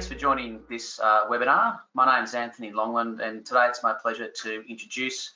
thanks 0.00 0.10
for 0.10 0.18
joining 0.18 0.60
this 0.70 0.98
uh, 0.98 1.26
webinar. 1.28 1.78
My 1.92 2.16
name 2.16 2.24
is 2.24 2.34
Anthony 2.34 2.72
Longland 2.72 3.20
and 3.20 3.44
today 3.44 3.66
it's 3.66 3.82
my 3.82 3.92
pleasure 3.92 4.30
to 4.44 4.62
introduce 4.66 5.34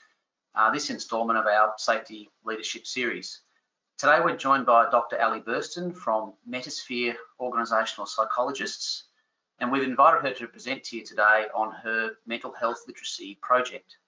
uh, 0.54 0.71
this 0.72 0.88
instalment 0.88 1.38
of 1.38 1.44
our 1.44 1.74
Safety 1.76 2.30
Leadership 2.46 2.87
Series. 2.87 3.40
Today 3.99 4.21
we're 4.24 4.38
joined 4.38 4.64
by 4.64 4.88
Dr. 4.90 5.21
Ali 5.21 5.40
Burston 5.40 5.95
from 5.95 6.32
Metasphere 6.49 7.14
Organisational 7.38 8.08
Psychologists 8.08 9.04
and 9.60 9.71
we've 9.71 9.82
invited 9.82 10.22
her 10.22 10.32
to 10.32 10.46
present 10.46 10.83
to 10.85 10.96
you 10.96 11.04
today 11.04 11.44
on 11.54 11.71
her 11.71 12.12
mental 12.26 12.51
health 12.51 12.85
literacy 12.87 13.37
project. 13.42 13.99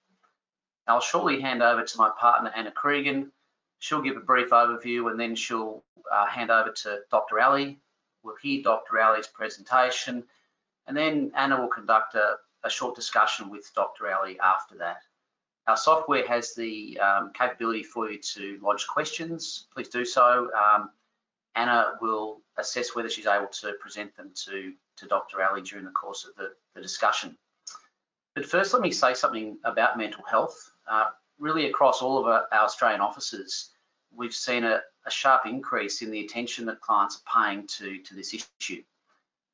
I'll 0.87 1.01
shortly 1.01 1.39
hand 1.39 1.61
over 1.61 1.83
to 1.83 1.97
my 1.99 2.09
partner 2.19 2.51
Anna 2.55 2.71
Cregan. 2.71 3.31
She'll 3.77 4.01
give 4.01 4.17
a 4.17 4.21
brief 4.21 4.49
overview 4.49 5.11
and 5.11 5.19
then 5.19 5.35
she'll 5.35 5.83
uh, 6.11 6.25
hand 6.25 6.49
over 6.49 6.71
to 6.71 7.01
Dr. 7.11 7.41
Ali 7.41 7.79
We'll 8.27 8.35
hear 8.41 8.61
Dr. 8.61 8.99
Ali's 8.99 9.27
presentation, 9.27 10.25
and 10.87 10.95
then 10.95 11.31
Anna 11.35 11.59
will 11.59 11.67
conduct 11.67 12.15
a, 12.15 12.35
a 12.63 12.69
short 12.69 12.95
discussion 12.95 13.49
with 13.49 13.69
Dr. 13.75 14.11
Ali 14.11 14.39
after 14.39 14.77
that. 14.77 15.01
Our 15.67 15.77
software 15.77 16.25
has 16.27 16.55
the 16.55 16.97
um, 16.99 17.31
capability 17.33 17.83
for 17.83 18.09
you 18.09 18.19
to 18.19 18.57
lodge 18.61 18.87
questions. 18.87 19.67
Please 19.73 19.89
do 19.89 20.05
so. 20.05 20.49
Um, 20.53 20.91
Anna 21.55 21.95
will 22.01 22.41
assess 22.57 22.95
whether 22.95 23.09
she's 23.09 23.27
able 23.27 23.47
to 23.47 23.73
present 23.81 24.15
them 24.15 24.31
to, 24.45 24.73
to 24.97 25.07
Dr. 25.07 25.43
Ali 25.43 25.61
during 25.61 25.85
the 25.85 25.91
course 25.91 26.25
of 26.25 26.35
the, 26.35 26.53
the 26.73 26.81
discussion. 26.81 27.37
But 28.33 28.45
first, 28.45 28.73
let 28.73 28.81
me 28.81 28.91
say 28.91 29.13
something 29.13 29.57
about 29.63 29.97
mental 29.97 30.23
health. 30.23 30.71
Uh, 30.87 31.07
really 31.39 31.65
across 31.65 32.01
all 32.01 32.17
of 32.19 32.27
our, 32.27 32.45
our 32.51 32.65
Australian 32.65 33.01
offices, 33.01 33.71
we've 34.15 34.33
seen 34.33 34.63
a, 34.63 34.81
a, 35.05 35.11
sharp 35.11 35.45
increase 35.45 36.01
in 36.01 36.11
the 36.11 36.23
attention 36.23 36.65
that 36.65 36.79
clients 36.79 37.17
are 37.17 37.45
paying 37.45 37.67
to, 37.67 37.97
to 38.03 38.15
this 38.15 38.33
issue. 38.33 38.83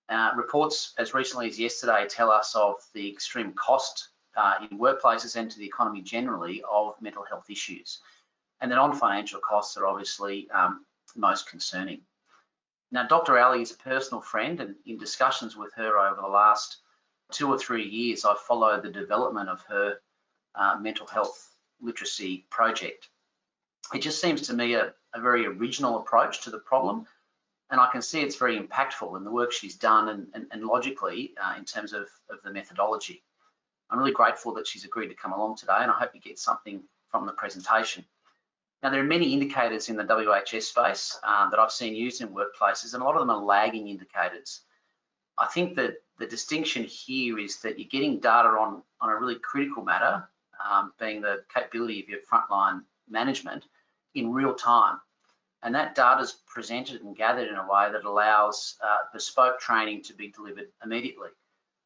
Uh, 0.09 0.32
reports 0.36 0.94
as 0.98 1.14
recently 1.14 1.48
as 1.48 1.59
yesterday 1.59 2.06
tell 2.09 2.30
us 2.30 2.56
of 2.56 2.76
the 2.94 3.09
extreme 3.09 3.54
cost 3.54 4.09
uh, 4.36 4.56
in 4.70 4.78
workplaces 4.78 5.36
and 5.36 5.50
to 5.50 5.58
the 5.58 5.66
economy 5.66 6.02
generally 6.02 6.62
of 6.70 7.02
mental 7.02 7.23
health 7.23 7.50
issues. 7.50 8.00
And 8.62 8.72
the 8.72 8.76
non-financial 8.76 9.40
costs 9.40 9.78
are 9.78 9.88
obviously 9.88 10.50
um, 10.52 10.86
most 11.16 11.50
concerning. 11.50 12.02
Now, 12.92 13.08
Dr. 13.08 13.40
Ali 13.40 13.62
is 13.62 13.72
a 13.72 13.78
personal 13.78 14.22
friend 14.22 14.59
and 14.59 14.76
in 14.86 14.98
discussions 14.98 15.56
with 15.56 15.74
her 15.76 15.98
over 15.98 16.22
the 16.22 16.28
last 16.28 16.78
two 17.31 17.48
or 17.48 17.58
three 17.58 17.88
years, 17.88 18.26
I've 18.26 18.40
followed 18.40 18.84
the 18.84 18.92
development 18.92 19.50
of 19.50 19.64
her 19.64 19.98
uh, 20.56 20.78
mental 20.80 21.08
health 21.08 21.50
literacy 21.81 22.46
project 22.50 23.09
it 23.94 24.02
just 24.02 24.22
seems 24.22 24.42
to 24.44 24.54
me 24.54 24.76
a, 24.76 24.94
a 25.14 25.22
very 25.22 25.46
original 25.46 25.98
approach 26.00 26.42
to 26.42 26.50
the 26.50 26.59
problem 26.59 27.06
and 27.69 27.80
I 27.80 27.89
can 27.92 28.02
see 28.02 28.22
it's 28.22 28.36
very 28.36 28.59
impactful 28.59 29.17
in 29.17 29.23
the 29.23 29.31
work 29.31 29.52
she's 29.52 29.75
done 29.75 30.09
and, 30.09 30.28
and, 30.33 30.47
and 30.52 30.64
logically 30.64 31.33
uh, 31.44 31.56
in 31.58 31.66
terms 31.66 31.94
of, 31.94 32.08
of 32.30 32.42
the 32.44 32.52
methodology. 32.52 33.23
I'm 33.89 34.00
really 34.00 34.11
grateful 34.11 34.53
that 34.56 34.67
she's 34.67 34.86
agreed 34.86 35.09
to 35.09 35.16
come 35.16 35.33
along 35.33 35.58
today 35.58 35.78
and 35.80 35.91
I 35.91 35.95
hope 35.95 36.11
you 36.14 36.22
get 36.22 36.39
something 36.39 36.84
from 37.09 37.25
the 37.25 37.31
presentation. 37.31 38.06
Now 38.81 38.89
there 38.89 39.02
are 39.02 39.06
many 39.06 39.34
indicators 39.34 39.89
in 39.89 39.95
the 39.95 40.03
WHS 40.03 40.64
space 40.64 41.17
uh, 41.23 41.50
that 41.50 41.59
I've 41.59 41.72
seen 41.72 41.95
used 41.95 42.22
in 42.22 42.30
workplaces 42.30 42.94
and 42.94 43.02
a 43.02 43.06
lot 43.06 43.16
of 43.16 43.22
them 43.22 43.30
are 43.30 43.44
lagging 43.44 43.88
indicators. 43.88 44.61
I 45.38 45.47
think 45.47 45.75
that 45.78 45.95
the 46.19 46.28
distinction 46.28 46.84
here 46.84 47.39
is 47.39 47.58
that 47.61 47.80
you're 47.80 47.89
getting 47.89 48.19
data 48.19 48.50
on, 48.50 48.84
on 49.02 49.09
a 49.09 49.16
really 49.16 49.39
critical 49.39 49.84
matter, 49.84 50.28
um, 50.69 50.94
being 51.00 51.22
the 51.22 51.44
capability 51.53 52.02
of 52.02 52.09
your 52.09 52.19
frontline 52.31 52.81
management, 53.09 53.66
in 54.16 54.31
real 54.31 54.53
time. 54.53 55.00
And 55.64 55.73
that 55.75 55.95
data 55.95 56.22
is 56.22 56.36
presented 56.45 57.02
and 57.02 57.16
gathered 57.16 57.47
in 57.47 57.56
a 57.56 57.67
way 57.67 57.89
that 57.89 58.03
allows 58.03 58.75
uh, 58.83 58.97
bespoke 59.14 59.59
training 59.59 60.03
to 60.03 60.14
be 60.14 60.28
delivered 60.28 60.67
immediately, 60.83 61.30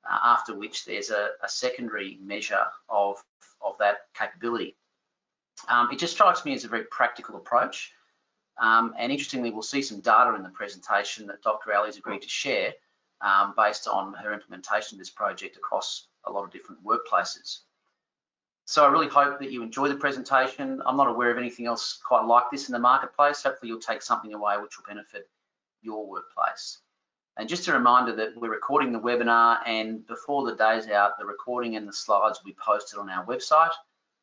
uh, 0.10 0.18
after 0.24 0.56
which 0.56 0.84
there's 0.84 1.12
a, 1.12 1.30
a, 1.44 1.48
secondary 1.48 2.18
measure 2.20 2.66
of, 2.90 3.24
of 3.62 3.78
that 3.78 3.98
capability. 4.18 4.76
Um, 5.70 5.90
it 5.92 6.00
just 6.00 6.14
strikes 6.14 6.44
me 6.44 6.56
as 6.56 6.64
a 6.64 6.70
very 6.70 6.86
practical 6.86 7.36
approach. 7.36 7.92
Um, 8.60 8.96
and 8.98 9.12
interestingly, 9.12 9.52
we'll 9.52 9.62
see 9.62 9.84
some 9.84 10.00
data 10.00 10.34
in 10.34 10.42
the 10.42 10.50
presentation 10.50 11.28
that 11.28 11.44
Dr. 11.44 11.72
Ali's 11.76 11.98
agreed 11.98 12.24
to 12.24 12.30
share 12.30 12.74
um, 13.22 13.54
based 13.56 13.88
on 13.88 14.14
her 14.14 14.34
implementation 14.34 14.96
of 14.96 15.00
this 15.00 15.12
project 15.12 15.56
across 15.56 16.08
a 16.26 16.32
lot 16.32 16.44
of 16.44 16.52
different 16.52 16.84
workplaces. 16.84 17.60
So 18.70 18.84
I 18.84 18.92
really 18.92 19.08
hope 19.08 19.40
that 19.40 19.50
you 19.50 19.64
enjoy 19.64 19.88
the 19.88 19.96
presentation. 19.96 20.82
I'm 20.86 20.98
not 20.98 21.08
aware 21.08 21.32
of 21.32 21.38
anything 21.38 21.68
else 21.68 21.98
quite 22.06 22.26
like 22.26 22.52
this 22.52 22.68
in 22.68 22.74
the 22.74 22.80
marketplace. 22.80 23.42
Hopefully 23.42 23.70
you'll 23.70 23.80
take 23.80 24.02
something 24.02 24.34
away 24.34 24.58
which 24.58 24.78
will 24.78 24.84
benefit 24.86 25.30
your 25.82 26.06
workplace. 26.06 26.80
And 27.38 27.48
just 27.48 27.70
a 27.70 27.72
reminder 27.72 28.14
that 28.18 28.36
we're 28.36 28.52
recording 28.52 28.92
the 28.92 29.00
webinar 29.00 29.60
and 29.66 30.06
before 30.06 30.46
the 30.46 30.58
day's 30.58 30.86
out, 30.90 31.18
the 31.18 31.26
recording 31.26 31.78
and 31.78 31.88
the 31.88 31.94
slides 31.94 32.40
will 32.40 32.52
be 32.52 32.58
posted 32.62 33.00
on 33.00 33.10
our 33.10 33.26
website. 33.26 33.72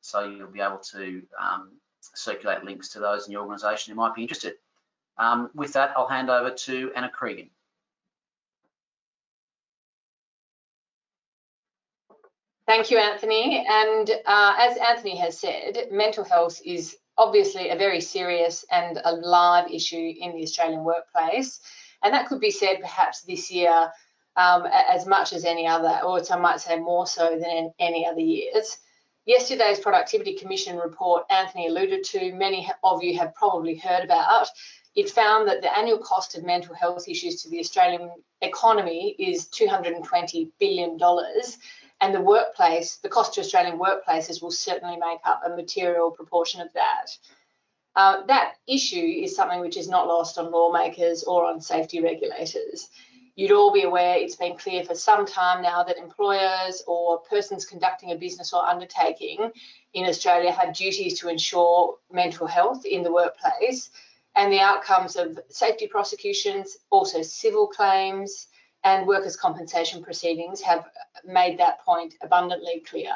So 0.03 0.29
you'll 0.29 0.51
be 0.51 0.61
able 0.61 0.83
to 0.93 1.23
um, 1.41 1.71
circulate 2.15 2.65
links 2.65 2.91
to 2.91 2.99
those 2.99 3.25
in 3.25 3.33
your 3.33 3.41
organisation 3.41 3.95
who 3.95 3.97
might 3.97 4.15
be 4.15 4.21
interested. 4.21 4.57
Um, 5.17 5.49
with 5.55 5.73
that, 5.73 5.95
I'll 5.97 6.07
hand 6.07 6.29
over 6.29 6.51
to 6.51 6.93
Anna 6.95 7.09
Cregan. 7.09 7.49
Thank 12.67 12.91
you, 12.91 12.99
Anthony. 12.99 13.65
And 13.69 14.11
uh, 14.25 14.57
as 14.59 14.79
Anthony 14.79 15.17
has 15.19 15.39
said, 15.39 15.89
mental 15.91 16.25
health 16.25 16.61
is 16.65 16.97
obviously 17.17 17.69
a 17.69 17.77
very 17.77 18.01
serious 18.01 18.65
and 18.71 19.01
a 19.05 19.13
live 19.13 19.71
issue 19.71 20.15
in 20.19 20.35
the 20.35 20.43
Australian 20.43 20.83
workplace. 20.83 21.61
And 22.03 22.15
that 22.15 22.27
could 22.27 22.41
be 22.41 22.51
said 22.51 22.81
perhaps 22.81 23.23
this 23.23 23.51
year 23.51 23.91
um, 24.37 24.67
as 24.67 25.07
much 25.07 25.33
as 25.33 25.45
any 25.45 25.67
other, 25.67 26.01
or 26.05 26.25
some 26.25 26.43
might 26.43 26.61
say 26.61 26.79
more 26.79 27.07
so 27.07 27.39
than 27.39 27.73
any 27.79 28.07
other 28.07 28.21
years. 28.21 28.79
Yesterday's 29.27 29.79
Productivity 29.79 30.35
Commission 30.35 30.77
report 30.77 31.25
Anthony 31.31 31.69
alluded 31.69 32.05
to, 32.05 32.33
many 32.35 32.71
of 32.83 33.03
you 33.03 33.19
have 33.19 33.35
probably 33.35 33.77
heard 33.77 34.05
about. 34.05 34.49
It 34.95 35.11
found 35.11 35.49
that 35.49 35.63
the 35.63 35.77
annual 35.77 35.99
cost 35.99 36.37
of 36.37 36.45
mental 36.45 36.75
health 36.75 37.09
issues 37.09 37.43
to 37.43 37.49
the 37.49 37.59
Australian 37.59 38.11
economy 38.43 39.17
is 39.19 39.49
$220 39.49 40.51
billion 40.61 40.99
and 42.01 42.15
the 42.15 42.21
workplace, 42.21 42.97
the 42.97 43.09
cost 43.09 43.35
to 43.35 43.41
Australian 43.41 43.79
workplaces 43.79 44.43
will 44.43 44.51
certainly 44.51 44.97
make 44.97 45.21
up 45.25 45.43
a 45.45 45.57
material 45.57 46.11
proportion 46.11 46.61
of 46.61 46.73
that. 46.75 47.07
Uh, 47.97 48.27
that 48.27 48.55
issue 48.67 48.97
is 49.23 49.37
something 49.37 49.61
which 49.61 49.77
is 49.77 49.89
not 49.89 50.09
lost 50.09 50.37
on 50.37 50.51
lawmakers 50.51 51.23
or 51.23 51.45
on 51.45 51.61
safety 51.61 52.01
regulators. 52.01 52.89
You'd 53.37 53.53
all 53.53 53.73
be 53.73 53.83
aware 53.83 54.17
it's 54.17 54.37
been 54.37 54.57
clear 54.57 54.85
for 54.85 54.95
some 54.95 55.27
time 55.27 55.63
now 55.63 55.83
that 55.83 55.97
employers 55.97 56.83
or 56.87 57.21
persons 57.21 57.65
conducting 57.65 58.13
a 58.13 58.17
business 58.17 58.53
or 58.53 58.65
undertaking 58.65 59.51
in 59.93 60.07
Australia 60.07 60.53
have 60.53 60.75
duties 60.75 61.19
to 61.21 61.29
ensure 61.29 61.97
mental 62.13 62.47
health 62.47 62.85
in 62.85 63.03
the 63.03 63.13
workplace 63.13 63.91
and 64.37 64.53
the 64.53 64.61
outcomes 64.61 65.17
of 65.17 65.39
safety 65.49 65.87
prosecutions, 65.87 66.77
also 66.91 67.23
civil 67.23 67.67
claims, 67.69 68.49
and 68.85 69.07
workers' 69.07 69.37
compensation 69.37 70.03
proceedings 70.03 70.61
have 70.61 70.87
made 71.25 71.59
that 71.59 71.85
point 71.85 72.15
abundantly 72.23 72.81
clear. 72.81 73.15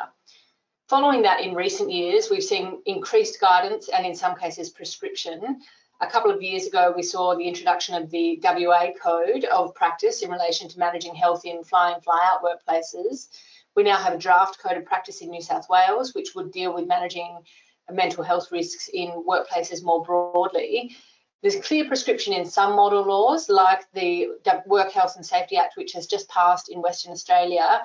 Following 0.89 1.23
that, 1.23 1.41
in 1.41 1.55
recent 1.55 1.93
years, 1.93 2.31
we've 2.31 2.43
seen 2.43 2.81
increased 2.87 3.41
guidance 3.41 3.91
and 3.91 4.07
in 4.07 4.15
some 4.15 4.34
cases 4.34 4.71
prescription. 4.71 5.61
A 6.01 6.07
couple 6.07 6.31
of 6.31 6.41
years 6.41 6.67
ago, 6.67 6.95
we 6.97 7.03
saw 7.03 7.37
the 7.37 7.47
introduction 7.47 7.95
of 7.95 8.11
the 8.11 8.41
WA 8.43 8.93
Code 9.03 9.45
of 9.45 9.75
Practice 9.75 10.23
in 10.23 10.31
relation 10.31 10.69
to 10.69 10.78
managing 10.78 11.15
health 11.15 11.45
in 11.45 11.62
fly 11.62 11.93
in, 11.93 12.01
fly 12.01 12.21
out 12.33 12.43
workplaces. 12.43 13.28
We 13.77 13.83
now 13.83 13.99
have 13.99 14.15
a 14.15 14.19
draft 14.19 14.59
code 14.61 14.78
of 14.78 14.87
practice 14.87 15.21
in 15.21 15.28
New 15.28 15.43
South 15.43 15.69
Wales, 15.69 16.15
which 16.15 16.34
would 16.34 16.53
deal 16.53 16.73
with 16.75 16.87
managing 16.87 17.39
mental 17.93 18.25
health 18.25 18.51
risks 18.51 18.89
in 18.93 19.25
workplaces 19.28 19.83
more 19.84 20.03
broadly. 20.03 20.97
There's 21.43 21.57
clear 21.57 21.87
prescription 21.87 22.33
in 22.33 22.45
some 22.45 22.75
model 22.75 23.03
laws, 23.05 23.49
like 23.49 23.91
the 23.93 24.29
Work 24.67 24.91
Health 24.91 25.15
and 25.15 25.25
Safety 25.25 25.57
Act, 25.57 25.77
which 25.77 25.93
has 25.93 26.07
just 26.07 26.29
passed 26.29 26.69
in 26.69 26.83
Western 26.83 27.13
Australia, 27.13 27.83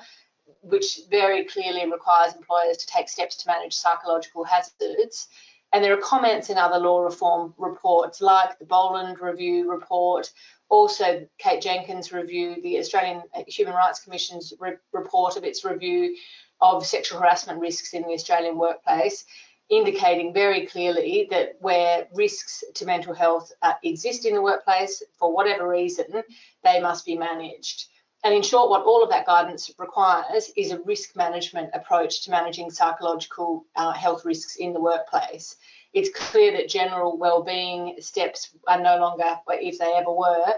which 0.61 1.01
very 1.09 1.45
clearly 1.45 1.89
requires 1.89 2.33
employers 2.33 2.77
to 2.77 2.87
take 2.87 3.09
steps 3.09 3.35
to 3.37 3.47
manage 3.47 3.73
psychological 3.73 4.43
hazards. 4.43 5.27
And 5.71 5.83
there 5.83 5.93
are 5.93 6.01
comments 6.01 6.49
in 6.49 6.57
other 6.57 6.79
law 6.79 7.01
reform 7.01 7.53
reports, 7.57 8.21
like 8.21 8.57
the 8.57 8.65
Boland 8.65 9.19
Review 9.19 9.69
report, 9.69 10.31
also 10.69 11.27
Kate 11.37 11.61
Jenkins' 11.61 12.11
review, 12.11 12.59
the 12.63 12.79
Australian 12.79 13.21
Human 13.47 13.75
Rights 13.75 13.99
Commission's 13.99 14.53
re 14.59 14.73
report 14.93 15.37
of 15.37 15.43
its 15.43 15.63
review 15.63 16.15
of 16.59 16.85
sexual 16.85 17.19
harassment 17.19 17.59
risks 17.59 17.93
in 17.93 18.01
the 18.03 18.13
Australian 18.13 18.57
workplace 18.57 19.25
indicating 19.69 20.33
very 20.33 20.65
clearly 20.65 21.27
that 21.31 21.55
where 21.59 22.07
risks 22.13 22.63
to 22.75 22.85
mental 22.85 23.13
health 23.13 23.51
uh, 23.61 23.73
exist 23.83 24.25
in 24.25 24.35
the 24.35 24.41
workplace, 24.41 25.01
for 25.17 25.33
whatever 25.33 25.67
reason, 25.67 26.23
they 26.63 26.79
must 26.79 27.05
be 27.05 27.17
managed. 27.17 27.85
And 28.23 28.33
in 28.33 28.41
short, 28.41 28.69
what 28.69 28.85
all 28.85 29.03
of 29.03 29.09
that 29.09 29.25
guidance 29.25 29.69
requires 29.77 30.49
is 30.55 30.71
a 30.71 30.79
risk 30.79 31.15
management 31.15 31.71
approach 31.73 32.23
to 32.23 32.31
managing 32.31 32.71
psychological 32.71 33.65
uh, 33.75 33.91
health 33.91 34.23
risks 34.23 34.55
in 34.55 34.71
the 34.71 34.79
workplace. 34.79 35.57
It's 35.91 36.09
clear 36.17 36.53
that 36.53 36.69
general 36.69 37.17
well-being 37.17 37.95
steps 37.99 38.55
are 38.67 38.81
no 38.81 38.97
longer, 38.97 39.37
if 39.49 39.77
they 39.77 39.93
ever 39.93 40.11
were, 40.11 40.53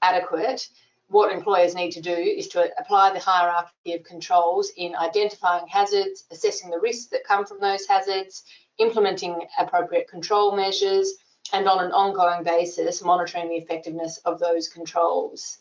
adequate. 0.00 0.68
What 1.08 1.32
employers 1.32 1.74
need 1.74 1.92
to 1.92 2.02
do 2.02 2.12
is 2.12 2.48
to 2.48 2.70
apply 2.78 3.12
the 3.12 3.18
hierarchy 3.18 3.94
of 3.94 4.04
controls 4.04 4.70
in 4.76 4.94
identifying 4.94 5.66
hazards, 5.66 6.24
assessing 6.30 6.68
the 6.68 6.78
risks 6.78 7.06
that 7.06 7.24
come 7.24 7.46
from 7.46 7.60
those 7.60 7.86
hazards, 7.86 8.44
implementing 8.78 9.40
appropriate 9.58 10.06
control 10.08 10.54
measures, 10.54 11.14
and 11.52 11.66
on 11.66 11.82
an 11.82 11.92
ongoing 11.92 12.44
basis, 12.44 13.02
monitoring 13.02 13.48
the 13.48 13.56
effectiveness 13.56 14.18
of 14.26 14.38
those 14.38 14.68
controls. 14.68 15.56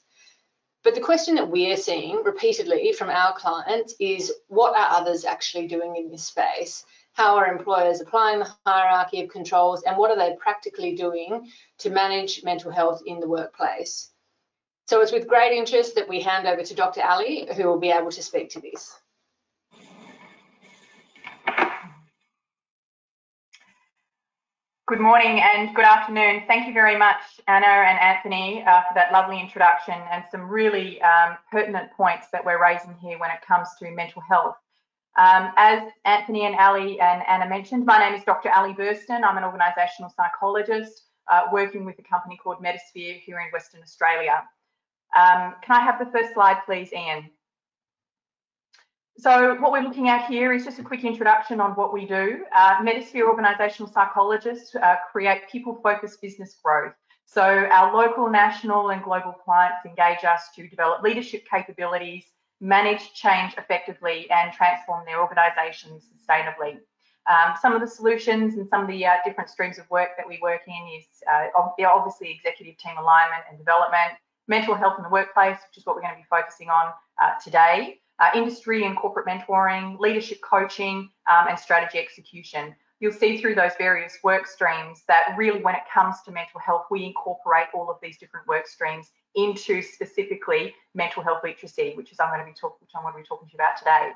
But 0.84 0.96
the 0.96 1.02
question 1.02 1.36
that 1.36 1.50
we're 1.50 1.78
seeing 1.78 2.24
repeatedly 2.24 2.92
from 2.92 3.10
our 3.10 3.34
clients 3.34 3.96
is 4.02 4.34
what 4.48 4.76
are 4.76 5.00
others 5.00 5.24
actually 5.24 5.68
doing 5.68 5.96
in 5.96 6.12
this 6.12 6.26
space? 6.26 6.86
How 7.14 7.38
are 7.38 7.48
employers 7.48 8.02
applying 8.02 8.40
the 8.40 8.54
hierarchy 8.66 9.22
of 9.22 9.30
controls 9.30 9.84
and 9.84 9.98
what 9.98 10.12
are 10.12 10.18
they 10.18 10.36
practically 10.36 10.96
doing 10.96 11.50
to 11.80 11.90
manage 11.90 12.44
mental 12.44 12.70
health 12.70 13.02
in 13.06 13.22
the 13.22 13.30
workplace? 13.30 14.12
So 14.88 15.02
it's 15.02 15.12
with 15.12 15.28
great 15.28 15.52
interest 15.52 15.96
that 15.96 16.08
we 16.08 16.22
hand 16.22 16.48
over 16.48 16.64
to 16.64 16.74
Dr. 16.74 17.02
Ali, 17.04 17.46
who 17.58 17.66
will 17.66 17.78
be 17.78 17.92
able 17.92 18.10
to 18.10 18.24
speak 18.24 18.50
to 18.52 18.62
this. 18.62 18.98
Good 24.88 25.02
morning 25.02 25.42
and 25.42 25.76
good 25.76 25.84
afternoon. 25.84 26.44
Thank 26.48 26.68
you 26.68 26.74
very 26.74 26.98
much, 26.98 27.20
Anna 27.50 27.68
and 27.68 28.00
Anthony, 28.00 28.64
uh, 28.64 28.84
for 28.84 28.94
that 28.96 29.12
lovely 29.12 29.42
introduction 29.42 29.96
and 30.10 30.24
some 30.32 30.48
really 30.48 31.02
um, 31.02 31.36
pertinent 31.52 31.92
points 31.92 32.28
that 32.32 32.46
we're 32.46 32.62
raising 32.62 32.96
here 33.02 33.20
when 33.20 33.30
it 33.30 33.42
comes 33.46 33.68
to 33.80 33.92
mental 33.92 34.22
health. 34.22 34.56
Um, 35.18 35.52
as 35.58 35.84
Anthony 36.06 36.46
and 36.46 36.56
Ali 36.56 37.02
and 37.02 37.24
Anna 37.28 37.50
mentioned, 37.50 37.86
my 37.86 38.00
name 38.00 38.14
is 38.14 38.24
Dr. 38.24 38.50
Ali 38.52 38.72
Burston. 38.74 39.26
I'm 39.26 39.36
an 39.36 39.44
organisational 39.44 40.16
psychologist 40.16 41.04
uh, 41.30 41.48
working 41.52 41.84
with 41.84 42.00
a 42.00 42.04
company 42.04 42.40
called 42.42 42.64
Metasphere 42.64 43.20
here 43.20 43.42
in 43.42 43.52
Western 43.52 43.82
Australia. 43.82 44.44
Um, 45.16 45.56
can 45.64 45.76
I 45.76 45.82
have 45.82 46.00
the 46.00 46.12
first 46.12 46.34
slide, 46.34 46.58
please, 46.66 46.92
Ian? 46.94 47.30
So 49.20 49.56
what 49.56 49.72
we're 49.72 49.82
looking 49.82 50.10
at 50.10 50.30
here 50.30 50.54
is 50.54 50.64
just 50.64 50.78
a 50.78 50.84
quick 50.84 51.04
introduction 51.04 51.60
on 51.60 51.72
what 51.72 51.92
we 51.92 52.06
do. 52.06 52.46
Uh, 52.56 52.76
Metasphere 52.84 53.24
organisational 53.24 53.92
psychologists 53.92 54.76
uh, 54.76 54.96
create 55.12 55.50
people-focused 55.52 56.22
business 56.22 56.56
growth. 56.64 56.94
So 57.26 57.42
our 57.42 57.96
local, 57.96 58.30
national 58.30 58.92
and 58.92 59.04
global 59.04 59.34
clients 59.34 59.86
engage 59.86 60.24
us 60.24 60.50
to 60.56 60.68
develop 60.68 61.02
leadership 61.02 61.46
capabilities, 61.50 62.26
manage 62.62 63.14
change 63.14 63.56
effectively 63.58 64.30
and 64.30 64.54
transform 64.54 65.04
their 65.06 65.20
organisations 65.20 66.04
sustainably. 66.16 66.78
Um, 67.28 67.56
some 67.62 67.74
of 67.74 67.82
the 67.82 67.88
solutions 67.88 68.54
and 68.54 68.70
some 68.70 68.82
of 68.82 68.88
the 68.88 69.06
uh, 69.06 69.16
different 69.26 69.50
streams 69.50 69.78
of 69.78 69.90
work 69.90 70.12
that 70.16 70.28
we 70.28 70.40
work 70.42 70.62
in 70.68 70.88
is 70.98 71.06
uh, 71.30 71.48
obviously 71.58 72.32
executive 72.32 72.78
team 72.78 72.96
alignment 72.98 73.44
and 73.50 73.58
development, 73.58 74.14
mental 74.48 74.76
health 74.76 74.96
in 74.98 75.04
the 75.04 75.10
workplace, 75.10 75.58
which 75.70 75.78
is 75.78 75.86
what 75.86 75.96
we're 75.96 76.02
going 76.02 76.16
to 76.16 76.20
be 76.20 76.28
focusing 76.30 76.70
on 76.70 76.92
uh, 77.22 77.32
today 77.44 78.00
uh, 78.20 78.30
industry 78.36 78.86
and 78.86 78.98
corporate 78.98 79.28
mentoring, 79.28 80.00
leadership 80.00 80.40
coaching, 80.42 81.10
um, 81.30 81.48
and 81.50 81.60
strategy 81.60 82.00
execution. 82.00 82.76
You'll 83.00 83.14
see 83.14 83.40
through 83.40 83.56
those 83.56 83.74
various 83.78 84.18
work 84.24 84.48
streams 84.48 85.04
that 85.08 85.36
really 85.38 85.62
when 85.62 85.76
it 85.76 85.84
comes 85.94 86.16
to 86.26 86.32
mental 86.32 86.60
health, 86.60 86.86
we 86.90 87.06
incorporate 87.06 87.68
all 87.76 87.92
of 87.92 87.98
these 88.02 88.18
different 88.18 88.48
work 88.48 88.68
streams 88.68 89.12
into 89.36 89.84
specifically 89.84 90.74
mental 90.96 91.22
health 91.22 91.42
literacy, 91.44 91.94
which 91.96 92.12
is 92.12 92.20
I'm 92.20 92.30
going 92.30 92.40
to 92.40 92.46
be 92.46 92.54
talking, 92.60 92.78
which 92.82 92.90
I'm 92.96 93.04
going 93.04 93.14
to 93.14 93.20
be 93.20 93.28
talking 93.28 93.48
to 93.48 93.54
you 93.54 93.58
about 93.58 93.78
today. 93.78 94.12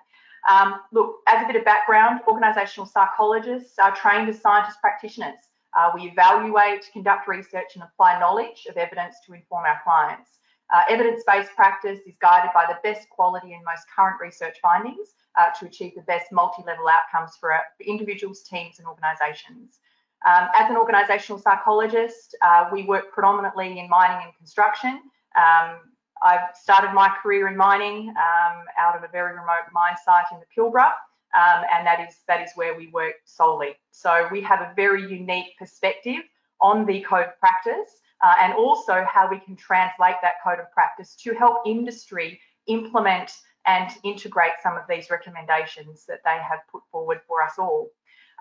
Um, 0.50 0.82
look, 0.92 1.18
as 1.28 1.44
a 1.44 1.46
bit 1.46 1.56
of 1.56 1.64
background, 1.64 2.22
organisational 2.28 2.92
psychologists 2.92 3.78
are 3.78 3.96
trained 3.96 4.28
as 4.30 4.42
scientist 4.42 4.82
practitioners. 4.82 5.51
Uh, 5.78 5.92
we 5.96 6.04
evaluate, 6.04 6.90
conduct 6.92 7.28
research 7.28 7.76
and 7.76 7.84
apply 7.84 8.20
knowledge 8.20 8.66
of 8.70 8.78
evidence 8.78 9.16
to 9.26 9.34
inform 9.34 9.66
our 9.66 9.80
clients. 9.84 10.40
Uh, 10.74 10.84
Evidence-based 10.90 11.52
practice 11.56 12.00
is 12.08 12.16
guided 12.22 12.52
by 12.54 12.66
the 12.66 12.78
best 12.84 13.10
quality 13.10 13.54
and 13.54 13.64
most 13.66 13.86
current 13.94 14.20
research 14.22 14.58
findings 14.62 15.16
uh, 15.38 15.48
to 15.60 15.66
achieve 15.66 15.94
the 15.96 16.02
best 16.04 16.32
multi-level 16.32 16.86
outcomes 16.88 17.36
for, 17.40 17.54
for, 17.78 17.84
individuals, 17.84 18.42
teams 18.44 18.80
and 18.80 18.88
organisations. 18.88 19.80
Um, 20.26 20.48
as 20.56 20.70
an 20.70 20.76
organisational 20.76 21.42
psychologist, 21.42 22.36
uh, 22.42 22.70
we 22.72 22.84
work 22.84 23.12
predominantly 23.12 23.80
in 23.80 23.90
mining 23.90 24.24
and 24.24 24.38
construction. 24.38 25.02
Um, 25.36 25.78
I've 26.24 26.56
started 26.56 26.94
my 26.94 27.10
career 27.22 27.48
in 27.48 27.58
mining 27.58 28.10
um, 28.10 28.64
out 28.78 28.96
of 28.96 29.04
a 29.04 29.08
very 29.08 29.32
remote 29.32 29.66
mine 29.74 29.96
site 30.06 30.26
in 30.32 30.40
the 30.40 30.46
Pilbara, 30.56 30.92
um, 31.34 31.64
and 31.74 31.86
that 31.88 32.00
is 32.08 32.16
that 32.28 32.42
is 32.42 32.52
where 32.56 32.76
we 32.76 32.88
work 32.88 33.16
solely. 33.26 33.76
So 33.92 34.28
we 34.32 34.42
have 34.42 34.62
a 34.62 34.74
very 34.76 35.02
unique 35.02 35.58
perspective 35.58 36.24
on 36.62 36.86
the 36.86 37.02
code 37.02 37.28
of 37.28 37.40
practice 37.40 37.90
uh, 38.24 38.36
and 38.40 38.54
also 38.54 39.06
how 39.12 39.30
we 39.30 39.40
can 39.40 39.56
translate 39.56 40.16
that 40.22 40.34
code 40.44 40.60
of 40.60 40.72
practice 40.72 41.16
to 41.24 41.34
help 41.34 41.64
industry 41.66 42.40
implement 42.68 43.32
and 43.66 43.92
integrate 44.04 44.54
some 44.62 44.76
of 44.76 44.84
these 44.90 45.10
recommendations 45.10 46.06
that 46.08 46.20
they 46.26 46.38
have 46.38 46.60
put 46.72 46.82
forward 46.92 47.22
for 47.28 47.42
us 47.44 47.54
all. 47.58 47.90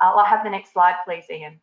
Uh, 0.00 0.12
I'll 0.14 0.24
have 0.24 0.44
the 0.44 0.50
next 0.50 0.72
slide, 0.72 0.96
please, 1.04 1.24
Ian. 1.30 1.60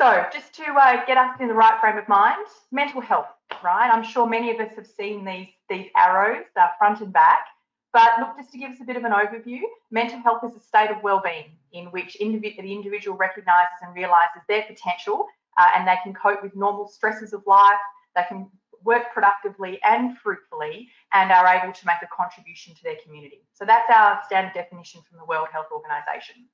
So 0.00 0.24
just 0.32 0.54
to 0.54 0.64
uh, 0.64 1.04
get 1.04 1.18
us 1.18 1.36
in 1.40 1.48
the 1.48 1.52
right 1.52 1.78
frame 1.78 1.98
of 1.98 2.08
mind, 2.08 2.46
mental 2.72 3.02
health, 3.02 3.26
right? 3.62 3.90
I'm 3.92 4.02
sure 4.02 4.26
many 4.26 4.50
of 4.50 4.58
us 4.58 4.74
have 4.76 4.86
seen 4.86 5.26
these, 5.26 5.48
these 5.68 5.90
arrows, 5.94 6.46
uh, 6.58 6.68
front 6.78 7.02
and 7.02 7.12
back. 7.12 7.44
But 7.92 8.12
look, 8.18 8.34
just 8.38 8.50
to 8.52 8.58
give 8.58 8.70
us 8.70 8.78
a 8.80 8.84
bit 8.84 8.96
of 8.96 9.04
an 9.04 9.12
overview, 9.12 9.60
mental 9.90 10.18
health 10.20 10.42
is 10.42 10.56
a 10.56 10.60
state 10.60 10.90
of 10.90 11.02
well-being 11.02 11.50
in 11.74 11.88
which 11.88 12.14
the 12.14 12.24
individual 12.24 13.14
recognises 13.18 13.76
and 13.82 13.94
realises 13.94 14.40
their 14.48 14.62
potential 14.62 15.26
uh, 15.58 15.68
and 15.76 15.86
they 15.86 15.96
can 16.02 16.14
cope 16.14 16.42
with 16.42 16.56
normal 16.56 16.88
stresses 16.88 17.34
of 17.34 17.42
life, 17.46 17.76
they 18.16 18.22
can 18.26 18.48
work 18.82 19.12
productively 19.12 19.78
and 19.84 20.16
fruitfully 20.16 20.88
and 21.12 21.30
are 21.30 21.46
able 21.46 21.74
to 21.74 21.84
make 21.84 22.00
a 22.02 22.08
contribution 22.16 22.74
to 22.74 22.82
their 22.84 22.96
community. 23.04 23.44
So 23.52 23.66
that's 23.66 23.90
our 23.94 24.18
standard 24.24 24.54
definition 24.54 25.02
from 25.06 25.18
the 25.18 25.26
World 25.26 25.48
Health 25.52 25.66
Organization. 25.70 26.46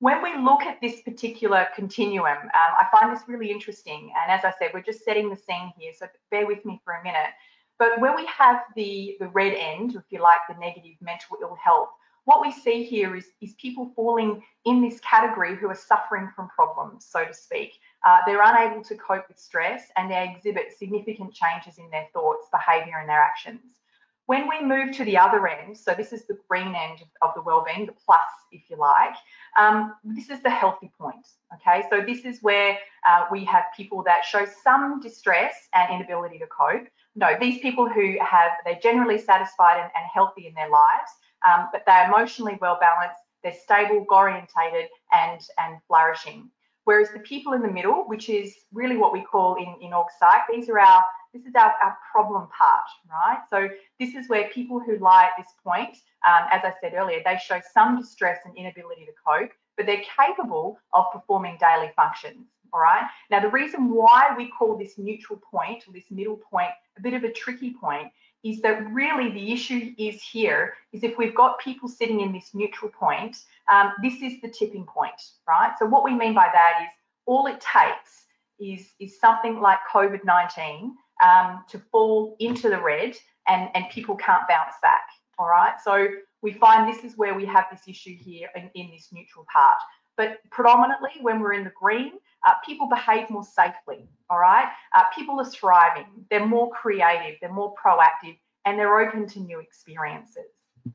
When 0.00 0.22
we 0.22 0.34
look 0.42 0.62
at 0.62 0.80
this 0.80 1.02
particular 1.02 1.68
continuum, 1.74 2.24
um, 2.26 2.48
I 2.54 2.86
find 2.90 3.14
this 3.14 3.22
really 3.28 3.50
interesting. 3.50 4.10
And 4.18 4.32
as 4.32 4.46
I 4.46 4.52
said, 4.58 4.70
we're 4.72 4.80
just 4.80 5.04
setting 5.04 5.28
the 5.28 5.36
scene 5.36 5.74
here, 5.78 5.92
so 5.94 6.06
bear 6.30 6.46
with 6.46 6.64
me 6.64 6.80
for 6.84 6.94
a 6.94 7.02
minute. 7.02 7.30
But 7.78 8.00
where 8.00 8.16
we 8.16 8.24
have 8.26 8.62
the, 8.76 9.16
the 9.20 9.28
red 9.28 9.52
end, 9.52 9.96
if 9.96 10.04
you 10.08 10.22
like, 10.22 10.40
the 10.48 10.54
negative 10.58 10.96
mental 11.02 11.36
ill 11.42 11.54
health, 11.62 11.90
what 12.24 12.40
we 12.40 12.50
see 12.50 12.82
here 12.82 13.14
is, 13.14 13.26
is 13.42 13.52
people 13.54 13.92
falling 13.94 14.42
in 14.64 14.80
this 14.80 15.00
category 15.00 15.54
who 15.54 15.68
are 15.68 15.74
suffering 15.74 16.30
from 16.34 16.48
problems, 16.48 17.04
so 17.04 17.26
to 17.26 17.34
speak. 17.34 17.74
Uh, 18.06 18.20
they're 18.24 18.42
unable 18.42 18.82
to 18.84 18.94
cope 18.96 19.28
with 19.28 19.38
stress 19.38 19.88
and 19.96 20.10
they 20.10 20.32
exhibit 20.34 20.78
significant 20.78 21.34
changes 21.34 21.78
in 21.78 21.90
their 21.90 22.06
thoughts, 22.14 22.48
behaviour, 22.50 22.98
and 23.00 23.08
their 23.08 23.20
actions. 23.20 23.79
When 24.26 24.48
we 24.48 24.62
move 24.62 24.94
to 24.96 25.04
the 25.04 25.18
other 25.18 25.48
end, 25.48 25.76
so 25.76 25.92
this 25.92 26.12
is 26.12 26.24
the 26.26 26.38
green 26.48 26.74
end 26.74 27.02
of 27.20 27.32
the 27.34 27.42
well-being, 27.42 27.86
the 27.86 27.94
plus, 28.04 28.20
if 28.52 28.62
you 28.70 28.76
like, 28.76 29.14
um, 29.58 29.94
this 30.04 30.30
is 30.30 30.40
the 30.40 30.50
healthy 30.50 30.90
point. 31.00 31.26
Okay, 31.54 31.82
so 31.90 32.00
this 32.00 32.24
is 32.24 32.40
where 32.40 32.78
uh, 33.08 33.24
we 33.32 33.44
have 33.44 33.64
people 33.76 34.04
that 34.04 34.24
show 34.24 34.46
some 34.62 35.00
distress 35.00 35.54
and 35.74 35.92
inability 35.92 36.38
to 36.38 36.46
cope, 36.46 36.86
no, 37.16 37.36
these 37.40 37.60
people 37.60 37.88
who 37.88 38.16
have, 38.20 38.52
they're 38.64 38.78
generally 38.82 39.18
satisfied 39.18 39.80
and, 39.80 39.90
and 39.96 40.06
healthy 40.12 40.46
in 40.46 40.54
their 40.54 40.70
lives, 40.70 41.10
um, 41.46 41.68
but 41.72 41.82
they're 41.86 42.06
emotionally 42.06 42.56
well 42.60 42.78
balanced, 42.80 43.20
they're 43.42 43.52
stable, 43.52 44.06
orientated, 44.08 44.88
and, 45.12 45.40
and 45.58 45.78
flourishing. 45.86 46.50
Whereas 46.84 47.10
the 47.12 47.20
people 47.20 47.52
in 47.52 47.62
the 47.62 47.70
middle, 47.70 48.04
which 48.08 48.28
is 48.28 48.54
really 48.72 48.96
what 48.96 49.12
we 49.12 49.22
call 49.22 49.56
in, 49.56 49.74
in 49.80 49.92
org 49.92 50.06
psych, 50.18 50.42
these 50.50 50.68
are 50.68 50.78
our, 50.78 51.02
this 51.32 51.44
is 51.44 51.54
our, 51.54 51.72
our 51.82 51.96
problem 52.12 52.48
part, 52.56 52.88
right? 53.08 53.38
So 53.48 53.68
this 53.98 54.14
is 54.14 54.28
where 54.28 54.48
people 54.48 54.80
who 54.80 54.98
lie 54.98 55.24
at 55.24 55.32
this 55.38 55.52
point, 55.62 55.96
um, 56.26 56.46
as 56.50 56.62
I 56.64 56.72
said 56.80 56.94
earlier, 56.94 57.20
they 57.24 57.38
show 57.44 57.60
some 57.72 58.00
distress 58.00 58.38
and 58.44 58.56
inability 58.56 59.06
to 59.06 59.12
cope, 59.26 59.50
but 59.76 59.86
they're 59.86 60.02
capable 60.16 60.78
of 60.92 61.06
performing 61.12 61.56
daily 61.60 61.92
functions 61.96 62.46
all 62.72 62.80
right? 62.80 63.04
Now, 63.30 63.40
the 63.40 63.48
reason 63.48 63.90
why 63.92 64.32
we 64.36 64.48
call 64.48 64.76
this 64.76 64.98
neutral 64.98 65.40
point 65.50 65.84
or 65.86 65.92
this 65.92 66.04
middle 66.10 66.36
point 66.36 66.70
a 66.98 67.00
bit 67.00 67.14
of 67.14 67.24
a 67.24 67.32
tricky 67.32 67.74
point 67.74 68.12
is 68.42 68.60
that 68.62 68.90
really 68.90 69.30
the 69.30 69.52
issue 69.52 69.92
is 69.98 70.22
here 70.22 70.74
is 70.92 71.02
if 71.02 71.18
we've 71.18 71.34
got 71.34 71.58
people 71.58 71.88
sitting 71.88 72.20
in 72.20 72.32
this 72.32 72.50
neutral 72.54 72.90
point, 72.90 73.36
um, 73.70 73.92
this 74.02 74.22
is 74.22 74.40
the 74.40 74.48
tipping 74.48 74.84
point, 74.84 75.20
right? 75.46 75.72
So 75.78 75.86
what 75.86 76.04
we 76.04 76.14
mean 76.14 76.34
by 76.34 76.48
that 76.52 76.82
is 76.82 76.88
all 77.26 77.46
it 77.46 77.60
takes 77.60 78.24
is, 78.58 78.92
is 78.98 79.20
something 79.20 79.60
like 79.60 79.78
COVID-19 79.92 80.92
um, 81.24 81.64
to 81.68 81.78
fall 81.90 82.36
into 82.40 82.68
the 82.68 82.80
red 82.80 83.16
and, 83.48 83.70
and 83.74 83.84
people 83.90 84.16
can't 84.16 84.46
bounce 84.48 84.74
back, 84.82 85.02
all 85.38 85.48
right? 85.48 85.74
So 85.82 86.08
we 86.42 86.52
find 86.52 86.92
this 86.92 87.04
is 87.04 87.16
where 87.16 87.34
we 87.34 87.44
have 87.46 87.66
this 87.70 87.82
issue 87.86 88.16
here 88.16 88.48
in, 88.54 88.70
in 88.74 88.90
this 88.90 89.08
neutral 89.12 89.46
part. 89.52 89.76
But 90.16 90.38
predominantly 90.50 91.12
when 91.20 91.40
we're 91.40 91.54
in 91.54 91.64
the 91.64 91.72
green, 91.80 92.12
uh, 92.46 92.52
people 92.64 92.88
behave 92.88 93.30
more 93.30 93.44
safely, 93.44 94.08
all 94.28 94.38
right? 94.38 94.68
Uh, 94.94 95.04
people 95.14 95.38
are 95.40 95.50
thriving, 95.50 96.06
they're 96.30 96.46
more 96.46 96.70
creative, 96.70 97.36
they're 97.40 97.52
more 97.52 97.74
proactive, 97.82 98.38
and 98.64 98.78
they're 98.78 99.00
open 99.00 99.26
to 99.28 99.40
new 99.40 99.60
experiences. 99.60 100.52
Um, 100.86 100.94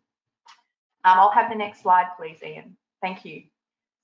I'll 1.19 1.31
have 1.31 1.49
the 1.51 1.57
next 1.57 1.81
slide, 1.81 2.07
please, 2.17 2.39
Ian. 2.43 2.77
Thank 3.01 3.25
you. 3.25 3.43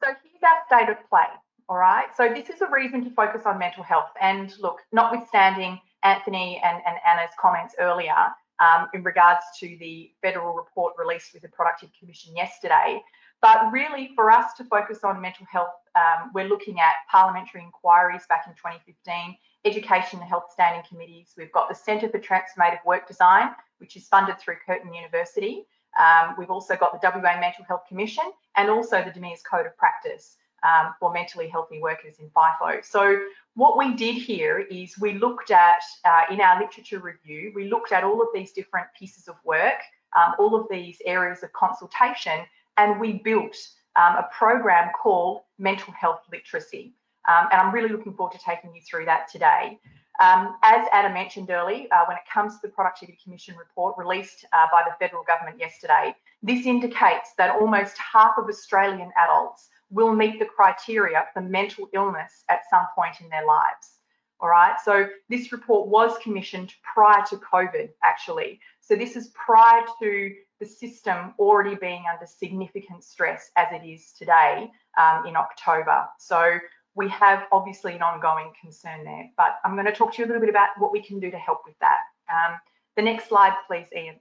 So 0.03 0.09
here's 0.23 0.43
our 0.43 0.79
state 0.79 0.91
of 0.91 0.97
play, 1.09 1.25
All 1.69 1.77
right, 1.77 2.05
so 2.15 2.29
this 2.29 2.49
is 2.49 2.61
a 2.61 2.67
reason 2.67 3.03
to 3.03 3.11
focus 3.11 3.43
on 3.45 3.57
mental 3.59 3.83
health. 3.83 4.09
And 4.19 4.53
look, 4.59 4.79
notwithstanding 4.91 5.79
Anthony 6.03 6.61
and, 6.63 6.81
and 6.85 6.97
Anna's 7.07 7.31
comments 7.39 7.75
earlier 7.79 8.15
um, 8.59 8.87
in 8.93 9.03
regards 9.03 9.43
to 9.59 9.77
the 9.79 10.11
federal 10.21 10.53
report 10.53 10.93
released 10.97 11.33
with 11.33 11.41
the 11.41 11.49
Productivity 11.49 11.97
Commission 11.99 12.35
yesterday, 12.35 13.01
but 13.41 13.71
really 13.71 14.11
for 14.15 14.29
us 14.29 14.53
to 14.57 14.63
focus 14.63 14.99
on 15.03 15.19
mental 15.19 15.47
health, 15.51 15.73
um, 15.95 16.31
we're 16.33 16.47
looking 16.47 16.79
at 16.79 16.93
parliamentary 17.09 17.63
inquiries 17.63 18.23
back 18.29 18.45
in 18.47 18.53
2015, 18.53 19.35
education 19.65 20.19
and 20.19 20.29
health 20.29 20.45
standing 20.53 20.83
committees. 20.87 21.33
We've 21.35 21.51
got 21.51 21.69
the 21.69 21.75
Centre 21.75 22.07
for 22.09 22.19
Transformative 22.19 22.85
Work 22.85 23.07
Design, 23.07 23.49
which 23.79 23.95
is 23.95 24.07
funded 24.07 24.39
through 24.39 24.57
Curtin 24.65 24.93
University. 24.93 25.65
Um, 25.99 26.35
we've 26.37 26.51
also 26.51 26.75
got 26.75 26.93
the 26.93 26.99
WA 27.03 27.39
Mental 27.39 27.65
Health 27.67 27.83
Commission 27.87 28.23
and 28.55 28.69
also 28.69 29.03
the 29.03 29.11
DMIRS 29.11 29.41
Code 29.49 29.65
of 29.65 29.75
Practice 29.75 30.37
um, 30.63 30.93
for 30.99 31.11
mentally 31.11 31.47
healthy 31.47 31.79
workers 31.81 32.17
in 32.19 32.29
FIFO. 32.29 32.83
So 32.83 33.21
what 33.55 33.77
we 33.77 33.93
did 33.93 34.15
here 34.15 34.59
is 34.59 34.97
we 34.99 35.13
looked 35.13 35.51
at, 35.51 35.81
uh, 36.05 36.23
in 36.31 36.39
our 36.41 36.59
literature 36.59 36.99
review, 36.99 37.51
we 37.55 37.69
looked 37.69 37.91
at 37.91 38.03
all 38.03 38.21
of 38.21 38.27
these 38.33 38.51
different 38.51 38.87
pieces 38.97 39.27
of 39.27 39.35
work, 39.43 39.79
um, 40.15 40.35
all 40.39 40.55
of 40.55 40.67
these 40.69 40.97
areas 41.05 41.43
of 41.43 41.51
consultation, 41.53 42.39
and 42.77 42.99
we 42.99 43.13
built 43.13 43.55
um, 43.95 44.15
a 44.15 44.29
program 44.31 44.89
called 45.01 45.41
Mental 45.57 45.93
Health 45.93 46.21
Literacy. 46.31 46.93
Um, 47.27 47.47
and 47.51 47.61
I'm 47.61 47.73
really 47.73 47.89
looking 47.89 48.13
forward 48.13 48.33
to 48.33 48.43
taking 48.43 48.73
you 48.73 48.81
through 48.81 49.05
that 49.05 49.29
today. 49.29 49.79
Um, 50.21 50.55
as 50.61 50.87
Anna 50.93 51.13
mentioned 51.13 51.49
earlier, 51.49 51.87
uh, 51.91 52.05
when 52.07 52.17
it 52.17 52.23
comes 52.31 52.55
to 52.55 52.59
the 52.63 52.69
Productivity 52.69 53.17
Commission 53.23 53.55
report 53.57 53.97
released 53.97 54.45
uh, 54.53 54.67
by 54.71 54.83
the 54.85 54.93
federal 54.99 55.23
government 55.23 55.59
yesterday, 55.59 56.15
this 56.43 56.65
indicates 56.65 57.33
that 57.37 57.55
almost 57.55 57.97
half 57.97 58.33
of 58.37 58.47
Australian 58.47 59.11
adults 59.17 59.69
will 59.91 60.13
meet 60.13 60.39
the 60.39 60.45
criteria 60.45 61.25
for 61.33 61.41
mental 61.41 61.89
illness 61.93 62.43
at 62.49 62.61
some 62.69 62.85
point 62.95 63.15
in 63.21 63.29
their 63.29 63.45
lives. 63.45 63.99
All 64.39 64.49
right, 64.49 64.75
so 64.83 65.07
this 65.29 65.51
report 65.51 65.87
was 65.87 66.17
commissioned 66.23 66.73
prior 66.95 67.23
to 67.29 67.37
COVID, 67.37 67.89
actually. 68.03 68.59
So 68.79 68.95
this 68.95 69.15
is 69.15 69.27
prior 69.29 69.83
to 70.01 70.33
the 70.59 70.65
system 70.65 71.35
already 71.37 71.75
being 71.75 72.05
under 72.11 72.25
significant 72.25 73.03
stress 73.03 73.51
as 73.55 73.67
it 73.71 73.85
is 73.85 74.13
today 74.17 74.71
um, 74.97 75.27
in 75.27 75.35
October. 75.35 76.07
So 76.17 76.57
we 76.95 77.07
have 77.09 77.43
obviously 77.51 77.93
an 77.93 78.01
ongoing 78.01 78.51
concern 78.59 79.03
there, 79.03 79.29
but 79.37 79.59
I'm 79.63 79.73
going 79.73 79.85
to 79.85 79.91
talk 79.91 80.13
to 80.13 80.21
you 80.21 80.25
a 80.25 80.27
little 80.27 80.41
bit 80.41 80.49
about 80.49 80.69
what 80.79 80.91
we 80.91 81.03
can 81.03 81.19
do 81.19 81.29
to 81.29 81.37
help 81.37 81.61
with 81.65 81.75
that. 81.79 81.97
Um, 82.29 82.57
the 82.95 83.03
next 83.03 83.29
slide, 83.29 83.53
please, 83.67 83.87
Ian. 83.95 84.15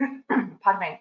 Pardon 0.60 0.80
me. 0.80 1.00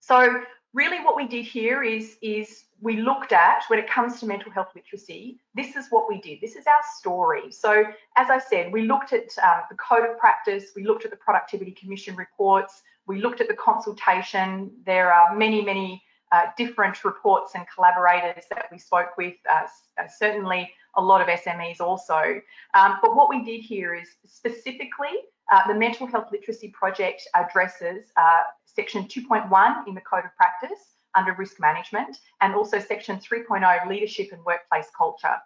So 0.00 0.42
really 0.72 1.00
what 1.04 1.16
we 1.16 1.26
did 1.26 1.44
here 1.44 1.82
is, 1.82 2.16
is 2.22 2.64
we 2.80 3.00
looked 3.00 3.32
at, 3.32 3.62
when 3.68 3.78
it 3.78 3.88
comes 3.88 4.18
to 4.20 4.26
mental 4.26 4.50
health 4.50 4.68
literacy, 4.74 5.38
this 5.54 5.76
is 5.76 5.86
what 5.90 6.08
we 6.08 6.20
did. 6.20 6.40
This 6.40 6.56
is 6.56 6.66
our 6.66 6.82
story. 6.98 7.50
So 7.52 7.84
as 8.16 8.30
I 8.30 8.38
said, 8.38 8.72
we 8.72 8.82
looked 8.82 9.12
at 9.12 9.36
um, 9.42 9.62
the 9.70 9.76
code 9.76 10.08
of 10.08 10.18
practice, 10.18 10.72
we 10.74 10.84
looked 10.84 11.04
at 11.04 11.10
the 11.10 11.16
Productivity 11.16 11.72
Commission 11.72 12.16
reports, 12.16 12.82
we 13.06 13.20
looked 13.20 13.40
at 13.40 13.48
the 13.48 13.54
consultation. 13.54 14.70
There 14.86 15.12
are 15.12 15.36
many, 15.36 15.62
many 15.62 16.02
uh, 16.30 16.46
different 16.56 17.04
reports 17.04 17.52
and 17.54 17.66
collaborators 17.74 18.44
that 18.50 18.66
we 18.72 18.78
spoke 18.78 19.16
with, 19.18 19.34
uh, 19.50 19.66
uh 19.98 20.08
certainly 20.08 20.72
a 20.96 21.02
lot 21.02 21.20
of 21.20 21.28
SMEs 21.28 21.80
also. 21.80 22.40
Um, 22.74 22.98
but 23.02 23.16
what 23.16 23.28
we 23.28 23.44
did 23.44 23.62
here 23.62 23.94
is 23.94 24.08
specifically 24.26 25.14
uh, 25.52 25.66
the 25.66 25.74
Mental 25.74 26.06
Health 26.06 26.28
Literacy 26.32 26.68
Project 26.68 27.26
addresses 27.34 28.06
uh, 28.16 28.42
section 28.64 29.04
2.1 29.04 29.86
in 29.88 29.94
the 29.94 30.00
Code 30.00 30.24
of 30.24 30.34
Practice 30.36 30.96
under 31.14 31.34
risk 31.34 31.60
management 31.60 32.18
and 32.40 32.54
also 32.54 32.78
section 32.78 33.18
3.0 33.18 33.88
leadership 33.88 34.28
and 34.32 34.42
workplace 34.44 34.86
culture. 34.96 35.36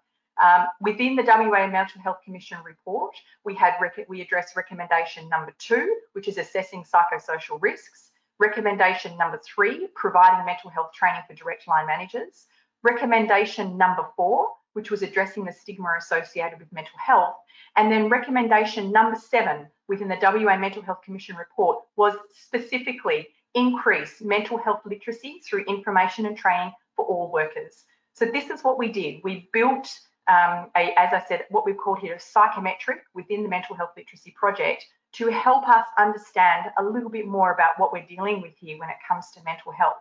Um, 0.42 0.66
within 0.80 1.16
the 1.16 1.22
WA 1.22 1.66
Mental 1.66 2.00
Health 2.02 2.18
Commission 2.24 2.58
report, 2.64 3.14
we 3.44 3.54
had 3.54 3.74
we 4.08 4.20
addressed 4.20 4.54
recommendation 4.54 5.28
number 5.28 5.54
two, 5.58 5.96
which 6.12 6.28
is 6.28 6.36
assessing 6.36 6.84
psychosocial 6.84 7.60
risks. 7.60 8.10
Recommendation 8.38 9.16
number 9.16 9.40
three, 9.42 9.88
providing 9.94 10.44
mental 10.44 10.68
health 10.68 10.92
training 10.92 11.22
for 11.26 11.34
direct 11.34 11.66
line 11.66 11.86
managers. 11.86 12.46
Recommendation 12.82 13.78
number 13.78 14.06
four, 14.14 14.50
which 14.76 14.90
was 14.90 15.00
addressing 15.00 15.42
the 15.42 15.52
stigma 15.52 15.88
associated 15.98 16.58
with 16.58 16.70
mental 16.70 16.98
health. 16.98 17.36
And 17.76 17.90
then 17.90 18.10
recommendation 18.10 18.92
number 18.92 19.18
seven 19.18 19.68
within 19.88 20.06
the 20.06 20.18
WA 20.20 20.58
Mental 20.58 20.82
Health 20.82 21.00
Commission 21.02 21.34
report 21.34 21.78
was 21.96 22.14
specifically 22.34 23.28
increase 23.54 24.20
mental 24.20 24.58
health 24.58 24.82
literacy 24.84 25.40
through 25.48 25.64
information 25.64 26.26
and 26.26 26.36
training 26.36 26.72
for 26.94 27.06
all 27.06 27.32
workers. 27.32 27.84
So 28.12 28.26
this 28.26 28.50
is 28.50 28.60
what 28.60 28.78
we 28.78 28.92
did. 28.92 29.22
We 29.24 29.48
built, 29.54 29.88
um, 30.28 30.68
a, 30.76 30.92
as 30.98 31.14
I 31.14 31.24
said, 31.26 31.46
what 31.48 31.64
we've 31.64 31.78
called 31.78 32.00
here 32.00 32.14
a 32.14 32.20
psychometric 32.20 32.98
within 33.14 33.42
the 33.42 33.48
mental 33.48 33.76
health 33.76 33.92
literacy 33.96 34.34
project 34.38 34.84
to 35.12 35.28
help 35.30 35.66
us 35.66 35.86
understand 35.98 36.70
a 36.78 36.84
little 36.84 37.08
bit 37.08 37.26
more 37.26 37.54
about 37.54 37.78
what 37.78 37.94
we're 37.94 38.04
dealing 38.04 38.42
with 38.42 38.52
here 38.58 38.78
when 38.78 38.90
it 38.90 38.96
comes 39.08 39.30
to 39.30 39.42
mental 39.44 39.72
health. 39.72 39.96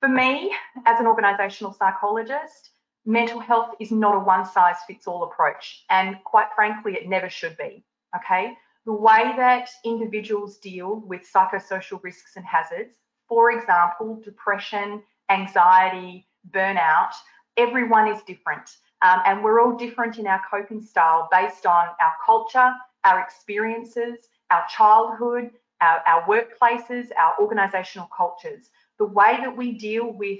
For 0.00 0.10
me, 0.10 0.54
as 0.84 1.00
an 1.00 1.06
organisational 1.06 1.74
psychologist, 1.74 2.71
mental 3.04 3.40
health 3.40 3.74
is 3.80 3.90
not 3.90 4.14
a 4.14 4.18
one 4.18 4.44
size 4.44 4.76
fits 4.86 5.06
all 5.06 5.24
approach. 5.24 5.84
And 5.90 6.16
quite 6.24 6.48
frankly, 6.54 6.94
it 6.94 7.08
never 7.08 7.28
should 7.28 7.56
be. 7.56 7.84
Okay. 8.16 8.56
The 8.84 8.92
way 8.92 9.32
that 9.36 9.68
individuals 9.84 10.58
deal 10.58 11.02
with 11.06 11.22
psychosocial 11.32 12.02
risks 12.02 12.36
and 12.36 12.44
hazards, 12.44 12.96
for 13.28 13.52
example, 13.52 14.20
depression, 14.24 15.02
anxiety, 15.30 16.26
burnout, 16.50 17.12
everyone 17.56 18.08
is 18.08 18.22
different. 18.22 18.76
Um, 19.02 19.20
and 19.24 19.42
we're 19.42 19.60
all 19.60 19.76
different 19.76 20.18
in 20.18 20.26
our 20.26 20.40
coping 20.48 20.82
style 20.82 21.28
based 21.30 21.66
on 21.66 21.86
our 22.00 22.14
culture, 22.24 22.72
our 23.04 23.20
experiences, 23.20 24.18
our 24.50 24.64
childhood, 24.68 25.50
our, 25.80 26.02
our 26.06 26.22
workplaces, 26.24 27.08
our 27.18 27.34
organisational 27.40 28.08
cultures. 28.16 28.70
The 28.98 29.06
way 29.06 29.38
that 29.40 29.56
we 29.56 29.72
deal 29.72 30.12
with 30.12 30.38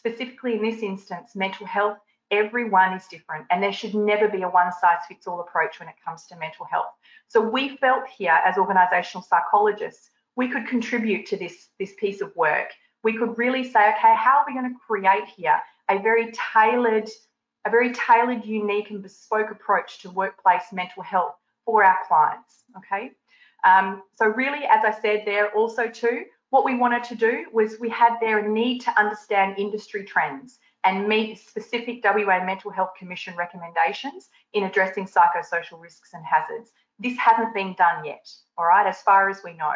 specifically 0.00 0.54
in 0.54 0.62
this 0.62 0.82
instance, 0.82 1.36
mental 1.36 1.66
health, 1.66 1.98
everyone 2.30 2.94
is 2.94 3.06
different 3.10 3.44
and 3.50 3.62
there 3.62 3.72
should 3.72 3.94
never 3.94 4.28
be 4.28 4.40
a 4.40 4.48
one 4.48 4.72
size 4.80 5.00
fits 5.06 5.26
all 5.26 5.40
approach 5.40 5.78
when 5.78 5.90
it 5.90 5.94
comes 6.02 6.24
to 6.26 6.36
mental 6.36 6.64
health. 6.64 6.92
So 7.28 7.38
we 7.38 7.76
felt 7.76 8.04
here 8.08 8.38
as 8.46 8.56
organizational 8.56 9.22
psychologists, 9.22 10.08
we 10.36 10.48
could 10.48 10.66
contribute 10.66 11.26
to 11.26 11.36
this, 11.36 11.68
this 11.78 11.92
piece 11.98 12.22
of 12.22 12.34
work. 12.34 12.68
We 13.04 13.18
could 13.18 13.36
really 13.36 13.62
say, 13.62 13.90
okay, 13.90 14.14
how 14.16 14.38
are 14.38 14.44
we 14.46 14.54
going 14.54 14.72
to 14.72 14.78
create 14.86 15.26
here 15.36 15.60
a 15.90 15.98
very 15.98 16.32
tailored, 16.54 17.10
a 17.66 17.70
very 17.70 17.92
tailored, 17.92 18.46
unique 18.46 18.90
and 18.90 19.02
bespoke 19.02 19.50
approach 19.50 19.98
to 20.00 20.10
workplace 20.10 20.72
mental 20.72 21.02
health 21.02 21.34
for 21.66 21.84
our 21.84 21.98
clients, 22.08 22.64
okay? 22.78 23.10
Um, 23.66 24.02
so 24.14 24.26
really, 24.26 24.64
as 24.64 24.82
I 24.82 24.98
said 25.02 25.24
there 25.26 25.50
also 25.50 25.88
too, 25.88 26.24
what 26.50 26.64
we 26.64 26.76
wanted 26.76 27.04
to 27.04 27.14
do 27.14 27.46
was 27.52 27.78
we 27.80 27.88
had 27.88 28.16
there 28.20 28.38
a 28.38 28.48
need 28.48 28.80
to 28.80 28.98
understand 28.98 29.58
industry 29.58 30.04
trends 30.04 30.58
and 30.84 31.08
meet 31.08 31.38
specific 31.38 32.02
WA 32.04 32.44
Mental 32.44 32.70
Health 32.70 32.90
Commission 32.98 33.34
recommendations 33.36 34.28
in 34.52 34.64
addressing 34.64 35.06
psychosocial 35.06 35.80
risks 35.80 36.10
and 36.12 36.24
hazards. 36.24 36.72
This 36.98 37.16
hasn't 37.18 37.54
been 37.54 37.74
done 37.74 38.04
yet, 38.04 38.28
all 38.58 38.66
right, 38.66 38.86
as 38.86 39.00
far 39.02 39.28
as 39.28 39.42
we 39.44 39.54
know. 39.54 39.74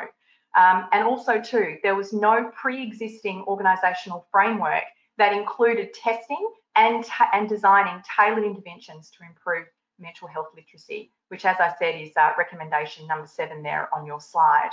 Um, 0.56 0.88
and 0.92 1.04
also 1.04 1.40
too, 1.40 1.78
there 1.82 1.94
was 1.94 2.12
no 2.12 2.50
pre-existing 2.54 3.44
organisational 3.46 4.24
framework 4.30 4.84
that 5.18 5.32
included 5.32 5.94
testing 5.94 6.48
and, 6.76 7.04
and 7.32 7.48
designing 7.48 8.02
tailored 8.16 8.44
interventions 8.44 9.10
to 9.10 9.24
improve 9.26 9.66
mental 9.98 10.26
health 10.26 10.48
literacy, 10.56 11.12
which 11.28 11.44
as 11.44 11.56
I 11.60 11.72
said 11.78 12.00
is 12.00 12.10
uh, 12.16 12.32
recommendation 12.36 13.06
number 13.06 13.26
seven 13.26 13.62
there 13.62 13.88
on 13.94 14.06
your 14.06 14.20
slide. 14.20 14.70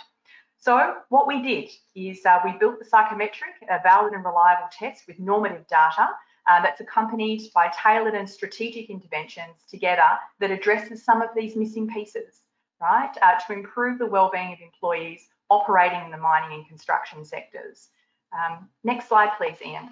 So 0.62 0.94
what 1.10 1.27
we 1.27 1.41
did 1.41 1.72
is 1.96 2.24
uh, 2.24 2.39
we 2.46 2.51
built 2.60 2.77
the 2.77 2.86
psychometric, 2.86 3.56
a 3.68 3.80
valid 3.82 4.13
and 4.13 4.24
reliable 4.24 4.68
test 4.72 5.03
with 5.08 5.20
normative 5.20 5.68
data 5.68 6.08
uh, 6.48 6.62
that's 6.62 6.80
accompanied 6.80 7.51
by 7.53 7.72
tailored 7.84 8.13
and 8.13 8.30
strategic 8.30 8.91
interventions 8.91 9.56
together 9.68 10.08
that 10.39 10.51
addresses 10.51 11.03
some 11.03 11.24
of 11.24 11.30
these 11.36 11.56
missing 11.56 11.88
pieces, 11.88 12.41
right, 12.80 13.12
uh, 13.24 13.39
to 13.48 13.53
improve 13.53 13.98
the 13.98 14.06
wellbeing 14.06 14.53
of 14.53 14.60
employees 14.62 15.30
operating 15.50 16.06
in 16.06 16.12
the 16.12 16.18
mining 16.18 16.60
and 16.60 16.68
construction 16.68 17.25
sectors. 17.25 17.89
Um, 18.32 18.70
next 18.84 19.08
slide, 19.08 19.32
please, 19.39 19.58
Ian. 19.65 19.89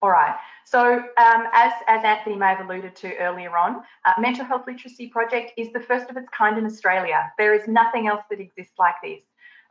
All 0.00 0.10
right, 0.10 0.36
so 0.64 0.94
um, 0.94 1.46
as, 1.52 1.72
as 1.88 2.04
Anthony 2.04 2.36
may 2.36 2.54
have 2.54 2.60
alluded 2.64 2.94
to 2.96 3.16
earlier 3.16 3.56
on, 3.56 3.82
uh, 4.04 4.12
Mental 4.20 4.44
Health 4.44 4.62
Literacy 4.64 5.08
Project 5.08 5.52
is 5.56 5.72
the 5.72 5.80
first 5.80 6.08
of 6.08 6.16
its 6.16 6.28
kind 6.28 6.56
in 6.56 6.64
Australia. 6.64 7.32
There 7.36 7.52
is 7.52 7.66
nothing 7.66 8.06
else 8.06 8.22
that 8.30 8.38
exists 8.38 8.74
like 8.78 8.94
this. 9.02 9.22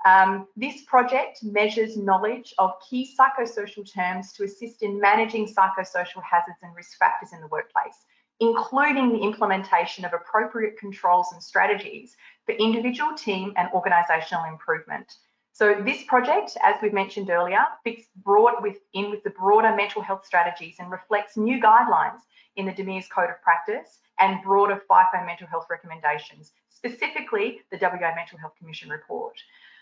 Um, 0.05 0.47
this 0.57 0.81
project 0.83 1.39
measures 1.43 1.95
knowledge 1.95 2.53
of 2.57 2.71
key 2.87 3.09
psychosocial 3.17 3.89
terms 3.91 4.33
to 4.33 4.43
assist 4.43 4.83
in 4.83 4.99
managing 4.99 5.47
psychosocial 5.47 6.21
hazards 6.29 6.59
and 6.61 6.75
risk 6.75 6.97
factors 6.97 7.31
in 7.31 7.39
the 7.39 7.47
workplace, 7.47 8.05
including 8.41 9.13
the 9.13 9.19
implementation 9.19 10.03
of 10.03 10.13
appropriate 10.13 10.77
controls 10.77 11.29
and 11.31 11.41
strategies 11.41 12.17
for 12.45 12.51
individual, 12.53 13.15
team 13.15 13.53
and 13.55 13.69
organisational 13.69 14.47
improvement. 14.49 15.11
So 15.57 15.73
this 15.83 16.03
project, 16.03 16.55
as 16.63 16.75
we've 16.83 16.93
mentioned 16.93 17.31
earlier, 17.31 17.65
fits 17.83 18.05
broad 18.17 18.61
within 18.61 19.09
with 19.09 19.23
the 19.23 19.31
broader 19.31 19.75
mental 19.75 20.03
health 20.03 20.23
strategies 20.23 20.75
and 20.77 20.91
reflects 20.91 21.35
new 21.35 21.59
guidelines 21.59 22.19
in 22.57 22.67
the 22.67 22.71
DMIRS 22.71 23.09
Code 23.09 23.31
of 23.31 23.41
Practice 23.41 23.97
and 24.19 24.39
broader 24.43 24.79
FIFO 24.87 25.25
mental 25.25 25.47
health 25.47 25.65
recommendations, 25.67 26.51
specifically 26.69 27.61
the 27.71 27.79
WA 27.81 28.13
Mental 28.15 28.37
Health 28.37 28.53
Commission 28.59 28.91
report. 28.91 29.33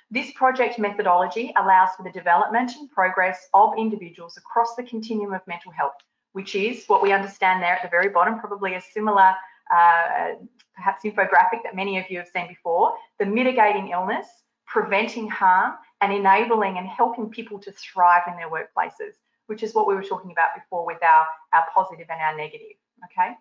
This 0.09 0.31
project 0.31 0.79
methodology 0.79 1.53
allows 1.57 1.89
for 1.97 2.03
the 2.03 2.11
development 2.11 2.71
and 2.79 2.89
progress 2.89 3.49
of 3.53 3.73
individuals 3.77 4.37
across 4.37 4.75
the 4.75 4.83
continuum 4.83 5.33
of 5.33 5.41
mental 5.45 5.73
health, 5.73 5.97
which 6.31 6.55
is 6.55 6.85
what 6.87 7.01
we 7.01 7.11
understand 7.11 7.61
there 7.61 7.75
at 7.75 7.81
the 7.81 7.89
very 7.89 8.07
bottom, 8.07 8.39
probably 8.39 8.75
a 8.75 8.81
similar 8.93 9.33
uh, 9.75 10.35
perhaps 10.73 11.03
infographic 11.03 11.63
that 11.63 11.75
many 11.75 11.97
of 11.97 12.05
you 12.09 12.17
have 12.17 12.29
seen 12.29 12.47
before, 12.47 12.93
the 13.19 13.25
mitigating 13.25 13.89
illness, 13.89 14.25
preventing 14.65 15.29
harm 15.29 15.73
and 16.01 16.11
enabling 16.11 16.77
and 16.77 16.87
helping 16.87 17.29
people 17.29 17.59
to 17.59 17.71
thrive 17.71 18.23
in 18.27 18.35
their 18.35 18.49
workplaces, 18.49 19.15
which 19.47 19.63
is 19.63 19.73
what 19.73 19.87
we 19.87 19.95
were 19.95 20.03
talking 20.03 20.31
about 20.31 20.49
before 20.55 20.85
with 20.85 21.01
our, 21.03 21.25
our 21.53 21.65
positive 21.73 22.07
and 22.09 22.21
our 22.21 22.35
negative, 22.35 22.77
okay? 23.05 23.33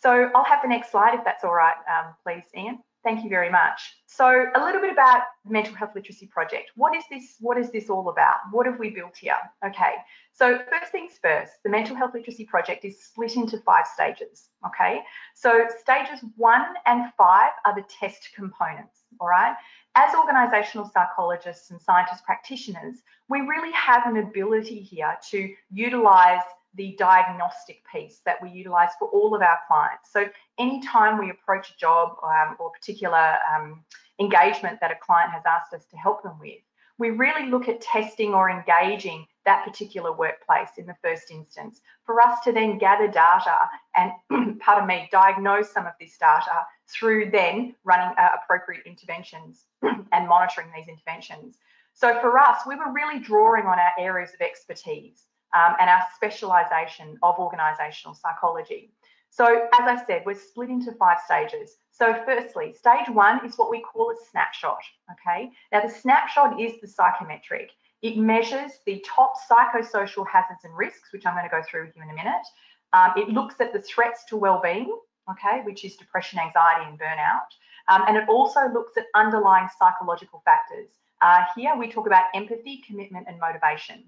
So 0.00 0.30
I'll 0.34 0.44
have 0.44 0.62
the 0.62 0.68
next 0.68 0.90
slide 0.90 1.14
if 1.14 1.24
that's 1.24 1.44
all 1.44 1.54
right, 1.54 1.76
um, 1.88 2.14
please, 2.24 2.44
Ian. 2.56 2.80
Thank 3.04 3.24
you 3.24 3.30
very 3.30 3.50
much. 3.50 3.80
So 4.06 4.46
a 4.54 4.64
little 4.64 4.80
bit 4.80 4.92
about 4.92 5.22
the 5.44 5.50
Mental 5.50 5.74
Health 5.74 5.90
Literacy 5.96 6.26
Project. 6.26 6.70
What 6.76 6.94
is 6.94 7.02
this? 7.10 7.36
What 7.40 7.58
is 7.58 7.72
this 7.72 7.90
all 7.90 8.08
about? 8.08 8.36
What 8.52 8.64
have 8.66 8.78
we 8.78 8.90
built 8.90 9.16
here? 9.16 9.34
Okay. 9.66 9.94
So 10.32 10.60
first 10.70 10.92
things 10.92 11.18
first, 11.20 11.54
the 11.64 11.70
Mental 11.70 11.96
Health 11.96 12.12
Literacy 12.14 12.44
Project 12.44 12.84
is 12.84 13.02
split 13.02 13.34
into 13.34 13.58
five 13.58 13.86
stages. 13.92 14.50
Okay. 14.64 15.00
So 15.34 15.66
stages 15.80 16.20
one 16.36 16.64
and 16.86 17.12
five 17.18 17.50
are 17.66 17.74
the 17.74 17.84
test 17.88 18.28
components. 18.36 19.00
All 19.18 19.28
right. 19.28 19.56
As 19.94 20.14
organisational 20.14 20.90
psychologists 20.90 21.70
and 21.70 21.80
scientist 21.80 22.24
practitioners, 22.24 23.02
we 23.28 23.40
really 23.40 23.72
have 23.72 24.06
an 24.06 24.16
ability 24.16 24.80
here 24.80 25.18
to 25.30 25.54
utilise 25.70 26.42
the 26.74 26.96
diagnostic 26.98 27.82
piece 27.92 28.20
that 28.24 28.42
we 28.42 28.48
utilize 28.48 28.90
for 28.98 29.08
all 29.08 29.34
of 29.34 29.42
our 29.42 29.58
clients. 29.68 30.10
So 30.10 30.28
anytime 30.58 31.18
we 31.18 31.30
approach 31.30 31.70
a 31.70 31.76
job 31.76 32.16
um, 32.22 32.56
or 32.58 32.68
a 32.68 32.70
particular 32.70 33.36
um, 33.54 33.84
engagement 34.18 34.78
that 34.80 34.90
a 34.90 34.96
client 34.96 35.30
has 35.30 35.42
asked 35.44 35.74
us 35.74 35.84
to 35.90 35.96
help 35.98 36.22
them 36.22 36.38
with, 36.40 36.60
we 36.98 37.10
really 37.10 37.50
look 37.50 37.68
at 37.68 37.82
testing 37.82 38.32
or 38.32 38.48
engaging 38.48 39.26
that 39.44 39.64
particular 39.64 40.12
workplace 40.12 40.70
in 40.78 40.86
the 40.86 40.96
first 41.02 41.30
instance 41.30 41.80
for 42.04 42.20
us 42.20 42.38
to 42.44 42.52
then 42.52 42.78
gather 42.78 43.08
data 43.08 43.58
and, 43.96 44.12
pardon 44.60 44.86
me, 44.86 45.08
diagnose 45.10 45.72
some 45.72 45.84
of 45.84 45.92
this 46.00 46.16
data 46.16 46.64
through 46.92 47.30
then 47.30 47.74
running 47.84 48.14
uh, 48.18 48.28
appropriate 48.42 48.82
interventions 48.86 49.64
and 49.82 50.28
monitoring 50.28 50.68
these 50.76 50.88
interventions. 50.88 51.56
So 51.94 52.20
for 52.20 52.38
us, 52.38 52.60
we 52.66 52.76
were 52.76 52.92
really 52.92 53.18
drawing 53.18 53.64
on 53.64 53.78
our 53.78 53.92
areas 53.98 54.30
of 54.34 54.40
expertise 54.40 55.24
um, 55.54 55.74
and 55.80 55.90
our 55.90 56.02
specialisation 56.22 57.18
of 57.22 57.36
organisational 57.36 58.16
psychology. 58.16 58.92
So 59.30 59.68
as 59.72 59.80
I 59.80 60.02
said, 60.06 60.24
we're 60.26 60.34
split 60.34 60.68
into 60.68 60.92
five 60.92 61.18
stages. 61.24 61.76
So 61.90 62.22
firstly, 62.26 62.74
stage 62.74 63.08
one 63.08 63.44
is 63.46 63.56
what 63.56 63.70
we 63.70 63.80
call 63.80 64.10
a 64.10 64.14
snapshot, 64.30 64.82
okay? 65.10 65.50
Now 65.72 65.80
the 65.80 65.88
snapshot 65.88 66.60
is 66.60 66.80
the 66.80 66.88
psychometric. 66.88 67.70
It 68.02 68.18
measures 68.18 68.72
the 68.84 69.02
top 69.06 69.34
psychosocial 69.50 70.26
hazards 70.26 70.64
and 70.64 70.76
risks, 70.76 71.12
which 71.12 71.24
I'm 71.24 71.34
going 71.34 71.48
to 71.48 71.50
go 71.50 71.62
through 71.62 71.86
with 71.86 71.96
you 71.96 72.02
in 72.02 72.10
a 72.10 72.14
minute. 72.14 72.46
Um, 72.92 73.12
it 73.16 73.28
looks 73.28 73.54
at 73.60 73.72
the 73.72 73.80
threats 73.80 74.24
to 74.28 74.36
well-being, 74.36 74.94
okay, 75.30 75.62
which 75.64 75.84
is 75.84 75.96
depression, 75.96 76.38
anxiety 76.38 76.88
and 76.88 76.98
burnout. 76.98 77.48
Um, 77.88 78.04
and 78.06 78.16
it 78.16 78.28
also 78.28 78.68
looks 78.72 78.96
at 78.96 79.06
underlying 79.14 79.68
psychological 79.78 80.42
factors. 80.44 80.88
Uh, 81.20 81.44
here 81.56 81.76
we 81.76 81.88
talk 81.88 82.06
about 82.06 82.24
empathy, 82.34 82.82
commitment 82.86 83.26
and 83.28 83.38
motivation. 83.38 84.04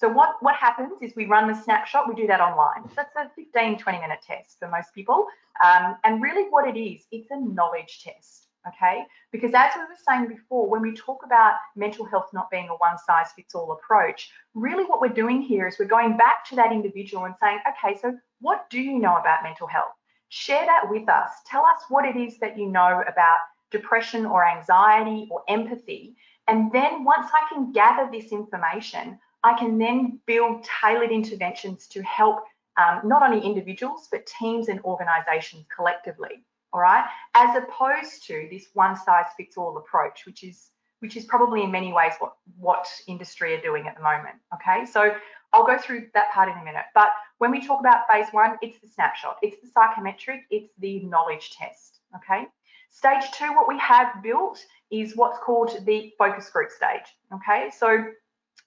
So 0.00 0.08
what, 0.08 0.36
what 0.40 0.54
happens 0.54 1.02
is 1.02 1.12
we 1.14 1.26
run 1.26 1.46
the 1.46 1.54
snapshot, 1.54 2.08
we 2.08 2.14
do 2.14 2.26
that 2.26 2.40
online. 2.40 2.88
So 2.88 2.94
that's 2.96 3.14
a 3.16 3.30
15, 3.36 3.78
20 3.78 3.98
minute 3.98 4.20
test 4.26 4.58
for 4.58 4.68
most 4.68 4.94
people. 4.94 5.26
Um, 5.62 5.96
and 6.04 6.22
really 6.22 6.48
what 6.48 6.66
it 6.66 6.80
is, 6.80 7.02
it's 7.12 7.30
a 7.30 7.38
knowledge 7.38 8.00
test, 8.02 8.46
okay? 8.66 9.04
Because 9.30 9.52
as 9.54 9.72
we 9.76 9.82
were 9.82 10.00
saying 10.08 10.28
before, 10.28 10.70
when 10.70 10.80
we 10.80 10.94
talk 10.94 11.20
about 11.24 11.54
mental 11.76 12.06
health 12.06 12.28
not 12.32 12.50
being 12.50 12.68
a 12.70 12.74
one 12.76 12.96
size 12.96 13.32
fits 13.36 13.54
all 13.54 13.72
approach, 13.72 14.30
really 14.54 14.84
what 14.84 15.02
we're 15.02 15.08
doing 15.08 15.42
here 15.42 15.68
is 15.68 15.76
we're 15.78 15.84
going 15.84 16.16
back 16.16 16.46
to 16.46 16.56
that 16.56 16.72
individual 16.72 17.26
and 17.26 17.34
saying, 17.42 17.58
okay, 17.68 17.98
so 18.00 18.16
what 18.40 18.70
do 18.70 18.80
you 18.80 18.98
know 18.98 19.16
about 19.16 19.42
mental 19.42 19.66
health? 19.66 19.92
Share 20.30 20.64
that 20.64 20.88
with 20.88 21.08
us. 21.08 21.30
Tell 21.46 21.64
us 21.66 21.82
what 21.88 22.04
it 22.04 22.16
is 22.16 22.38
that 22.38 22.56
you 22.56 22.66
know 22.66 23.02
about 23.06 23.38
depression 23.70 24.24
or 24.24 24.46
anxiety 24.46 25.28
or 25.30 25.42
empathy. 25.48 26.16
And 26.48 26.72
then 26.72 27.04
once 27.04 27.30
I 27.32 27.52
can 27.52 27.72
gather 27.72 28.08
this 28.10 28.32
information, 28.32 29.18
I 29.42 29.58
can 29.58 29.78
then 29.78 30.20
build 30.26 30.66
tailored 30.82 31.10
interventions 31.10 31.86
to 31.88 32.02
help 32.02 32.44
um, 32.76 33.00
not 33.04 33.22
only 33.22 33.44
individuals, 33.44 34.08
but 34.10 34.26
teams 34.26 34.68
and 34.68 34.80
organizations 34.80 35.66
collectively, 35.74 36.44
all 36.72 36.80
right? 36.80 37.04
As 37.34 37.56
opposed 37.56 38.24
to 38.26 38.48
this 38.50 38.66
one 38.74 38.96
size 38.96 39.26
fits 39.36 39.56
all 39.56 39.76
approach, 39.78 40.26
which 40.26 40.42
is 40.44 40.70
which 41.00 41.16
is 41.16 41.24
probably 41.24 41.62
in 41.62 41.70
many 41.70 41.94
ways 41.94 42.12
what, 42.18 42.34
what 42.58 42.86
industry 43.08 43.54
are 43.54 43.60
doing 43.62 43.88
at 43.88 43.96
the 43.96 44.02
moment, 44.02 44.36
okay? 44.54 44.84
So 44.84 45.14
I'll 45.52 45.66
go 45.66 45.78
through 45.78 46.08
that 46.12 46.30
part 46.30 46.50
in 46.50 46.58
a 46.58 46.64
minute. 46.64 46.84
But 46.94 47.08
when 47.40 47.50
we 47.50 47.66
talk 47.66 47.80
about 47.80 48.06
phase 48.06 48.26
one, 48.32 48.58
it's 48.60 48.78
the 48.80 48.86
snapshot, 48.86 49.38
it's 49.40 49.56
the 49.62 49.68
psychometric, 49.68 50.42
it's 50.50 50.74
the 50.78 51.00
knowledge 51.00 51.52
test, 51.52 52.00
okay? 52.14 52.46
Stage 52.90 53.30
two, 53.32 53.54
what 53.54 53.66
we 53.66 53.78
have 53.78 54.22
built 54.22 54.62
is 54.90 55.16
what's 55.16 55.38
called 55.38 55.70
the 55.86 56.12
focus 56.18 56.50
group 56.50 56.70
stage, 56.70 57.16
okay? 57.32 57.70
So 57.74 58.04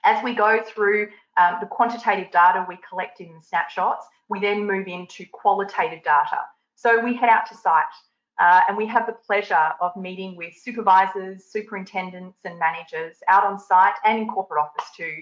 as 0.04 0.24
we 0.24 0.34
go 0.34 0.64
through 0.66 1.10
um, 1.38 1.58
the 1.62 1.68
quantitative 1.68 2.32
data 2.32 2.66
we 2.68 2.80
collect 2.90 3.22
in 3.22 3.28
the 3.36 3.44
snapshots, 3.44 4.08
we 4.28 4.40
then 4.40 4.66
move 4.66 4.88
into 4.88 5.24
qualitative 5.32 6.04
data. 6.04 6.40
So 6.74 7.00
we 7.00 7.16
head 7.16 7.30
out 7.30 7.46
to 7.50 7.56
site 7.56 7.84
uh, 8.40 8.62
and 8.68 8.76
we 8.76 8.88
have 8.88 9.06
the 9.06 9.14
pleasure 9.14 9.70
of 9.82 9.96
meeting 9.96 10.36
with 10.36 10.56
supervisors, 10.58 11.44
superintendents 11.46 12.40
and 12.44 12.58
managers 12.58 13.18
out 13.28 13.44
on 13.44 13.60
site 13.60 13.94
and 14.04 14.18
in 14.18 14.28
corporate 14.28 14.66
office 14.66 14.90
too, 14.98 15.16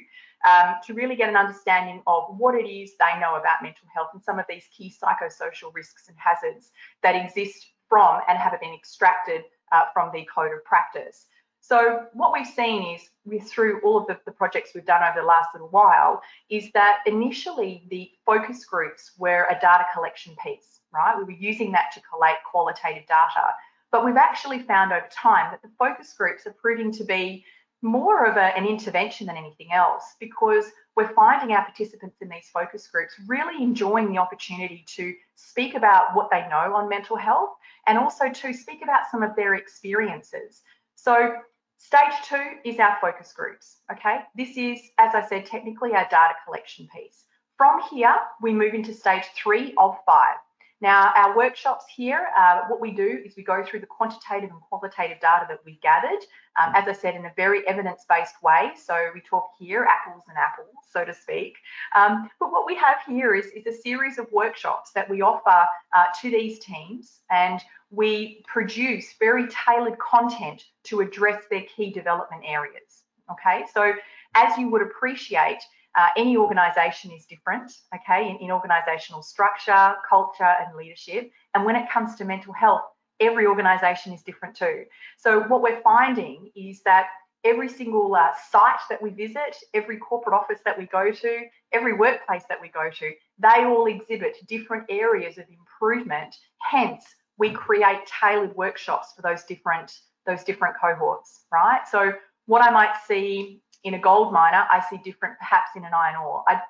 um, 0.49 0.75
to 0.85 0.93
really 0.93 1.15
get 1.15 1.29
an 1.29 1.35
understanding 1.35 2.01
of 2.07 2.23
what 2.37 2.55
it 2.55 2.69
is 2.69 2.91
they 2.99 3.19
know 3.19 3.35
about 3.35 3.61
mental 3.61 3.87
health 3.93 4.09
and 4.13 4.23
some 4.23 4.39
of 4.39 4.45
these 4.49 4.65
key 4.75 4.91
psychosocial 4.91 5.73
risks 5.73 6.07
and 6.07 6.17
hazards 6.17 6.71
that 7.03 7.15
exist 7.15 7.67
from 7.89 8.21
and 8.27 8.37
have 8.37 8.59
been 8.59 8.73
extracted 8.73 9.43
uh, 9.71 9.83
from 9.93 10.11
the 10.13 10.27
code 10.33 10.51
of 10.51 10.63
practice. 10.63 11.27
So 11.61 12.07
what 12.13 12.33
we've 12.33 12.47
seen 12.47 12.97
is 13.31 13.43
through 13.49 13.81
all 13.81 13.97
of 13.97 14.07
the, 14.07 14.19
the, 14.25 14.31
projects 14.31 14.71
we've 14.73 14.85
done 14.85 15.03
over 15.03 15.21
the 15.21 15.27
last 15.27 15.49
little 15.53 15.69
while 15.69 16.21
is 16.49 16.71
that 16.73 16.99
initially 17.05 17.85
the 17.91 18.09
focus 18.25 18.65
groups 18.65 19.11
were 19.19 19.45
a 19.49 19.53
data 19.61 19.85
collection 19.93 20.35
piece, 20.43 20.79
right? 20.91 21.15
We 21.15 21.23
were 21.23 21.39
using 21.39 21.71
that 21.73 21.91
to 21.93 22.01
collate 22.01 22.37
qualitative 22.49 23.05
data, 23.07 23.53
but 23.91 24.03
we've 24.03 24.17
actually 24.17 24.63
found 24.63 24.91
over 24.91 25.07
time 25.11 25.51
that 25.51 25.61
the 25.61 25.69
focus 25.77 26.13
groups 26.17 26.47
are 26.47 26.53
proving 26.53 26.91
to 26.93 27.03
be 27.03 27.45
more 27.81 28.25
of 28.25 28.37
a, 28.37 28.57
an 28.57 28.65
intervention 28.65 29.27
than 29.27 29.37
anything 29.37 29.71
else 29.71 30.15
because 30.19 30.65
we're 30.95 31.13
finding 31.13 31.55
our 31.55 31.63
participants 31.63 32.17
in 32.21 32.29
these 32.29 32.49
focus 32.53 32.87
groups 32.87 33.13
really 33.27 33.63
enjoying 33.63 34.11
the 34.11 34.17
opportunity 34.17 34.83
to 34.87 35.13
speak 35.35 35.73
about 35.75 36.15
what 36.15 36.29
they 36.29 36.47
know 36.49 36.75
on 36.75 36.89
mental 36.89 37.15
health 37.15 37.49
and 37.87 37.97
also 37.97 38.29
to 38.29 38.53
speak 38.53 38.81
about 38.83 39.09
some 39.09 39.23
of 39.23 39.35
their 39.35 39.55
experiences. 39.55 40.61
So 40.95 41.35
Stage 41.83 42.13
two 42.25 42.57
is 42.63 42.77
our 42.77 42.95
focus 43.01 43.33
groups, 43.33 43.77
okay? 43.91 44.19
This 44.35 44.55
is, 44.55 44.79
as 44.99 45.15
I 45.15 45.25
said, 45.27 45.47
technically 45.47 45.93
our 45.93 46.07
data 46.11 46.35
collection 46.45 46.87
piece. 46.95 47.25
From 47.57 47.81
here, 47.89 48.15
we 48.39 48.53
move 48.53 48.75
into 48.75 48.93
stage 48.93 49.23
three 49.35 49.73
of 49.79 49.97
five. 50.05 50.37
Now, 50.81 51.13
our 51.15 51.37
workshops 51.37 51.85
here, 51.95 52.27
uh, 52.35 52.61
what 52.67 52.81
we 52.81 52.91
do 52.91 53.21
is 53.23 53.35
we 53.37 53.43
go 53.43 53.63
through 53.63 53.81
the 53.81 53.85
quantitative 53.85 54.49
and 54.49 54.59
qualitative 54.61 55.19
data 55.21 55.45
that 55.47 55.59
we've 55.63 55.79
gathered, 55.81 56.23
um, 56.59 56.73
as 56.73 56.87
I 56.87 56.93
said, 56.93 57.15
in 57.15 57.25
a 57.25 57.31
very 57.35 57.65
evidence-based 57.67 58.41
way. 58.41 58.71
So 58.83 59.09
we 59.13 59.21
talk 59.21 59.51
here 59.59 59.85
apples 59.85 60.23
and 60.27 60.37
apples, 60.37 60.73
so 60.91 61.05
to 61.05 61.13
speak. 61.13 61.53
Um, 61.95 62.31
but 62.39 62.51
what 62.51 62.65
we 62.65 62.75
have 62.75 62.97
here 63.07 63.35
is, 63.35 63.45
is 63.47 63.67
a 63.67 63.81
series 63.81 64.17
of 64.17 64.25
workshops 64.31 64.91
that 64.93 65.07
we 65.07 65.21
offer 65.21 65.67
uh, 65.95 66.05
to 66.21 66.31
these 66.31 66.57
teams, 66.59 67.19
and 67.29 67.61
we 67.91 68.43
produce 68.47 69.13
very 69.19 69.47
tailored 69.49 69.99
content 69.99 70.63
to 70.85 71.01
address 71.01 71.43
their 71.51 71.63
key 71.75 71.91
development 71.91 72.43
areas. 72.45 73.03
Okay, 73.31 73.65
so 73.71 73.93
as 74.33 74.57
you 74.57 74.69
would 74.69 74.81
appreciate, 74.81 75.59
uh, 75.97 76.07
any 76.17 76.37
organisation 76.37 77.11
is 77.11 77.25
different, 77.25 77.71
okay, 77.93 78.29
in, 78.29 78.37
in 78.37 78.49
organisational 78.49 79.23
structure, 79.23 79.95
culture, 80.07 80.43
and 80.43 80.75
leadership. 80.75 81.31
And 81.53 81.65
when 81.65 81.75
it 81.75 81.89
comes 81.89 82.15
to 82.15 82.25
mental 82.25 82.53
health, 82.53 82.83
every 83.19 83.45
organisation 83.45 84.13
is 84.13 84.23
different 84.23 84.55
too. 84.55 84.85
So 85.17 85.41
what 85.41 85.61
we're 85.61 85.81
finding 85.81 86.49
is 86.55 86.81
that 86.83 87.07
every 87.43 87.69
single 87.69 88.13
uh, 88.15 88.29
site 88.51 88.79
that 88.89 89.01
we 89.01 89.09
visit, 89.09 89.55
every 89.73 89.97
corporate 89.97 90.35
office 90.35 90.59
that 90.65 90.77
we 90.77 90.85
go 90.85 91.11
to, 91.11 91.39
every 91.71 91.93
workplace 91.93 92.43
that 92.49 92.61
we 92.61 92.69
go 92.69 92.89
to, 92.89 93.11
they 93.39 93.65
all 93.65 93.87
exhibit 93.87 94.37
different 94.47 94.85
areas 94.89 95.37
of 95.37 95.45
improvement. 95.49 96.35
Hence, 96.69 97.03
we 97.37 97.51
create 97.51 97.99
tailored 98.05 98.55
workshops 98.55 99.13
for 99.15 99.21
those 99.21 99.43
different 99.43 99.91
those 100.27 100.43
different 100.43 100.75
cohorts, 100.79 101.45
right? 101.51 101.81
So 101.89 102.13
what 102.45 102.61
I 102.61 102.69
might 102.69 102.95
see 103.07 103.61
in 103.83 103.95
a 103.95 103.99
gold 103.99 104.31
miner, 104.31 104.65
I 104.69 104.83
see 104.89 104.97
different 104.97 105.37
perhaps 105.39 105.71
in 105.75 105.85
an 105.85 105.93
iron 105.93 106.17
ore. 106.17 106.43
I, 106.47 106.61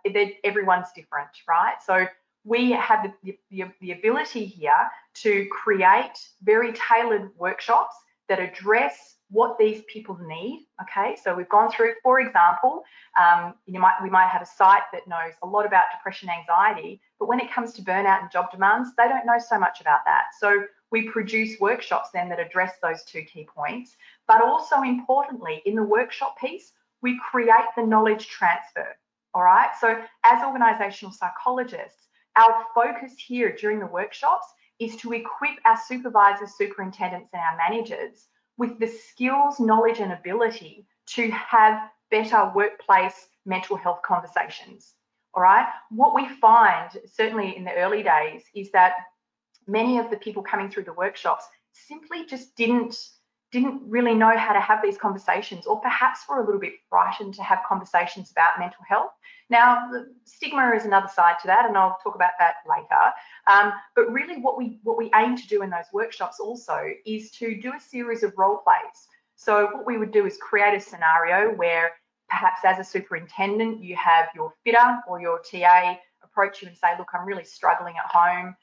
everyone's 0.44 0.88
different, 0.96 1.30
right? 1.48 1.76
So 1.86 2.08
we 2.44 2.72
have 2.72 3.12
the, 3.24 3.38
the, 3.50 3.66
the 3.82 3.92
ability 3.92 4.46
here 4.46 4.90
to 5.16 5.46
create 5.52 6.18
very 6.44 6.74
tailored 6.74 7.30
workshops 7.38 7.96
that 8.30 8.40
address 8.40 9.16
what 9.30 9.58
these 9.58 9.82
people 9.88 10.18
need. 10.26 10.66
Okay, 10.82 11.18
so 11.22 11.34
we've 11.34 11.50
gone 11.50 11.72
through, 11.72 11.94
for 12.04 12.20
example, 12.20 12.84
um, 13.20 13.56
you 13.66 13.80
might 13.80 13.96
we 14.02 14.10
might 14.10 14.28
have 14.28 14.42
a 14.42 14.46
site 14.46 14.84
that 14.94 15.08
knows 15.08 15.34
a 15.44 15.48
lot 15.48 15.66
about 15.66 15.86
depression, 15.96 16.30
anxiety, 16.30 17.02
but 17.20 17.28
when 17.28 17.40
it 17.40 17.52
comes 17.52 17.74
to 17.74 17.82
burnout 17.82 18.22
and 18.22 18.32
job 18.32 18.52
demands, 18.52 18.90
they 18.98 19.08
don't 19.08 19.26
know 19.26 19.40
so 19.40 19.58
much 19.58 19.82
about 19.82 20.00
that. 20.06 20.26
So 20.40 20.64
we 20.92 21.10
produce 21.10 21.60
workshops 21.60 22.10
then 22.14 22.30
that 22.30 22.40
address 22.40 22.74
those 22.82 23.04
two 23.04 23.24
key 23.24 23.48
points. 23.54 23.96
But 24.28 24.42
also 24.42 24.82
importantly, 24.82 25.62
in 25.66 25.76
the 25.76 25.84
workshop 25.84 26.38
piece, 26.38 26.74
we 27.02 27.20
create 27.30 27.66
the 27.76 27.86
knowledge 27.86 28.28
transfer. 28.28 28.88
All 29.34 29.44
right. 29.44 29.70
So 29.80 30.02
as 30.26 30.44
organizational 30.44 31.14
psychologists, 31.14 32.08
our 32.36 32.66
focus 32.74 33.14
here 33.18 33.56
during 33.56 33.80
the 33.80 33.86
workshops 33.86 34.48
is 34.80 34.96
to 34.98 35.14
equip 35.14 35.58
our 35.66 35.78
supervisors, 35.88 36.58
superintendents, 36.58 37.30
and 37.34 37.42
our 37.42 37.58
managers 37.58 38.28
with 38.58 38.80
the 38.80 38.88
skills, 38.88 39.60
knowledge, 39.60 40.00
and 40.00 40.12
ability 40.12 40.86
to 41.08 41.30
have 41.32 41.90
better 42.10 42.52
workplace 42.54 43.28
mental 43.46 43.76
health 43.76 44.02
conversations. 44.06 44.94
All 45.34 45.44
right. 45.44 45.68
What 45.90 46.14
we 46.14 46.28
find, 46.28 46.90
certainly 47.06 47.56
in 47.56 47.64
the 47.64 47.74
early 47.74 48.04
days, 48.04 48.44
is 48.54 48.72
that 48.72 48.94
many 49.68 49.98
of 49.98 50.10
the 50.10 50.18
people 50.18 50.44
coming 50.44 50.70
through 50.70 50.84
the 50.84 50.94
workshops 50.94 51.46
simply 51.74 52.26
just 52.26 52.56
didn't 52.56 52.98
didn't 53.52 53.82
really 53.86 54.14
know 54.14 54.38
how 54.38 54.54
to 54.54 54.60
have 54.60 54.82
these 54.82 54.98
conversations, 54.98 55.66
or 55.66 55.80
perhaps 55.82 56.22
were 56.28 56.42
a 56.42 56.46
little 56.46 56.60
bit 56.60 56.74
frightened 56.90 57.34
to 57.36 57.44
have 57.44 57.60
conversations 57.68 58.32
about 58.32 58.60
mental 58.60 58.84
health. 58.88 59.12
Now, 59.50 59.90
stigma 60.24 60.72
is 60.76 60.86
another 60.86 61.10
side 61.14 61.36
to 61.42 61.48
that, 61.48 61.66
and 61.66 61.78
I'll 61.78 61.98
talk 62.04 62.16
about 62.16 62.32
that 62.40 62.56
later. 62.68 63.14
Um, 63.48 63.74
but 63.96 64.12
really, 64.12 64.40
what 64.40 64.58
we 64.58 64.80
what 64.84 64.98
we 64.98 65.12
aim 65.16 65.36
to 65.36 65.48
do 65.48 65.62
in 65.62 65.70
those 65.70 65.92
workshops 65.92 66.40
also 66.40 66.80
is 67.06 67.32
to 67.32 67.60
do 67.60 67.74
a 67.76 67.80
series 67.80 68.24
of 68.24 68.34
role 68.38 68.58
plays. 68.64 69.08
So 69.36 69.66
what 69.74 69.86
we 69.86 69.98
would 69.98 70.12
do 70.12 70.26
is 70.26 70.38
create 70.38 70.76
a 70.76 70.80
scenario 70.80 71.54
where 71.56 71.92
perhaps 72.30 72.62
as 72.64 72.80
a 72.80 72.84
superintendent, 72.84 73.84
you 73.84 73.96
have 73.96 74.28
your 74.34 74.54
fitter 74.64 75.00
or 75.08 75.20
your 75.20 75.40
TA 75.40 75.98
approach 76.24 76.62
you 76.62 76.68
and 76.70 76.78
say, 76.78 76.98
look, 76.98 77.10
I'm 77.14 77.26
really 77.26 77.44
struggling 77.44 77.96
at 77.98 78.10
home. 78.10 78.56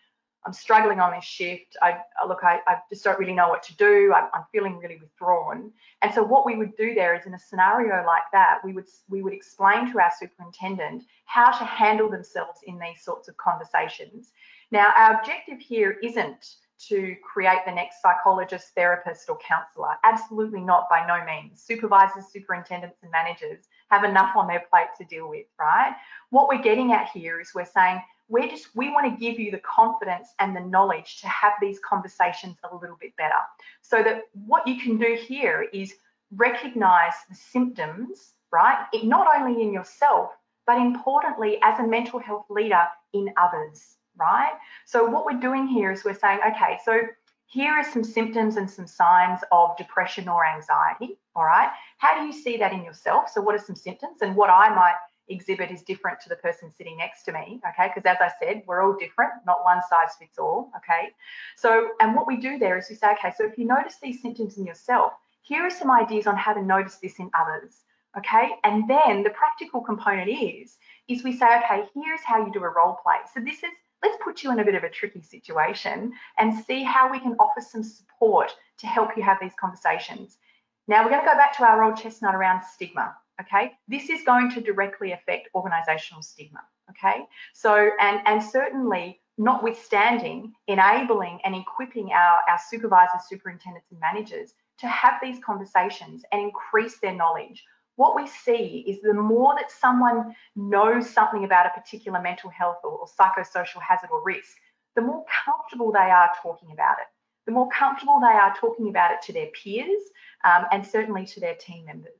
I'm 0.47 0.53
struggling 0.53 1.01
on 1.01 1.13
this 1.13 1.25
shift. 1.25 1.77
I, 1.83 1.99
look, 2.27 2.43
I, 2.43 2.61
I, 2.67 2.77
just 2.91 3.05
don't 3.05 3.19
really 3.19 3.35
know 3.35 3.49
what 3.49 3.63
to 3.65 3.77
do. 3.77 4.13
I'm, 4.15 4.29
I'm, 4.33 4.45
feeling 4.53 4.79
really 4.79 4.97
withdrawn. 4.97 5.73
And 6.01 6.15
so 6.15 6.23
what 6.23 6.47
we 6.47 6.57
would 6.57 6.77
do 6.77 6.95
there 6.95 7.15
is 7.15 7.27
in 7.27 7.35
a 7.35 7.39
scenario 7.39 8.05
like 8.07 8.23
that, 8.33 8.61
we 8.65 8.73
would 8.73 8.87
we 9.09 9.21
would 9.21 9.33
explain 9.33 9.93
to 9.93 10.01
our 10.01 10.13
superintendent 10.19 11.05
how 11.25 11.51
to 11.51 11.65
handle 11.65 12.09
themselves 12.09 12.61
in 12.67 12.79
these 12.79 13.03
sorts 13.03 13.29
of 13.29 13.37
conversations. 13.37 14.33
Now, 14.71 14.93
our 14.97 15.19
objective 15.19 15.61
here 15.61 15.97
isn't 16.03 16.57
to 16.89 17.17
create 17.23 17.59
the 17.67 17.73
next 17.73 18.01
psychologist, 18.01 18.69
therapist, 18.75 19.29
or 19.29 19.39
counsellor. 19.39 19.95
Absolutely 20.05 20.61
not, 20.61 20.89
by 20.89 21.05
no 21.07 21.25
means. 21.25 21.61
Supervisors, 21.61 22.27
superintendents, 22.33 22.99
and 23.03 23.11
managers 23.11 23.65
have 23.91 24.05
enough 24.05 24.37
on 24.37 24.47
their 24.47 24.65
plate 24.71 24.89
to 24.99 25.05
deal 25.05 25.29
with, 25.29 25.47
right? 25.59 25.95
What 26.31 26.49
we're 26.49 26.63
getting 26.63 26.93
at 26.93 27.09
here 27.09 27.41
is 27.41 27.51
we're 27.55 27.65
saying 27.65 28.03
we're 28.29 28.49
just 28.49 28.75
we 28.77 28.91
want 28.91 29.07
to 29.13 29.19
give 29.19 29.39
you 29.39 29.51
the 29.51 29.59
confidence 29.59 30.29
and 30.39 30.55
the 30.55 30.61
knowledge 30.61 31.21
to 31.21 31.29
have 31.29 31.53
these 31.61 31.79
conversations 31.81 32.57
a 32.71 32.77
little 32.77 32.99
bit 33.01 33.17
better. 33.17 33.41
So 33.83 34.03
that 34.03 34.25
what 34.47 34.67
you 34.67 34.79
can 34.79 34.99
do 34.99 35.19
here 35.19 35.67
is 35.73 35.95
recognize 36.37 37.15
the 37.29 37.35
symptoms 37.35 38.33
right? 38.51 38.87
It, 38.93 39.05
not 39.05 39.29
only 39.37 39.63
in 39.63 39.73
yourself 39.73 40.31
but 40.67 40.77
importantly 40.77 41.59
as 41.63 41.79
a 41.79 41.87
mental 41.87 42.19
health 42.19 42.47
leader 42.51 42.87
in 43.15 43.33
others 43.37 43.97
right? 44.19 44.53
So 44.85 45.05
what 45.05 45.25
we're 45.25 45.41
doing 45.41 45.67
here 45.67 45.93
is 45.93 46.05
we're 46.05 46.15
saying 46.15 46.41
okay 46.47 46.79
so 46.85 47.01
here 47.49 47.73
are 47.73 47.85
some 47.85 48.05
symptoms 48.05 48.57
and 48.57 48.71
some 48.71 48.87
signs 48.87 49.41
of 49.51 49.77
depression 49.77 50.29
or 50.29 50.47
anxiety 50.47 51.19
all 51.35 51.45
right 51.45 51.71
how 51.99 52.19
do 52.19 52.27
you 52.27 52.33
see 52.33 52.57
that 52.57 52.73
in 52.73 52.85
yourself 52.85 53.29
so 53.29 53.41
what 53.41 53.55
are 53.55 53.65
some 53.65 53.77
symptoms 53.77 54.23
and 54.23 54.37
what 54.37 54.51
i 54.51 54.69
might 54.75 54.95
exhibit 55.29 55.71
is 55.71 55.83
different 55.83 56.21
to 56.21 56.29
the 56.29 56.37
person 56.37 56.71
sitting 56.71 56.97
next 56.97 57.25
to 57.25 57.33
me, 57.33 57.61
okay? 57.69 57.91
Because 57.95 58.07
as 58.07 58.19
I 58.21 58.31
said, 58.43 58.63
we're 58.67 58.83
all 58.83 58.97
different, 58.99 59.33
not 59.47 59.65
one 59.65 59.81
size 59.89 60.17
fits 60.19 60.39
all, 60.39 60.71
okay? 60.77 61.11
So, 61.57 61.91
and 62.01 62.15
what 62.15 62.27
we 62.27 62.37
do 62.37 62.59
there 62.59 62.79
is 62.79 62.89
we 62.89 62.97
say, 62.97 63.13
okay, 63.13 63.33
so 63.37 63.45
if 63.45 63.59
you 63.59 63.65
notice 63.65 63.97
these 64.03 64.23
symptoms 64.23 64.59
in 64.59 64.67
yourself, 64.67 65.13
here 65.43 65.63
are 65.63 65.71
some 65.71 65.91
ideas 65.91 66.27
on 66.27 66.37
how 66.37 66.53
to 66.53 66.63
notice 66.63 66.97
this 66.97 67.19
in 67.19 67.31
others, 67.39 67.85
okay? 68.17 68.51
And 68.65 68.89
then 68.89 69.23
the 69.23 69.31
practical 69.31 69.81
component 69.81 70.29
is, 70.29 70.77
is 71.09 71.25
we 71.25 71.37
say, 71.37 71.47
okay, 71.59 71.85
here's 71.95 72.21
how 72.25 72.45
you 72.45 72.53
do 72.53 72.65
a 72.65 72.69
role 72.69 72.99
play. 73.03 73.17
So 73.35 73.41
this 73.41 73.59
is, 73.59 73.71
let's 74.03 74.19
put 74.23 74.43
you 74.43 74.53
in 74.53 74.59
a 74.59 74.65
bit 74.65 74.75
of 74.75 74.85
a 74.85 74.91
tricky 74.91 75.23
situation 75.23 76.13
and 76.39 76.65
see 76.65 76.83
how 76.83 77.11
we 77.11 77.19
can 77.19 77.35
offer 77.39 77.61
some 77.61 77.83
support 77.83 78.55
to 78.79 78.87
help 78.87 79.17
you 79.17 79.23
have 79.23 79.39
these 79.41 79.55
conversations. 79.61 80.39
Now 80.87 81.05
we're 81.05 81.11
going 81.11 81.25
to 81.25 81.31
go 81.31 81.37
back 81.37 81.57
to 81.59 81.65
our 81.65 81.83
old 81.83 81.97
chestnut 81.97 82.35
around 82.35 82.63
stigma, 82.65 83.15
okay? 83.41 83.73
This 83.89 84.09
is 84.09 84.23
going 84.25 84.51
to 84.53 84.61
directly 84.61 85.13
affect 85.13 85.49
organizational 85.55 86.23
stigma, 86.23 86.61
okay? 86.91 87.25
So, 87.53 87.91
and, 88.01 88.21
and 88.25 88.43
certainly 88.43 89.21
notwithstanding 89.37 90.53
enabling 90.67 91.41
and 91.45 91.55
equipping 91.55 92.11
our, 92.13 92.41
our 92.51 92.59
supervisors, 92.69 93.23
superintendents 93.29 93.87
and 93.91 94.01
managers 94.01 94.55
to 94.79 94.89
have 94.89 95.15
these 95.23 95.39
conversations 95.45 96.25
and 96.33 96.43
increase 96.43 96.99
their 97.01 97.15
knowledge. 97.15 97.63
What 97.99 98.17
we 98.17 98.27
see 98.27 98.85
is 98.87 99.03
the 99.03 99.13
more 99.13 99.55
that 99.57 99.71
someone 99.71 100.35
knows 100.57 101.11
something 101.11 101.45
about 101.45 101.67
a 101.67 101.81
particular 101.81 102.21
mental 102.21 102.51
health 102.51 102.79
or, 102.85 102.93
or 102.93 103.07
psychosocial 103.07 103.83
hazard 103.83 104.11
or 104.11 104.23
risk, 104.25 104.57
the 104.97 105.03
more 105.03 105.25
comfortable 105.45 105.93
they 105.93 106.11
are 106.11 106.31
talking 106.43 106.71
about 106.73 106.99
it 106.99 107.09
the 107.49 107.55
more 107.55 107.69
comfortable 107.71 108.21
they 108.21 108.27
are 108.27 108.55
talking 108.61 108.91
about 108.91 109.11
it 109.11 109.23
to 109.23 109.33
their 109.33 109.47
peers 109.47 110.03
um, 110.45 110.67
and 110.71 110.87
certainly 110.87 111.25
to 111.25 111.41
their 111.41 111.55
team 111.55 111.87
members. 111.87 112.13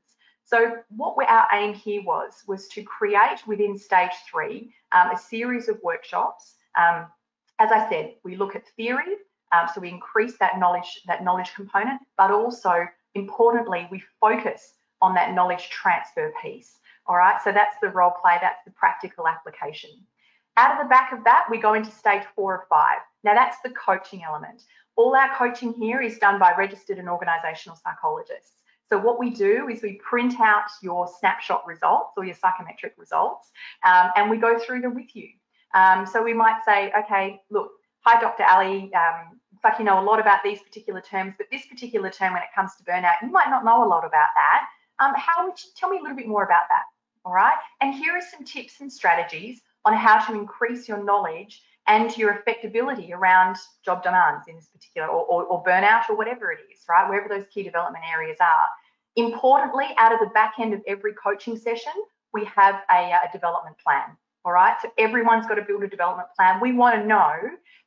So 0.43 0.77
what 0.89 1.15
our 1.29 1.47
aim 1.53 1.75
here 1.75 2.01
was, 2.03 2.43
was 2.47 2.67
to 2.69 2.81
create 2.81 3.45
within 3.45 3.77
stage 3.77 4.09
three 4.29 4.73
um, 4.91 5.11
a 5.11 5.17
series 5.19 5.69
of 5.69 5.79
workshops. 5.83 6.55
Um, 6.75 7.05
as 7.59 7.71
I 7.71 7.87
said, 7.89 8.15
we 8.23 8.37
look 8.37 8.55
at 8.55 8.67
theory, 8.69 9.17
um, 9.51 9.67
so 9.71 9.81
we 9.81 9.89
increase 9.89 10.35
that 10.39 10.57
knowledge, 10.57 11.01
that 11.05 11.23
knowledge 11.23 11.53
component, 11.53 12.01
but 12.17 12.31
also 12.31 12.87
importantly, 13.13 13.87
we 13.91 14.01
focus 14.19 14.78
on 15.01 15.13
that 15.15 15.33
knowledge 15.33 15.69
transfer 15.69 16.33
piece. 16.41 16.79
All 17.07 17.17
right, 17.17 17.41
so 17.43 17.51
that's 17.51 17.75
the 17.81 17.89
role 17.89 18.13
play, 18.21 18.37
that's 18.41 18.63
the 18.65 18.71
practical 18.71 19.27
application. 19.27 19.89
Out 20.57 20.73
of 20.73 20.83
the 20.83 20.89
back 20.89 21.11
of 21.11 21.23
that, 21.23 21.45
we 21.49 21.57
go 21.57 21.73
into 21.73 21.91
stage 21.91 22.23
four 22.35 22.53
or 22.53 22.65
five. 22.69 22.99
Now 23.23 23.33
that's 23.33 23.57
the 23.63 23.69
coaching 23.71 24.23
element. 24.23 24.63
All 24.95 25.15
our 25.15 25.33
coaching 25.35 25.73
here 25.73 26.01
is 26.01 26.17
done 26.17 26.39
by 26.39 26.53
registered 26.57 26.97
and 26.97 27.07
organisational 27.07 27.81
psychologists. 27.81 28.59
So 28.89 28.97
what 28.97 29.19
we 29.19 29.29
do 29.29 29.69
is 29.69 29.81
we 29.81 29.93
print 30.03 30.39
out 30.39 30.65
your 30.81 31.07
snapshot 31.19 31.65
results 31.65 32.13
or 32.17 32.25
your 32.25 32.35
psychometric 32.35 32.93
results, 32.97 33.51
um, 33.85 34.09
and 34.15 34.29
we 34.29 34.37
go 34.37 34.59
through 34.59 34.81
them 34.81 34.95
with 34.95 35.15
you. 35.15 35.29
Um, 35.75 36.05
so 36.07 36.23
we 36.23 36.33
might 36.33 36.61
say, 36.65 36.91
okay, 36.97 37.41
look, 37.51 37.69
hi, 38.01 38.19
Dr. 38.19 38.43
Ali. 38.43 38.91
Um, 38.93 39.39
like 39.63 39.77
you 39.77 39.85
know 39.85 40.01
a 40.01 40.03
lot 40.03 40.19
about 40.19 40.39
these 40.43 40.61
particular 40.61 41.01
terms, 41.01 41.33
but 41.37 41.47
this 41.51 41.65
particular 41.65 42.09
term, 42.09 42.33
when 42.33 42.41
it 42.41 42.49
comes 42.55 42.71
to 42.75 42.83
burnout, 42.83 43.21
you 43.21 43.29
might 43.29 43.49
not 43.49 43.65
know 43.65 43.83
a 43.83 43.87
lot 43.87 44.05
about 44.05 44.29
that. 44.35 44.67
Um, 44.99 45.13
how 45.15 45.45
would 45.45 45.57
you 45.63 45.69
tell 45.75 45.89
me 45.89 45.97
a 45.97 46.01
little 46.01 46.17
bit 46.17 46.27
more 46.27 46.43
about 46.43 46.63
that? 46.69 46.83
All 47.25 47.33
right. 47.33 47.57
And 47.81 47.93
here 47.93 48.13
are 48.13 48.21
some 48.21 48.45
tips 48.45 48.81
and 48.81 48.91
strategies 48.91 49.61
on 49.85 49.93
how 49.93 50.25
to 50.25 50.33
increase 50.33 50.87
your 50.87 51.03
knowledge 51.03 51.61
and 51.87 52.15
your 52.17 52.43
effectability 52.45 53.11
around 53.11 53.57
job 53.83 54.03
demands 54.03 54.47
in 54.47 54.55
this 54.55 54.67
particular, 54.67 55.07
or, 55.07 55.23
or, 55.25 55.43
or, 55.45 55.63
burnout, 55.63 56.09
or 56.09 56.15
whatever 56.15 56.51
it 56.51 56.59
is, 56.71 56.81
right? 56.87 57.09
Wherever 57.09 57.27
those 57.27 57.45
key 57.51 57.63
development 57.63 58.03
areas 58.13 58.37
are. 58.39 58.67
Importantly, 59.15 59.85
out 59.97 60.13
of 60.13 60.19
the 60.19 60.27
back 60.27 60.53
end 60.59 60.73
of 60.73 60.81
every 60.85 61.13
coaching 61.13 61.57
session, 61.57 61.93
we 62.31 62.45
have 62.45 62.81
a, 62.91 63.11
a 63.11 63.29
development 63.33 63.77
plan. 63.83 64.15
All 64.45 64.53
right, 64.53 64.75
so 64.81 64.89
everyone's 64.97 65.47
got 65.47 65.55
to 65.55 65.63
build 65.63 65.83
a 65.83 65.87
development 65.87 66.29
plan. 66.35 66.61
We 66.61 66.71
want 66.71 67.01
to 67.01 67.05
know 67.05 67.33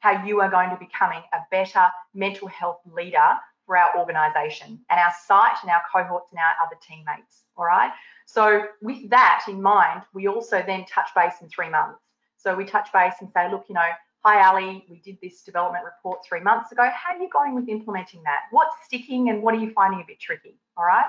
how 0.01 0.25
you 0.25 0.40
are 0.40 0.51
going 0.51 0.70
to 0.70 0.77
becoming 0.77 1.22
a 1.33 1.38
better 1.51 1.87
mental 2.12 2.48
health 2.48 2.81
leader 2.92 3.38
for 3.66 3.77
our 3.77 3.98
organisation 3.98 4.81
and 4.90 5.01
our 5.01 5.12
site 5.27 5.57
and 5.62 5.70
our 5.70 5.83
cohorts 5.92 6.29
and 6.33 6.38
our 6.38 6.66
other 6.66 6.77
teammates. 6.87 7.44
All 7.57 7.64
right. 7.64 7.92
So 8.27 8.64
with 8.81 9.11
that 9.11 9.44
in 9.48 9.61
mind, 9.62 10.03
we 10.14 10.29
also 10.29 10.62
then 10.66 10.85
touch 10.87 11.09
base 11.14 11.35
in 11.40 11.48
three 11.48 11.68
months. 11.68 12.01
So 12.37 12.55
we 12.55 12.64
touch 12.64 12.92
base 12.92 13.14
and 13.20 13.31
say, 13.33 13.51
look, 13.51 13.66
you 13.68 13.75
know, 13.75 13.88
hi 14.20 14.46
Ali, 14.46 14.85
we 14.88 15.01
did 15.01 15.18
this 15.22 15.42
development 15.42 15.85
report 15.85 16.20
three 16.27 16.40
months 16.40 16.72
ago. 16.72 16.88
How 16.92 17.14
are 17.14 17.20
you 17.20 17.29
going 17.31 17.55
with 17.55 17.68
implementing 17.68 18.22
that? 18.25 18.42
What's 18.51 18.77
sticking 18.85 19.31
and 19.31 19.42
what 19.42 19.55
are 19.55 19.59
you 19.59 19.70
finding 19.72 20.01
a 20.01 20.05
bit 20.07 20.20
tricky? 20.20 20.59
All 20.77 20.85
right. 20.85 21.07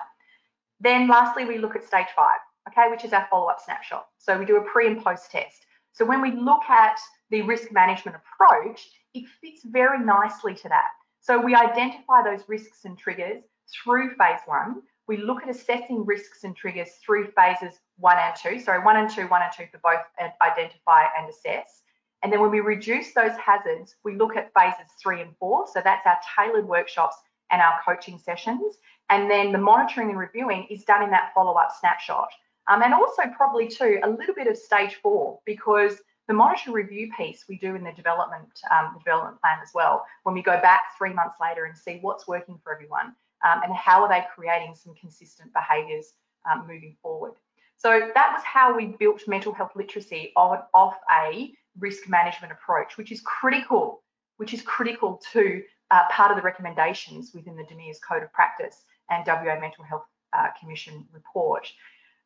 Then 0.79 1.07
lastly, 1.07 1.45
we 1.45 1.57
look 1.57 1.75
at 1.75 1.83
stage 1.85 2.07
five, 2.15 2.39
okay, 2.69 2.89
which 2.89 3.05
is 3.05 3.13
our 3.13 3.27
follow-up 3.29 3.61
snapshot. 3.63 4.07
So 4.17 4.37
we 4.37 4.45
do 4.45 4.57
a 4.57 4.61
pre 4.61 4.87
and 4.87 5.03
post 5.03 5.31
test. 5.31 5.65
So 5.93 6.05
when 6.05 6.21
we 6.21 6.31
look 6.31 6.63
at 6.69 6.99
the 7.29 7.43
risk 7.43 7.71
management 7.71 8.17
approach, 8.17 8.81
it 9.13 9.25
fits 9.41 9.61
very 9.63 10.03
nicely 10.03 10.55
to 10.55 10.69
that. 10.69 10.89
So 11.23 11.39
we 11.39 11.55
identify 11.55 12.21
those 12.21 12.43
risks 12.49 12.83
and 12.83 12.97
triggers 12.97 13.43
through 13.71 14.09
phase 14.17 14.41
one. 14.45 14.81
we 15.07 15.17
look 15.17 15.43
at 15.43 15.49
assessing 15.49 16.05
risks 16.05 16.43
and 16.43 16.55
triggers 16.55 16.89
through 17.05 17.31
phases 17.31 17.79
one 17.97 18.17
and 18.17 18.35
two. 18.35 18.59
Sorry, 18.59 18.83
one 18.83 18.97
and 18.97 19.09
two, 19.09 19.27
one 19.27 19.41
and 19.41 19.51
two 19.55 19.65
for 19.71 19.79
both 19.79 20.01
identify 20.41 21.05
and 21.17 21.29
assess. 21.29 21.81
And 22.23 22.31
then 22.31 22.39
when 22.39 22.51
we 22.51 22.61
reduce 22.61 23.13
those 23.13 23.35
hazards, 23.37 23.95
we 24.05 24.15
look 24.15 24.37
at 24.37 24.51
phases 24.53 24.91
three 25.01 25.21
and 25.21 25.35
four. 25.37 25.65
So 25.71 25.81
that's 25.83 26.05
our 26.05 26.17
tailored 26.37 26.67
workshops 26.67 27.17
and 27.51 27.61
our 27.61 27.73
coaching 27.85 28.17
sessions. 28.17 28.77
And 29.09 29.29
then 29.29 29.51
the 29.51 29.57
monitoring 29.57 30.09
and 30.09 30.17
reviewing 30.17 30.67
is 30.69 30.85
done 30.85 31.03
in 31.03 31.09
that 31.11 31.31
follow-up 31.35 31.73
snapshot. 31.77 32.29
Um, 32.69 32.81
and 32.81 32.93
also 32.93 33.23
probably 33.35 33.67
too, 33.67 33.99
a 34.03 34.09
little 34.09 34.33
bit 34.33 34.47
of 34.47 34.55
stage 34.55 34.95
four, 35.01 35.39
because 35.45 35.97
the 36.27 36.33
monitor 36.33 36.71
review 36.71 37.11
piece 37.17 37.45
we 37.49 37.57
do 37.57 37.75
in 37.75 37.83
the 37.83 37.91
development 37.91 38.47
um, 38.71 38.95
development 38.97 39.39
plan 39.41 39.57
as 39.61 39.71
well, 39.73 40.05
when 40.23 40.33
we 40.35 40.41
go 40.41 40.59
back 40.61 40.81
three 40.97 41.13
months 41.13 41.35
later 41.41 41.65
and 41.65 41.77
see 41.77 41.99
what's 42.01 42.27
working 42.27 42.59
for 42.63 42.73
everyone 42.73 43.13
um, 43.45 43.61
and 43.63 43.73
how 43.73 44.01
are 44.03 44.09
they 44.09 44.25
creating 44.33 44.75
some 44.75 44.93
consistent 44.95 45.51
behaviours 45.53 46.13
um, 46.49 46.61
moving 46.67 46.95
forward. 47.01 47.33
So 47.77 48.09
that 48.13 48.31
was 48.33 48.41
how 48.43 48.75
we 48.75 48.87
built 48.87 49.27
mental 49.27 49.53
health 49.53 49.71
literacy 49.75 50.31
on, 50.37 50.59
off 50.73 50.95
a 51.11 51.51
risk 51.79 52.07
management 52.07 52.53
approach, 52.53 52.97
which 52.97 53.11
is 53.11 53.19
critical, 53.21 54.03
which 54.37 54.53
is 54.53 54.61
critical 54.61 55.21
to 55.33 55.61
uh, 55.91 56.03
part 56.09 56.31
of 56.31 56.37
the 56.37 56.43
recommendations 56.43 57.33
within 57.33 57.55
the 57.57 57.63
DMIRS 57.63 57.97
Code 58.07 58.23
of 58.23 58.31
Practice 58.31 58.83
and 59.09 59.25
WA 59.27 59.59
Mental 59.59 59.83
Health 59.83 60.05
uh, 60.31 60.47
Commission 60.59 61.05
report. 61.11 61.67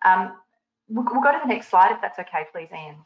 Um, 0.05 0.33
we'll, 0.87 1.05
we'll, 1.11 1.23
go 1.23 1.31
to 1.31 1.39
the 1.41 1.47
next 1.47 1.69
slide 1.69 1.91
if 1.91 2.01
that's 2.01 2.19
okay, 2.19 2.45
please, 2.51 2.69
Ian. 2.71 2.97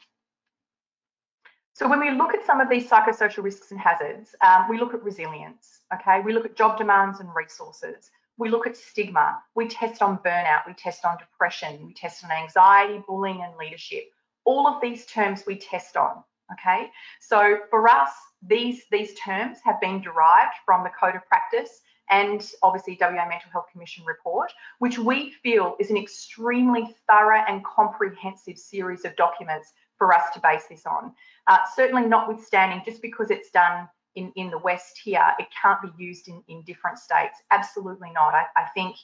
So 1.74 1.88
when 1.88 2.00
we 2.00 2.12
look 2.12 2.34
at 2.34 2.46
some 2.46 2.60
of 2.60 2.70
these 2.70 2.90
psychosocial 2.90 3.44
risks 3.44 3.72
and 3.72 3.80
hazards, 3.80 4.36
um, 4.42 4.68
we 4.70 4.78
look 4.78 4.94
at 4.94 5.04
resilience, 5.04 5.80
okay? 5.94 6.20
We 6.22 6.34
look 6.34 6.46
at 6.46 6.58
job 6.58 6.78
demands 6.78 7.20
and 7.22 7.30
resources. 7.34 8.12
We 8.38 8.50
look 8.50 8.68
at 8.68 8.76
stigma. 8.76 9.42
We 9.56 9.68
test 9.68 10.02
on 10.02 10.18
burnout. 10.20 10.68
We 10.68 10.74
test 10.74 11.06
on 11.06 11.18
depression. 11.18 11.86
We 11.86 11.94
test 11.94 12.24
on 12.26 12.32
anxiety, 12.32 13.02
bullying, 13.08 13.42
and 13.42 13.56
leadership. 13.58 14.04
All 14.44 14.68
of 14.68 14.82
these 14.82 15.06
terms 15.06 15.44
we 15.48 15.56
test 15.58 15.96
on, 15.96 16.24
okay? 16.54 16.90
So 17.22 17.60
for 17.70 17.88
us, 17.88 18.12
these, 18.42 18.84
these 18.92 19.14
terms 19.14 19.60
have 19.64 19.80
been 19.80 20.02
derived 20.02 20.56
from 20.66 20.84
the 20.84 20.90
Code 20.90 21.16
of 21.16 21.26
Practice 21.28 21.80
and 22.10 22.52
obviously 22.62 22.98
WA 23.00 23.12
Mental 23.28 23.50
Health 23.52 23.68
Commission 23.72 24.04
report, 24.06 24.52
which 24.80 25.00
we 25.00 25.32
feel 25.44 25.78
is 25.80 25.90
an 25.90 25.98
extremely 25.98 26.94
thorough 27.08 27.44
and 27.48 27.64
comprehensive 27.64 28.58
series 28.58 29.06
of 29.06 29.16
documents 29.16 29.72
for 30.02 30.16
us 30.16 30.34
to 30.34 30.40
base 30.40 30.64
this 30.68 30.88
on. 30.88 31.14
Uh, 31.46 31.60
certainly 31.76 32.08
notwithstanding, 32.08 32.82
just 32.84 33.04
because 33.04 33.30
it's 33.30 33.52
done 33.52 33.88
in, 34.16 34.32
in 34.36 34.50
the 34.50 34.58
West 34.58 35.00
here, 35.04 35.28
it 35.38 35.46
can't 35.62 35.80
be 35.80 35.90
used 36.04 36.28
in, 36.28 36.44
in 36.48 36.64
different 36.64 36.98
states. 36.98 37.38
Absolutely 37.52 38.10
not. 38.12 38.34
I, 38.34 38.46
I 38.56 38.66
think 38.74 38.96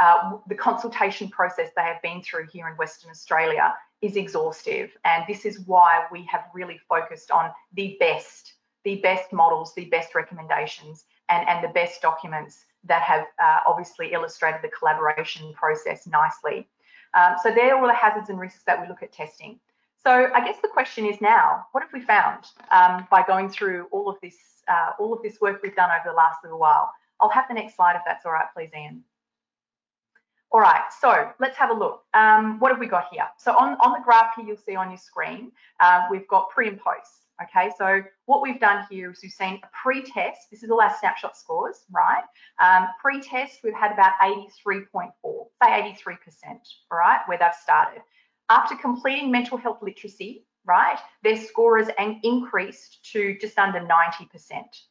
uh, 0.00 0.38
the 0.48 0.54
consultation 0.54 1.28
process 1.28 1.68
they 1.76 1.82
have 1.82 2.00
been 2.00 2.22
through 2.22 2.46
here 2.50 2.68
in 2.68 2.74
Western 2.76 3.10
Australia 3.10 3.74
is 4.00 4.16
exhaustive. 4.16 4.96
And 5.04 5.24
this 5.28 5.44
is 5.44 5.60
why 5.66 6.06
we 6.10 6.24
have 6.32 6.44
really 6.54 6.80
focused 6.88 7.30
on 7.30 7.50
the 7.74 7.98
best, 8.00 8.54
the 8.84 8.96
best 9.02 9.34
models, 9.34 9.74
the 9.74 9.90
best 9.96 10.14
recommendations, 10.14 11.04
and, 11.28 11.46
and 11.50 11.62
the 11.62 11.68
best 11.68 12.00
documents 12.00 12.64
that 12.84 13.02
have 13.02 13.26
uh, 13.38 13.58
obviously 13.66 14.14
illustrated 14.14 14.60
the 14.62 14.68
collaboration 14.68 15.52
process 15.52 16.06
nicely. 16.06 16.66
Um, 17.12 17.34
so 17.42 17.50
they're 17.50 17.76
all 17.76 17.86
the 17.86 17.92
hazards 17.92 18.30
and 18.30 18.40
risks 18.40 18.62
that 18.66 18.80
we 18.80 18.88
look 18.88 19.02
at 19.02 19.12
testing. 19.12 19.60
So 20.06 20.30
I 20.32 20.44
guess 20.44 20.60
the 20.62 20.68
question 20.68 21.04
is 21.04 21.20
now, 21.20 21.66
what 21.72 21.82
have 21.82 21.92
we 21.92 22.00
found 22.00 22.44
um, 22.70 23.08
by 23.10 23.24
going 23.26 23.50
through 23.50 23.88
all 23.90 24.08
of 24.08 24.14
this, 24.22 24.36
uh, 24.68 24.90
all 25.00 25.12
of 25.12 25.20
this 25.20 25.40
work 25.40 25.60
we've 25.64 25.74
done 25.74 25.90
over 25.90 26.08
the 26.08 26.16
last 26.16 26.44
little 26.44 26.60
while? 26.60 26.92
I'll 27.20 27.28
have 27.30 27.46
the 27.48 27.54
next 27.54 27.74
slide 27.74 27.96
if 27.96 28.02
that's 28.06 28.24
all 28.24 28.30
right, 28.30 28.46
please, 28.54 28.70
Ian. 28.72 29.02
All 30.52 30.60
right, 30.60 30.84
so 31.00 31.32
let's 31.40 31.56
have 31.56 31.70
a 31.70 31.74
look. 31.74 32.04
Um, 32.14 32.60
what 32.60 32.70
have 32.70 32.78
we 32.78 32.86
got 32.86 33.06
here? 33.10 33.26
So 33.36 33.50
on, 33.56 33.76
on 33.80 33.94
the 33.94 34.04
graph 34.04 34.36
here, 34.36 34.46
you'll 34.46 34.56
see 34.58 34.76
on 34.76 34.90
your 34.90 34.98
screen, 34.98 35.50
uh, 35.80 36.02
we've 36.08 36.28
got 36.28 36.50
pre 36.50 36.68
and 36.68 36.78
post. 36.78 37.10
Okay, 37.42 37.72
so 37.76 38.00
what 38.26 38.42
we've 38.42 38.60
done 38.60 38.86
here 38.88 39.10
is 39.10 39.18
we've 39.24 39.32
seen 39.32 39.58
a 39.64 39.68
pre-test. 39.82 40.52
This 40.52 40.62
is 40.62 40.70
all 40.70 40.80
our 40.80 40.94
snapshot 41.00 41.36
scores, 41.36 41.82
right? 41.90 42.22
Um, 42.62 42.86
pre-test, 43.02 43.58
we've 43.64 43.74
had 43.74 43.90
about 43.90 44.12
83.4, 44.22 45.10
say 45.60 45.96
83%, 46.06 46.60
all 46.92 46.98
right, 46.98 47.20
where 47.26 47.38
they've 47.38 47.50
started. 47.60 48.02
After 48.48 48.76
completing 48.76 49.30
mental 49.30 49.58
health 49.58 49.78
literacy, 49.82 50.46
right, 50.64 50.98
their 51.22 51.36
score 51.36 51.78
has 51.78 51.90
increased 52.22 53.04
to 53.12 53.36
just 53.40 53.58
under 53.58 53.80
90%. 53.80 53.88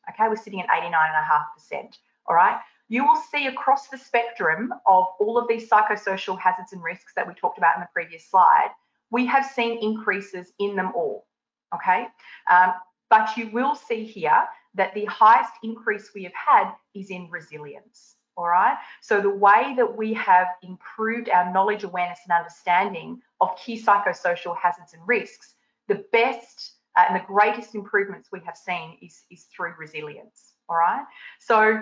Okay, 0.09 0.27
we're 0.27 0.35
sitting 0.35 0.61
at 0.61 0.69
89.5%. 0.69 1.97
All 2.27 2.35
right. 2.35 2.59
You 2.87 3.03
will 3.05 3.15
see 3.31 3.47
across 3.47 3.87
the 3.87 3.97
spectrum 3.97 4.71
of 4.85 5.05
all 5.19 5.37
of 5.37 5.47
these 5.47 5.69
psychosocial 5.69 6.39
hazards 6.39 6.73
and 6.73 6.83
risks 6.83 7.13
that 7.15 7.27
we 7.27 7.33
talked 7.33 7.57
about 7.57 7.75
in 7.75 7.81
the 7.81 7.89
previous 7.93 8.29
slide, 8.29 8.69
we 9.09 9.25
have 9.25 9.45
seen 9.45 9.81
increases 9.81 10.51
in 10.59 10.75
them 10.75 10.91
all. 10.95 11.25
Okay. 11.73 12.07
Um, 12.51 12.73
but 13.09 13.35
you 13.37 13.49
will 13.51 13.75
see 13.75 14.03
here 14.05 14.45
that 14.75 14.93
the 14.93 15.05
highest 15.05 15.53
increase 15.63 16.11
we 16.13 16.23
have 16.23 16.33
had 16.33 16.71
is 16.93 17.09
in 17.09 17.29
resilience. 17.29 18.15
All 18.37 18.47
right. 18.47 18.77
So 19.01 19.21
the 19.21 19.29
way 19.29 19.73
that 19.77 19.97
we 19.97 20.13
have 20.13 20.47
improved 20.61 21.29
our 21.29 21.51
knowledge, 21.53 21.83
awareness, 21.83 22.19
and 22.27 22.37
understanding 22.37 23.21
of 23.39 23.55
key 23.57 23.81
psychosocial 23.81 24.57
hazards 24.57 24.93
and 24.93 25.01
risks, 25.07 25.55
the 25.87 26.03
best 26.11 26.73
uh, 26.97 27.05
and 27.07 27.15
the 27.15 27.25
greatest 27.25 27.75
improvements 27.75 28.29
we 28.31 28.41
have 28.45 28.57
seen 28.57 28.97
is, 29.01 29.23
is 29.31 29.45
through 29.55 29.73
resilience. 29.79 30.53
All 30.67 30.75
right. 30.77 31.05
So 31.39 31.81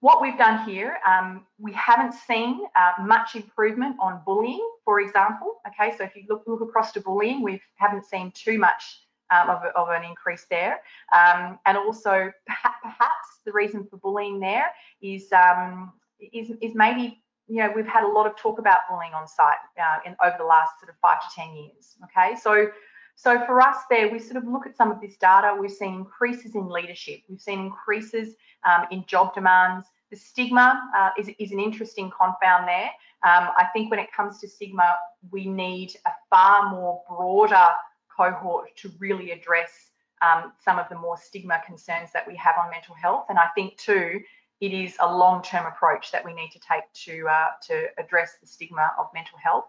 what 0.00 0.20
we've 0.20 0.36
done 0.36 0.68
here, 0.68 0.98
um, 1.08 1.46
we 1.58 1.72
haven't 1.72 2.12
seen 2.12 2.60
uh, 2.76 3.02
much 3.02 3.36
improvement 3.36 3.96
on 3.98 4.20
bullying, 4.26 4.68
for 4.84 5.00
example. 5.00 5.62
Okay, 5.68 5.96
so 5.96 6.04
if 6.04 6.14
you 6.14 6.24
look, 6.28 6.42
look 6.46 6.60
across 6.60 6.92
to 6.92 7.00
bullying, 7.00 7.42
we 7.42 7.62
haven't 7.76 8.04
seen 8.04 8.30
too 8.32 8.58
much 8.58 9.00
um, 9.34 9.50
of, 9.50 9.62
of, 9.76 9.88
an 9.90 10.04
increase 10.04 10.46
there. 10.50 10.80
Um, 11.12 11.58
and 11.66 11.76
also, 11.76 12.30
perhaps 12.46 13.28
the 13.44 13.52
reason 13.52 13.86
for 13.90 13.96
bullying 13.96 14.40
there 14.40 14.66
is, 15.02 15.32
um, 15.32 15.92
is, 16.32 16.50
is 16.60 16.74
maybe 16.74 17.20
you 17.46 17.56
know 17.56 17.70
we've 17.74 17.86
had 17.86 18.04
a 18.04 18.08
lot 18.08 18.26
of 18.26 18.36
talk 18.36 18.58
about 18.58 18.80
bullying 18.88 19.12
on 19.12 19.28
site 19.28 19.58
uh, 19.78 19.98
in 20.06 20.16
over 20.24 20.36
the 20.38 20.44
last 20.44 20.80
sort 20.80 20.88
of 20.88 20.96
five 21.02 21.20
to 21.20 21.34
ten 21.34 21.54
years. 21.54 21.96
Okay, 22.04 22.36
so 22.40 22.68
so 23.16 23.44
for 23.46 23.60
us 23.60 23.76
there, 23.90 24.10
we 24.10 24.18
sort 24.18 24.36
of 24.36 24.48
look 24.48 24.66
at 24.66 24.76
some 24.76 24.90
of 24.90 25.00
this 25.00 25.16
data. 25.16 25.56
We've 25.58 25.70
seen 25.70 25.94
increases 25.94 26.54
in 26.54 26.68
leadership. 26.68 27.20
We've 27.28 27.40
seen 27.40 27.60
increases 27.60 28.34
um, 28.64 28.86
in 28.90 29.04
job 29.06 29.34
demands. 29.34 29.86
The 30.10 30.16
stigma 30.16 30.80
uh, 30.96 31.10
is, 31.18 31.30
is 31.38 31.52
an 31.52 31.60
interesting 31.60 32.10
confound 32.10 32.68
there. 32.68 32.90
Um, 33.24 33.48
I 33.56 33.66
think 33.72 33.90
when 33.90 34.00
it 34.00 34.12
comes 34.12 34.40
to 34.40 34.48
stigma, 34.48 34.96
we 35.30 35.46
need 35.46 35.92
a 36.06 36.10
far 36.28 36.70
more 36.70 37.02
broader 37.08 37.68
cohort 38.16 38.76
to 38.76 38.90
really 38.98 39.30
address 39.30 39.90
um, 40.22 40.52
some 40.64 40.78
of 40.78 40.88
the 40.88 40.98
more 40.98 41.16
stigma 41.16 41.60
concerns 41.66 42.10
that 42.12 42.26
we 42.26 42.36
have 42.36 42.54
on 42.62 42.70
mental 42.70 42.94
health. 42.94 43.26
And 43.28 43.38
I 43.38 43.48
think 43.54 43.76
too, 43.76 44.20
it 44.60 44.72
is 44.72 44.96
a 45.00 45.16
long-term 45.16 45.66
approach 45.66 46.12
that 46.12 46.24
we 46.24 46.32
need 46.32 46.50
to 46.52 46.60
take 46.60 46.84
to 47.04 47.28
uh, 47.28 47.48
to 47.66 47.86
address 47.98 48.32
the 48.40 48.46
stigma 48.46 48.92
of 48.98 49.06
mental 49.12 49.38
health. 49.38 49.66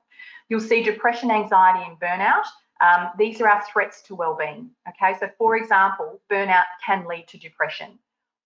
You'll 0.48 0.60
see 0.60 0.84
depression, 0.84 1.32
anxiety, 1.32 1.84
and 1.88 2.00
burnout. 2.00 2.46
Um, 2.82 3.10
these 3.18 3.42
are 3.42 3.50
our 3.50 3.64
threats 3.72 4.02
to 4.04 4.16
well-being. 4.16 4.70
Okay, 4.88 5.18
so 5.20 5.30
for 5.38 5.58
example, 5.58 6.22
burnout 6.32 6.66
can 6.86 7.08
lead 7.08 7.28
to 7.30 7.38
depression, 7.38 7.98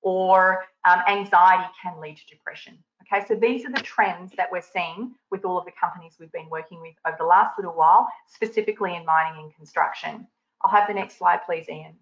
or 0.01 0.65
um, 0.85 0.99
anxiety 1.07 1.69
can 1.81 1.99
lead 1.99 2.17
to 2.17 2.25
depression. 2.27 2.77
Okay, 3.11 3.25
so 3.27 3.35
these 3.35 3.65
are 3.65 3.71
the 3.71 3.81
trends 3.81 4.31
that 4.37 4.51
we're 4.51 4.61
seeing 4.61 5.15
with 5.31 5.43
all 5.43 5.57
of 5.57 5.65
the 5.65 5.71
companies 5.79 6.17
we've 6.19 6.31
been 6.31 6.49
working 6.49 6.79
with 6.79 6.93
over 7.07 7.17
the 7.17 7.25
last 7.25 7.57
little 7.57 7.73
while, 7.73 8.07
specifically 8.27 8.95
in 8.95 9.03
mining 9.05 9.41
and 9.43 9.55
construction. 9.55 10.27
I'll 10.61 10.71
have 10.71 10.87
the 10.87 10.93
next 10.93 11.17
slide, 11.17 11.39
please, 11.45 11.67
Ian. 11.69 11.95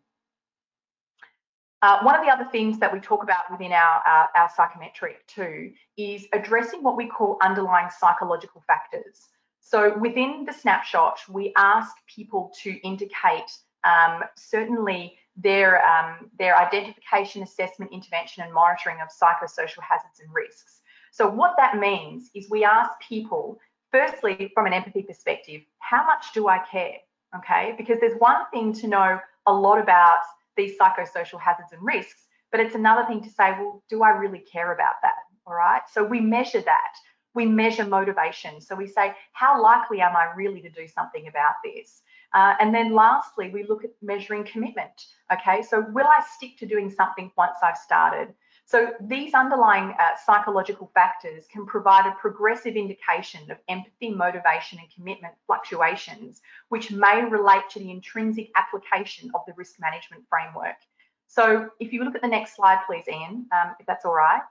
Uh, 1.81 1.99
one 2.01 2.15
of 2.15 2.25
the 2.25 2.31
other 2.31 2.47
things 2.51 2.79
that 2.79 2.91
we 2.91 2.99
talk 2.99 3.23
about 3.23 3.49
within 3.51 3.71
our, 3.71 4.01
uh, 4.05 4.25
our 4.36 4.49
psychometric 4.55 5.25
too 5.27 5.71
is 5.95 6.25
addressing 6.33 6.81
what 6.81 6.97
we 6.97 7.07
call 7.07 7.38
underlying 7.41 7.88
psychological 7.97 8.63
factors. 8.65 9.29
So 9.60 9.97
within 9.97 10.43
the 10.45 10.53
snapshot, 10.53 11.19
we 11.29 11.53
ask 11.55 11.95
people 12.07 12.51
to 12.63 12.71
indicate 12.83 13.51
um, 13.83 14.23
certainly 14.36 15.17
their, 15.38 15.86
um, 15.88 16.30
their 16.38 16.58
identification, 16.58 17.43
assessment, 17.43 17.91
intervention 17.91 18.43
and 18.43 18.54
monitoring 18.54 18.97
of 19.02 19.10
psychosocial 19.10 19.82
hazards 19.88 20.19
and 20.19 20.34
risks. 20.34 20.82
So 21.12 21.30
what 21.30 21.56
that 21.58 21.78
means 21.78 22.30
is 22.34 22.50
we 22.50 22.63
ask 22.63 22.91
people, 23.08 23.60
firstly, 23.91 24.52
from 24.54 24.65
an 24.65 24.73
empathy 24.73 25.04
perspective, 25.04 25.62
how 25.80 26.06
much 26.06 26.34
do 26.34 26.47
I 26.47 26.60
care? 26.60 26.97
Okay, 27.36 27.76
because 27.78 28.00
there's 28.00 28.17
one 28.19 28.45
thing 28.52 28.73
to 28.73 28.88
know 28.88 29.19
a 29.45 29.54
lot 29.54 29.80
about 29.80 30.19
these 30.56 30.78
psychosocial 30.78 31.39
hazards 31.39 31.71
and 31.71 31.82
risks, 31.82 32.26
but 32.52 32.60
it's 32.60 32.76
another 32.76 33.06
thing 33.06 33.21
to 33.21 33.30
say, 33.30 33.52
well, 33.52 33.84
do 33.89 34.02
I 34.04 34.10
really 34.10 34.39
care 34.39 34.73
about 34.73 34.95
that? 35.04 35.19
All 35.45 35.54
right. 35.54 35.82
So 35.91 36.04
we 36.04 36.19
measure 36.19 36.62
that. 36.62 36.93
We 37.34 37.45
measure 37.45 37.86
motivation. 37.86 38.60
So 38.62 38.76
we 38.76 38.88
say, 38.88 39.13
how 39.34 39.62
likely 39.62 40.02
am 40.02 40.15
I 40.15 40.34
really 40.36 40.62
to 40.62 40.69
do 40.69 40.88
something 40.88 41.28
about 41.28 41.56
this? 41.63 42.02
Uh, 42.38 42.54
and 42.60 42.69
then 42.76 42.93
lastly, 42.93 43.50
we 43.50 43.63
look 43.63 43.84
at 43.84 43.89
measuring 44.04 44.43
commitment. 44.43 45.08
Okay, 45.34 45.63
so 45.63 45.84
will 45.91 46.06
I 46.06 46.23
stick 46.36 46.56
to 46.60 46.67
doing 46.67 46.88
something 46.91 47.32
once 47.36 47.58
I've 47.63 47.80
started? 47.80 48.32
So 48.63 48.91
these 49.02 49.34
underlying 49.34 49.95
uh, 49.97 50.15
psychological 50.23 50.91
factors 50.93 51.45
can 51.52 51.65
provide 51.65 52.06
a 52.06 52.12
progressive 52.12 52.76
indication 52.76 53.50
of 53.50 53.58
empathy, 53.69 54.12
motivation 54.12 54.78
and 54.78 54.88
commitment 54.93 55.34
fluctuations, 55.47 56.41
which 56.69 56.91
may 56.91 57.26
relate 57.26 57.71
to 57.71 57.80
the 57.80 57.89
intrinsic 57.89 58.52
application 58.56 59.32
of 59.34 59.41
the 59.47 59.54
risk 59.54 59.78
management 59.80 60.23
framework. 60.30 60.78
So 61.26 61.69
if 61.80 61.91
you 61.91 62.04
look 62.04 62.13
at 62.13 62.21
the 62.21 62.28
next 62.28 62.56
slide, 62.56 62.82
please, 62.86 63.06
Ian, 63.08 63.47
um, 63.52 63.73
if 63.80 63.88
that's 63.88 64.06
all 64.06 64.13
right. 64.13 64.43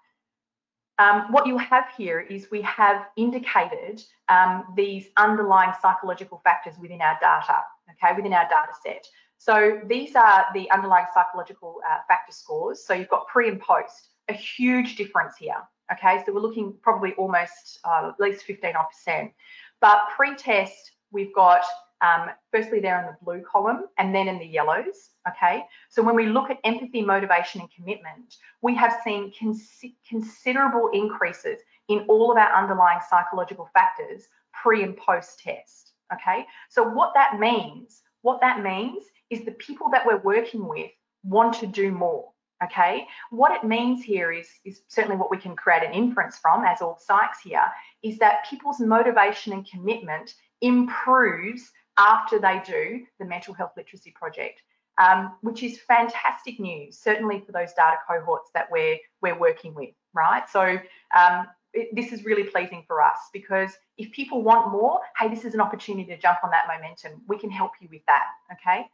Um, 0.99 1.31
what 1.31 1.47
you 1.47 1.57
have 1.59 1.85
here 1.97 2.19
is 2.19 2.51
we 2.51 2.63
have 2.63 3.07
indicated 3.17 4.03
um, 4.29 4.65
these 4.75 5.07
underlying 5.17 5.73
psychological 5.81 6.41
factors 6.43 6.75
within 6.81 7.01
our 7.01 7.17
data, 7.21 7.59
okay, 7.91 8.15
within 8.15 8.33
our 8.33 8.49
data 8.49 8.73
set. 8.83 9.07
So 9.39 9.81
these 9.87 10.15
are 10.17 10.47
the 10.55 10.71
underlying 10.71 11.07
psychological 11.13 11.81
uh, 11.89 11.99
factor 12.09 12.33
scores. 12.33 12.85
So 12.85 12.95
you've 12.95 13.09
got 13.09 13.27
pre 13.29 13.49
and 13.49 13.61
post, 13.61 14.09
a 14.29 14.33
huge 14.33 14.97
difference 14.97 15.37
here. 15.37 15.63
Okay, 15.93 16.23
so 16.25 16.33
we're 16.33 16.41
looking 16.41 16.75
probably 16.83 17.13
almost 17.13 17.79
uh, 17.85 18.11
at 18.13 18.21
least 18.21 18.45
15 18.45 18.73
percent. 18.91 19.33
But 19.81 20.09
pre-test, 20.17 20.93
we've 21.13 21.35
got 21.35 21.63
um, 22.01 22.31
firstly 22.53 22.81
there 22.81 22.99
in 23.01 23.07
the 23.07 23.17
blue 23.23 23.43
column 23.51 23.85
and 23.99 24.15
then 24.15 24.29
in 24.29 24.39
the 24.39 24.47
yellows. 24.47 25.11
Okay, 25.29 25.63
so 25.89 26.03
when 26.03 26.17
we 26.17 26.27
look 26.27 26.51
at 26.51 26.59
empathy, 26.65 27.03
motivation, 27.03 27.61
and 27.61 27.71
commitment, 27.71 28.37
we 28.63 28.75
have 28.75 29.01
seen 29.05 29.33
cons 29.39 29.69
considerable 30.09 30.91
increases 30.93 31.61
in 31.89 32.05
all 32.09 32.33
of 32.33 32.39
our 32.39 32.53
underlying 32.55 33.01
psychological 33.09 33.69
factors 33.73 34.29
pre 34.53 34.83
and 34.83 34.97
post 34.97 35.41
test. 35.41 35.93
Okay, 36.13 36.47
so 36.69 36.83
what 36.83 37.13
that 37.15 37.39
means, 37.39 38.03
what 38.23 38.41
that 38.41 38.63
means 38.63 39.05
is 39.31 39.45
the 39.45 39.53
people 39.53 39.89
that 39.91 40.07
we're 40.07 40.23
working 40.23 40.67
with 40.69 40.91
want 41.25 41.55
to 41.57 41.67
do 41.67 41.91
more. 41.91 42.31
Okay, 42.65 43.07
what 43.31 43.53
it 43.53 43.69
means 43.69 44.03
here 44.03 44.33
is, 44.33 44.49
is 44.65 44.81
certainly 44.89 45.19
what 45.19 45.31
we 45.31 45.37
can 45.37 45.55
create 45.55 45.83
an 45.83 45.93
inference 45.93 46.39
from, 46.39 46.65
as 46.65 46.81
all 46.81 46.99
psychs 47.07 47.41
here, 47.45 47.67
is 48.03 48.19
that 48.19 48.47
people's 48.49 48.81
motivation 48.81 49.53
and 49.53 49.69
commitment 49.69 50.33
improves 50.63 51.71
after 51.99 52.39
they 52.39 52.63
do 52.65 53.05
the 53.19 53.27
mental 53.27 53.53
health 53.53 53.73
literacy 53.77 54.13
project, 54.13 54.63
um, 54.99 55.35
which 55.43 55.63
is 55.63 55.79
fantastic 55.81 56.59
news, 56.59 56.99
certainly 56.99 57.41
for 57.41 57.53
those 57.53 57.73
data 57.75 57.97
cohorts 58.09 58.51
that 58.55 58.71
we're 58.71 58.97
we're 59.21 59.39
working 59.39 59.75
with, 59.75 59.91
right? 60.15 60.49
So 60.49 60.79
um, 61.15 61.47
it, 61.77 61.95
this 61.95 62.13
is 62.13 62.25
really 62.25 62.45
pleasing 62.45 62.83
for 62.87 63.03
us 63.03 63.19
because 63.33 63.73
if 63.99 64.11
people 64.13 64.43
want 64.43 64.73
more, 64.73 65.01
hey, 65.19 65.29
this 65.29 65.45
is 65.45 65.55
an 65.55 65.61
opportunity 65.61 66.09
to 66.09 66.19
jump 66.19 66.39
on 66.43 66.51
that 66.51 66.67
momentum. 66.67 67.23
We 67.29 67.39
can 67.39 67.51
help 67.51 67.73
you 67.81 67.89
with 67.91 68.03
that, 68.07 68.25
okay? 68.53 68.87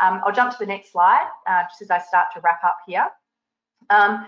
Um, 0.00 0.20
I'll 0.24 0.32
jump 0.32 0.52
to 0.52 0.58
the 0.58 0.66
next 0.66 0.92
slide 0.92 1.28
uh, 1.46 1.62
just 1.64 1.82
as 1.82 1.90
I 1.90 1.98
start 1.98 2.28
to 2.34 2.40
wrap 2.40 2.64
up 2.64 2.78
here. 2.86 3.06
Um, 3.90 4.26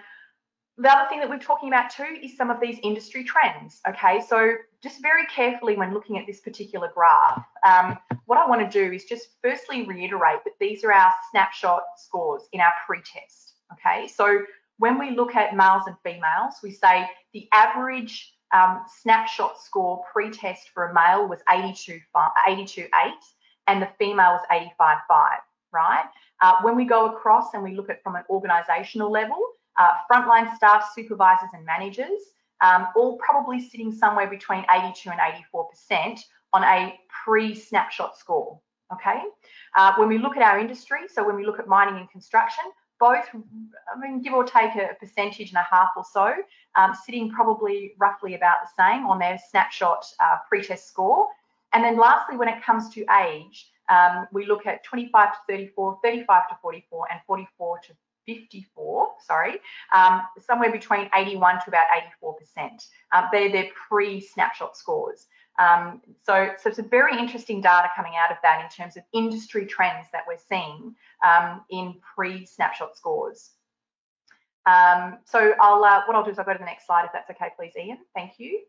the 0.79 0.91
other 0.91 1.09
thing 1.09 1.21
that 1.21 1.29
we're 1.29 1.39
talking 1.39 1.69
about 1.69 1.91
too 1.91 2.19
is 2.23 2.37
some 2.37 2.51
of 2.51 2.61
these 2.61 2.79
industry 2.83 3.25
trends. 3.25 3.81
Okay, 3.89 4.23
so 4.27 4.55
just 4.83 5.01
very 5.03 5.27
carefully 5.27 5.77
when 5.77 5.93
looking 5.93 6.19
at 6.19 6.27
this 6.27 6.41
particular 6.41 6.91
graph, 6.95 7.45
um, 7.67 7.99
what 8.27 8.39
I 8.39 8.47
want 8.47 8.61
to 8.61 8.69
do 8.69 8.93
is 8.93 9.05
just 9.05 9.29
firstly 9.43 9.85
reiterate 9.85 10.45
that 10.45 10.55
these 10.61 10.85
are 10.85 10.93
our 10.93 11.13
snapshot 11.31 11.83
scores 11.97 12.43
in 12.53 12.61
our 12.61 12.73
pre-test. 12.87 13.55
Okay, 13.73 14.09
so 14.09 14.43
when 14.79 14.99
we 14.99 15.11
look 15.11 15.35
at 15.35 15.57
males 15.57 15.83
and 15.87 15.97
females, 16.03 16.55
we 16.63 16.71
say 16.71 17.09
the 17.33 17.49
average 17.53 18.33
um, 18.53 18.83
snapshot 19.01 19.61
score 19.61 20.05
pre-test 20.13 20.71
for 20.75 20.91
a 20.91 20.95
male 20.95 21.29
was 21.29 21.41
82, 21.51 22.01
82.8 22.17 22.89
and 23.69 23.81
the 23.81 23.89
female 23.99 24.33
was 24.33 24.71
85.5 24.81 25.39
right? 25.73 26.05
Uh, 26.41 26.57
when 26.63 26.77
we 26.77 26.85
go 26.85 27.07
across 27.07 27.55
and 27.55 27.63
we 27.63 27.75
look 27.75 27.91
at 27.91 28.03
from 28.03 28.15
an 28.15 28.23
organisational 28.31 29.11
level, 29.11 29.39
uh, 29.79 29.93
frontline 30.11 30.55
staff, 30.55 30.93
supervisors 30.95 31.49
and 31.55 31.65
managers, 31.65 32.21
um, 32.61 32.87
all 32.95 33.19
probably 33.19 33.61
sitting 33.61 33.91
somewhere 33.91 34.29
between 34.29 34.65
82 34.71 35.11
and 35.11 35.21
84% 35.55 36.21
on 36.53 36.63
a 36.63 36.95
pre-snapshot 37.25 38.17
score, 38.17 38.61
okay? 38.93 39.21
Uh, 39.77 39.95
when 39.97 40.09
we 40.09 40.19
look 40.19 40.37
at 40.37 40.43
our 40.43 40.59
industry, 40.59 41.01
so 41.13 41.27
when 41.27 41.35
we 41.35 41.45
look 41.45 41.59
at 41.59 41.67
mining 41.67 41.97
and 41.97 42.11
construction, 42.11 42.65
both, 43.03 43.27
I 43.93 43.99
mean, 43.99 44.23
give 44.23 44.33
or 44.33 44.45
take 44.45 44.77
a 44.77 44.95
percentage 45.01 45.49
and 45.49 45.57
a 45.59 45.67
half 45.69 45.91
or 45.97 46.05
so, 46.05 46.33
um, 46.77 46.95
sitting 47.05 47.33
probably 47.33 47.95
roughly 47.99 48.37
about 48.37 48.59
the 48.63 48.71
same 48.81 49.07
on 49.07 49.19
their 49.19 49.41
snapshot 49.51 50.07
uh, 50.21 50.37
pre-test 50.49 50.87
score. 50.87 51.27
And 51.73 51.83
then 51.83 51.99
lastly, 51.99 52.37
when 52.37 52.47
it 52.47 52.63
comes 52.63 52.91
to 52.91 53.05
age, 53.27 53.67
um, 53.89 54.29
we 54.33 54.47
look 54.47 54.67
at 54.67 54.85
25 54.85 55.33
to 55.33 55.39
34, 55.49 55.99
35 56.01 56.49
to 56.51 56.59
44, 56.63 57.09
and 57.11 57.21
44 57.27 57.81
to 57.89 57.93
54, 58.27 59.09
sorry, 59.27 59.59
um, 59.93 60.23
somewhere 60.39 60.71
between 60.71 61.11
81 61.13 61.57
to 61.57 61.65
about 61.67 61.87
84%. 62.23 62.87
Um, 63.11 63.25
they're 63.33 63.51
their 63.51 63.69
pre-snapshot 63.89 64.77
scores. 64.77 65.27
Um, 65.59 66.01
so, 66.25 66.51
so 66.63 66.71
a 66.79 66.83
very 66.83 67.19
interesting 67.19 67.61
data 67.61 67.89
coming 67.95 68.13
out 68.19 68.31
of 68.31 68.39
that 68.43 68.65
in 68.65 68.71
terms 68.71 68.97
of 68.97 69.03
industry 69.13 69.67
trends 69.67 70.07
that 70.13 70.23
we're 70.27 70.39
seeing 70.49 70.95
um, 71.25 71.63
in 71.71 71.95
pre-snapshot 72.15 72.97
scores. 72.97 73.51
Um, 74.65 75.19
so 75.25 75.55
I'll, 75.61 75.85
uh, 75.85 76.03
what 76.07 76.17
I'll 76.17 76.25
do 76.25 76.31
is 76.31 76.39
I'll 76.39 76.45
go 76.45 76.53
to 76.53 76.59
the 76.59 76.65
next 76.65 76.87
slide 76.87 77.05
if 77.05 77.11
that's 77.13 77.31
okay, 77.31 77.51
please, 77.57 77.73
Ian. 77.77 77.99
Thank 78.15 78.39
you. 78.39 78.63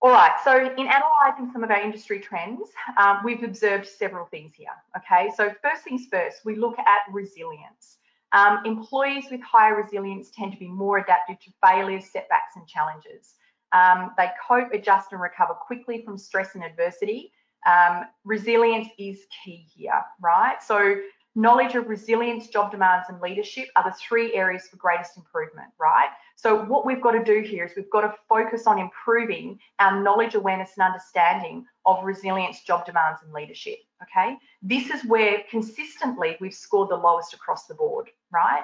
All 0.00 0.10
right, 0.10 0.36
so 0.44 0.56
in 0.56 0.86
analysing 0.86 1.50
some 1.52 1.64
of 1.64 1.70
our 1.70 1.80
industry 1.80 2.20
trends, 2.20 2.68
um, 2.98 3.18
we've 3.24 3.42
observed 3.42 3.86
several 3.86 4.26
things 4.26 4.54
here. 4.54 4.68
Okay, 4.96 5.30
so 5.36 5.52
first 5.60 5.82
things 5.82 6.06
first, 6.10 6.44
we 6.44 6.54
look 6.54 6.78
at 6.78 7.00
resilience. 7.12 7.98
Um, 8.32 8.60
employees 8.64 9.24
with 9.30 9.40
higher 9.42 9.74
resilience 9.74 10.30
tend 10.30 10.52
to 10.52 10.58
be 10.58 10.68
more 10.68 10.98
adaptive 10.98 11.40
to 11.40 11.50
failures, 11.66 12.04
setbacks, 12.12 12.54
and 12.54 12.66
challenges. 12.68 13.34
Um, 13.72 14.12
they 14.16 14.30
cope, 14.46 14.72
adjust, 14.72 15.12
and 15.12 15.20
recover 15.20 15.54
quickly 15.54 16.02
from 16.02 16.18
stress 16.18 16.54
and 16.54 16.64
adversity. 16.64 17.32
Um, 17.66 18.04
resilience 18.24 18.88
is 18.98 19.20
key 19.44 19.66
here, 19.74 20.02
right? 20.20 20.62
So 20.62 21.00
knowledge 21.34 21.74
of 21.74 21.88
resilience, 21.88 22.48
job 22.48 22.70
demands, 22.70 23.08
and 23.08 23.20
leadership 23.20 23.68
are 23.76 23.84
the 23.84 23.96
three 23.96 24.34
areas 24.34 24.68
for 24.68 24.76
greatest 24.76 25.16
improvement, 25.16 25.68
right? 25.78 26.08
So 26.36 26.64
what 26.64 26.86
we've 26.86 27.00
got 27.00 27.12
to 27.12 27.24
do 27.24 27.40
here 27.40 27.64
is 27.64 27.72
we've 27.76 27.90
got 27.90 28.02
to 28.02 28.14
focus 28.28 28.66
on 28.66 28.78
improving 28.78 29.58
our 29.78 30.02
knowledge, 30.02 30.34
awareness 30.34 30.70
and 30.76 30.86
understanding 30.86 31.66
of 31.84 32.04
resilience, 32.04 32.62
job 32.62 32.86
demands 32.86 33.20
and 33.22 33.32
leadership, 33.32 33.78
okay? 34.02 34.36
This 34.62 34.90
is 34.90 35.04
where 35.04 35.42
consistently 35.50 36.36
we've 36.40 36.54
scored 36.54 36.90
the 36.90 36.96
lowest 36.96 37.34
across 37.34 37.66
the 37.66 37.74
board, 37.74 38.10
right? 38.32 38.62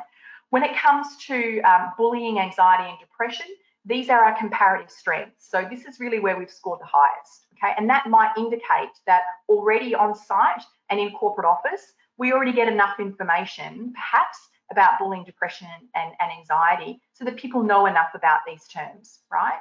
When 0.50 0.62
it 0.62 0.76
comes 0.76 1.16
to 1.26 1.60
um, 1.62 1.92
bullying, 1.96 2.38
anxiety 2.38 2.84
and 2.88 2.98
depression, 2.98 3.46
these 3.84 4.08
are 4.08 4.24
our 4.24 4.36
comparative 4.38 4.90
strengths. 4.90 5.50
So 5.50 5.66
this 5.70 5.84
is 5.84 6.00
really 6.00 6.20
where 6.20 6.38
we've 6.38 6.50
scored 6.50 6.80
the 6.80 6.86
highest, 6.86 7.46
okay? 7.56 7.74
And 7.76 7.88
that 7.90 8.06
might 8.08 8.32
indicate 8.36 8.90
that 9.06 9.22
already 9.48 9.94
on 9.94 10.14
site 10.14 10.62
and 10.90 10.98
in 10.98 11.10
corporate 11.12 11.46
office, 11.46 11.92
we 12.16 12.32
already 12.32 12.52
get 12.52 12.68
enough 12.68 13.00
information, 13.00 13.92
perhaps, 13.94 14.38
about 14.70 14.98
bullying, 14.98 15.24
depression, 15.24 15.68
and, 15.94 16.12
and 16.20 16.32
anxiety 16.32 17.00
so 17.12 17.24
that 17.24 17.36
people 17.36 17.62
know 17.62 17.86
enough 17.86 18.14
about 18.14 18.40
these 18.46 18.66
terms, 18.68 19.20
right? 19.30 19.58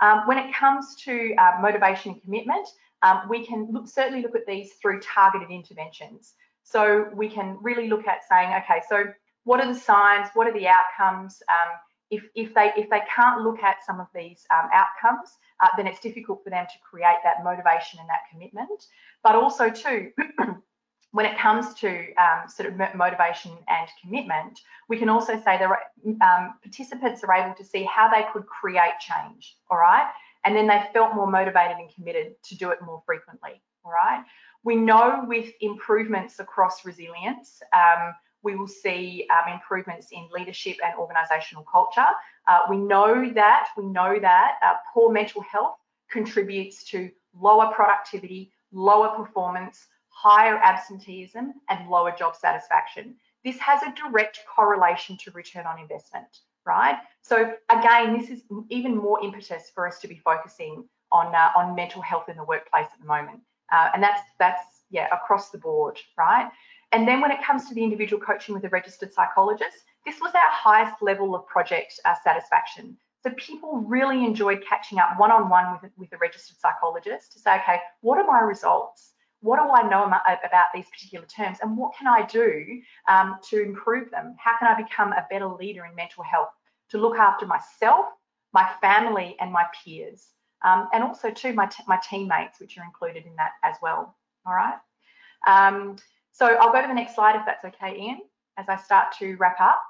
Um, 0.00 0.26
when 0.26 0.38
it 0.38 0.54
comes 0.54 0.94
to 1.04 1.34
uh, 1.36 1.58
motivation 1.60 2.12
and 2.12 2.22
commitment, 2.22 2.66
um, 3.02 3.22
we 3.28 3.44
can 3.44 3.68
look, 3.70 3.88
certainly 3.88 4.22
look 4.22 4.34
at 4.34 4.46
these 4.46 4.72
through 4.80 5.00
targeted 5.00 5.50
interventions. 5.50 6.34
So 6.62 7.08
we 7.14 7.28
can 7.28 7.58
really 7.60 7.88
look 7.88 8.06
at 8.06 8.20
saying, 8.28 8.52
okay, 8.62 8.80
so 8.88 9.04
what 9.44 9.60
are 9.60 9.72
the 9.72 9.78
signs? 9.78 10.28
What 10.34 10.46
are 10.46 10.52
the 10.52 10.68
outcomes? 10.68 11.42
Um, 11.48 11.74
if, 12.10 12.24
if, 12.34 12.54
they, 12.54 12.72
if 12.76 12.88
they 12.90 13.02
can't 13.14 13.42
look 13.42 13.62
at 13.62 13.84
some 13.84 14.00
of 14.00 14.06
these 14.14 14.46
um, 14.50 14.68
outcomes, 14.72 15.30
uh, 15.60 15.68
then 15.76 15.86
it's 15.86 16.00
difficult 16.00 16.42
for 16.42 16.50
them 16.50 16.66
to 16.66 16.78
create 16.88 17.18
that 17.24 17.44
motivation 17.44 18.00
and 18.00 18.08
that 18.08 18.20
commitment. 18.30 18.86
But 19.22 19.34
also 19.34 19.70
too, 19.70 20.12
when 21.12 21.26
it 21.26 21.38
comes 21.38 21.74
to 21.74 21.88
um, 22.14 22.48
sort 22.48 22.68
of 22.68 22.94
motivation 22.94 23.52
and 23.68 23.88
commitment, 24.02 24.60
we 24.88 24.98
can 24.98 25.08
also 25.08 25.34
say 25.36 25.58
that 25.58 25.70
um, 26.22 26.54
participants 26.62 27.24
are 27.24 27.32
able 27.34 27.54
to 27.54 27.64
see 27.64 27.84
how 27.84 28.10
they 28.10 28.24
could 28.32 28.46
create 28.46 28.98
change, 29.00 29.56
all 29.70 29.78
right? 29.78 30.06
And 30.44 30.54
then 30.54 30.66
they 30.66 30.82
felt 30.92 31.14
more 31.14 31.30
motivated 31.30 31.78
and 31.78 31.92
committed 31.94 32.34
to 32.44 32.56
do 32.56 32.70
it 32.70 32.78
more 32.82 33.02
frequently, 33.06 33.60
all 33.84 33.92
right? 33.92 34.22
We 34.64 34.76
know 34.76 35.24
with 35.26 35.50
improvements 35.60 36.40
across 36.40 36.84
resilience, 36.84 37.62
um, 37.74 38.14
we 38.48 38.56
will 38.56 38.74
see 38.84 39.26
um, 39.34 39.52
improvements 39.52 40.08
in 40.10 40.26
leadership 40.36 40.76
and 40.82 40.94
organisational 41.04 41.64
culture. 41.70 42.10
Uh, 42.48 42.60
we 42.70 42.78
know 42.78 43.30
that, 43.34 43.68
we 43.76 43.84
know 43.84 44.18
that 44.18 44.52
uh, 44.64 44.74
poor 44.92 45.12
mental 45.12 45.42
health 45.42 45.76
contributes 46.10 46.82
to 46.84 47.10
lower 47.38 47.70
productivity, 47.78 48.50
lower 48.72 49.10
performance, 49.20 49.86
higher 50.08 50.56
absenteeism, 50.70 51.52
and 51.68 51.90
lower 51.90 52.12
job 52.20 52.34
satisfaction. 52.34 53.14
This 53.44 53.58
has 53.58 53.82
a 53.82 53.92
direct 54.02 54.40
correlation 54.56 55.18
to 55.24 55.30
return 55.32 55.66
on 55.66 55.78
investment, 55.78 56.32
right? 56.64 56.96
So 57.20 57.52
again, 57.70 58.18
this 58.18 58.30
is 58.30 58.40
even 58.70 58.96
more 58.96 59.22
impetus 59.22 59.64
for 59.74 59.86
us 59.86 60.00
to 60.00 60.08
be 60.08 60.18
focusing 60.30 60.88
on 61.12 61.34
uh, 61.34 61.50
on 61.56 61.74
mental 61.74 62.02
health 62.02 62.28
in 62.28 62.36
the 62.36 62.44
workplace 62.44 62.88
at 62.92 63.00
the 63.00 63.06
moment, 63.06 63.40
uh, 63.72 63.88
and 63.94 64.02
that's 64.02 64.22
that's 64.38 64.64
yeah, 64.90 65.06
across 65.12 65.50
the 65.50 65.58
board, 65.58 65.98
right? 66.16 66.50
And 66.92 67.06
then 67.06 67.20
when 67.20 67.30
it 67.30 67.42
comes 67.42 67.68
to 67.68 67.74
the 67.74 67.84
individual 67.84 68.20
coaching 68.20 68.54
with 68.54 68.64
a 68.64 68.68
registered 68.68 69.12
psychologist, 69.12 69.76
this 70.06 70.20
was 70.20 70.32
our 70.34 70.50
highest 70.50 71.02
level 71.02 71.34
of 71.34 71.46
project 71.46 72.00
uh, 72.04 72.14
satisfaction. 72.24 72.96
So 73.22 73.30
people 73.36 73.78
really 73.78 74.24
enjoyed 74.24 74.62
catching 74.66 74.98
up 74.98 75.18
one-on-one 75.18 75.78
with, 75.82 75.92
with 75.98 76.12
a 76.12 76.18
registered 76.18 76.56
psychologist 76.58 77.32
to 77.32 77.38
say, 77.40 77.56
okay, 77.56 77.78
what 78.00 78.18
are 78.18 78.26
my 78.26 78.40
results? 78.40 79.12
What 79.40 79.62
do 79.62 79.70
I 79.70 79.88
know 79.88 80.04
about 80.04 80.66
these 80.74 80.86
particular 80.86 81.26
terms 81.26 81.58
and 81.62 81.76
what 81.76 81.92
can 81.96 82.06
I 82.08 82.26
do 82.26 82.80
um, 83.08 83.38
to 83.50 83.62
improve 83.62 84.10
them? 84.10 84.34
How 84.38 84.56
can 84.58 84.68
I 84.68 84.80
become 84.80 85.12
a 85.12 85.26
better 85.30 85.46
leader 85.46 85.84
in 85.84 85.94
mental 85.94 86.24
health 86.24 86.48
to 86.90 86.98
look 86.98 87.18
after 87.18 87.46
myself, 87.46 88.06
my 88.52 88.68
family 88.80 89.36
and 89.40 89.52
my 89.52 89.64
peers? 89.84 90.28
Um, 90.64 90.88
and 90.92 91.04
also 91.04 91.30
too 91.30 91.52
my, 91.52 91.70
my 91.86 92.00
teammates, 92.08 92.58
which 92.58 92.78
are 92.78 92.84
included 92.84 93.26
in 93.26 93.36
that 93.36 93.52
as 93.62 93.76
well, 93.80 94.16
all 94.44 94.54
right? 94.54 94.78
Um, 95.46 95.96
so 96.38 96.46
I'll 96.46 96.72
go 96.72 96.80
to 96.80 96.86
the 96.86 96.94
next 96.94 97.16
slide 97.16 97.34
if 97.34 97.42
that's 97.44 97.64
okay, 97.64 97.98
Ian, 97.98 98.20
as 98.56 98.66
I 98.68 98.76
start 98.76 99.12
to 99.18 99.34
wrap 99.36 99.60
up. 99.60 99.82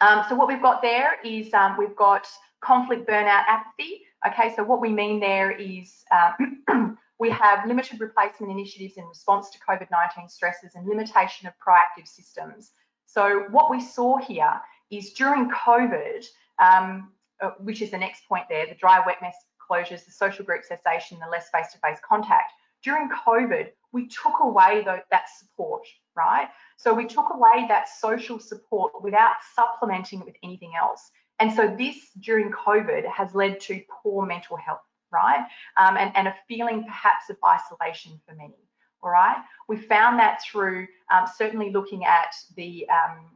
Um, 0.00 0.24
so 0.28 0.34
what 0.34 0.48
we've 0.48 0.60
got 0.60 0.82
there 0.82 1.18
is 1.24 1.54
um, 1.54 1.76
we've 1.78 1.94
got 1.94 2.26
conflict, 2.60 3.08
burnout, 3.08 3.44
apathy. 3.46 4.02
Okay, 4.26 4.52
so 4.56 4.64
what 4.64 4.80
we 4.80 4.88
mean 4.88 5.20
there 5.20 5.52
is 5.52 6.02
uh, 6.10 6.32
we 7.20 7.30
have 7.30 7.64
limited 7.64 8.00
replacement 8.00 8.50
initiatives 8.50 8.96
in 8.96 9.04
response 9.04 9.50
to 9.50 9.58
COVID-19 9.60 10.28
stresses 10.28 10.74
and 10.74 10.84
limitation 10.84 11.46
of 11.46 11.54
proactive 11.64 12.08
systems. 12.08 12.72
So 13.06 13.44
what 13.52 13.70
we 13.70 13.80
saw 13.80 14.18
here 14.18 14.60
is 14.90 15.12
during 15.12 15.48
COVID, 15.48 16.24
um, 16.60 17.12
uh, 17.40 17.50
which 17.60 17.82
is 17.82 17.92
the 17.92 17.98
next 17.98 18.26
point 18.28 18.46
there, 18.50 18.66
the 18.66 18.74
dry 18.74 19.00
wet 19.06 19.18
mess 19.22 19.36
closures, 19.70 20.04
the 20.04 20.10
social 20.10 20.44
group 20.44 20.64
cessation, 20.64 21.20
the 21.20 21.30
less 21.30 21.50
face-to-face 21.50 21.98
-face 21.98 22.02
contact. 22.02 22.52
During 22.82 23.08
COVID, 23.10 23.70
we 23.92 24.06
took 24.08 24.34
away 24.42 24.84
that 24.84 25.24
support, 25.38 25.82
right? 26.14 26.48
So 26.76 26.92
we 26.92 27.06
took 27.06 27.26
away 27.32 27.66
that 27.68 27.88
social 27.88 28.38
support 28.38 28.92
without 29.02 29.36
supplementing 29.54 30.20
it 30.20 30.26
with 30.26 30.36
anything 30.42 30.72
else. 30.80 31.10
And 31.40 31.52
so 31.52 31.74
this 31.76 31.96
during 32.20 32.50
COVID 32.50 33.06
has 33.06 33.34
led 33.34 33.60
to 33.60 33.80
poor 34.02 34.26
mental 34.26 34.56
health, 34.56 34.82
right? 35.12 35.46
Um, 35.76 35.96
and, 35.96 36.14
and 36.16 36.28
a 36.28 36.34
feeling 36.48 36.84
perhaps 36.84 37.30
of 37.30 37.36
isolation 37.46 38.20
for 38.26 38.34
many, 38.34 38.58
all 39.02 39.10
right? 39.10 39.36
We 39.68 39.76
found 39.76 40.18
that 40.18 40.42
through 40.42 40.88
um, 41.12 41.26
certainly 41.36 41.70
looking 41.70 42.04
at 42.04 42.34
the, 42.56 42.86
um, 42.90 43.30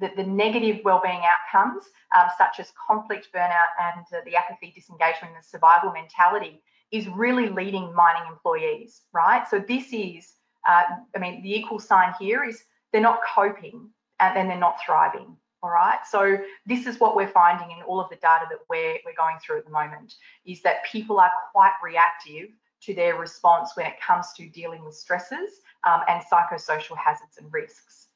the, 0.00 0.10
the, 0.16 0.24
negative 0.24 0.80
wellbeing 0.84 1.20
outcomes, 1.24 1.84
um, 2.16 2.28
such 2.38 2.58
as 2.58 2.72
conflict, 2.88 3.28
burnout, 3.34 3.72
and 3.80 4.06
uh, 4.14 4.24
the 4.24 4.34
apathy, 4.34 4.72
disengagement, 4.74 5.34
and 5.36 5.44
survival 5.44 5.92
mentality 5.92 6.62
is 6.92 7.08
really 7.08 7.48
leading 7.48 7.92
mining 7.94 8.22
employees, 8.30 9.02
right? 9.12 9.48
So 9.48 9.58
this 9.58 9.92
is, 9.92 10.34
uh, 10.68 10.84
I 11.16 11.18
mean, 11.18 11.42
the 11.42 11.52
equal 11.52 11.80
sign 11.80 12.14
here 12.20 12.44
is 12.44 12.62
they're 12.92 13.00
not 13.00 13.20
coping 13.34 13.88
and 14.20 14.36
then 14.36 14.46
they're 14.46 14.58
not 14.58 14.76
thriving. 14.84 15.36
All 15.62 15.70
right. 15.70 15.98
So 16.08 16.38
this 16.66 16.86
is 16.86 16.98
what 16.98 17.16
we're 17.16 17.28
finding 17.28 17.70
in 17.70 17.82
all 17.84 18.00
of 18.00 18.10
the 18.10 18.16
data 18.16 18.46
that 18.50 18.58
we're, 18.68 18.98
we're 19.04 19.14
going 19.16 19.36
through 19.44 19.58
at 19.58 19.64
the 19.64 19.70
moment 19.70 20.14
is 20.44 20.60
that 20.62 20.84
people 20.84 21.20
are 21.20 21.30
quite 21.52 21.72
reactive 21.82 22.48
to 22.82 22.94
their 22.94 23.16
response 23.16 23.70
when 23.74 23.86
it 23.86 23.94
comes 24.00 24.32
to 24.36 24.48
dealing 24.48 24.84
with 24.84 24.94
stresses 24.94 25.60
um, 25.84 26.00
and 26.08 26.22
psychosocial 26.30 26.96
hazards 26.96 27.38
and 27.38 27.52
risks. 27.52 28.08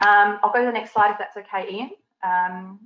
Um, 0.00 0.40
I'll 0.42 0.52
go 0.52 0.60
to 0.60 0.66
the 0.66 0.72
next 0.72 0.92
slide 0.92 1.10
if 1.10 1.18
that's 1.18 1.36
okay, 1.36 1.70
Ian. 1.70 1.90
Um, 2.22 2.80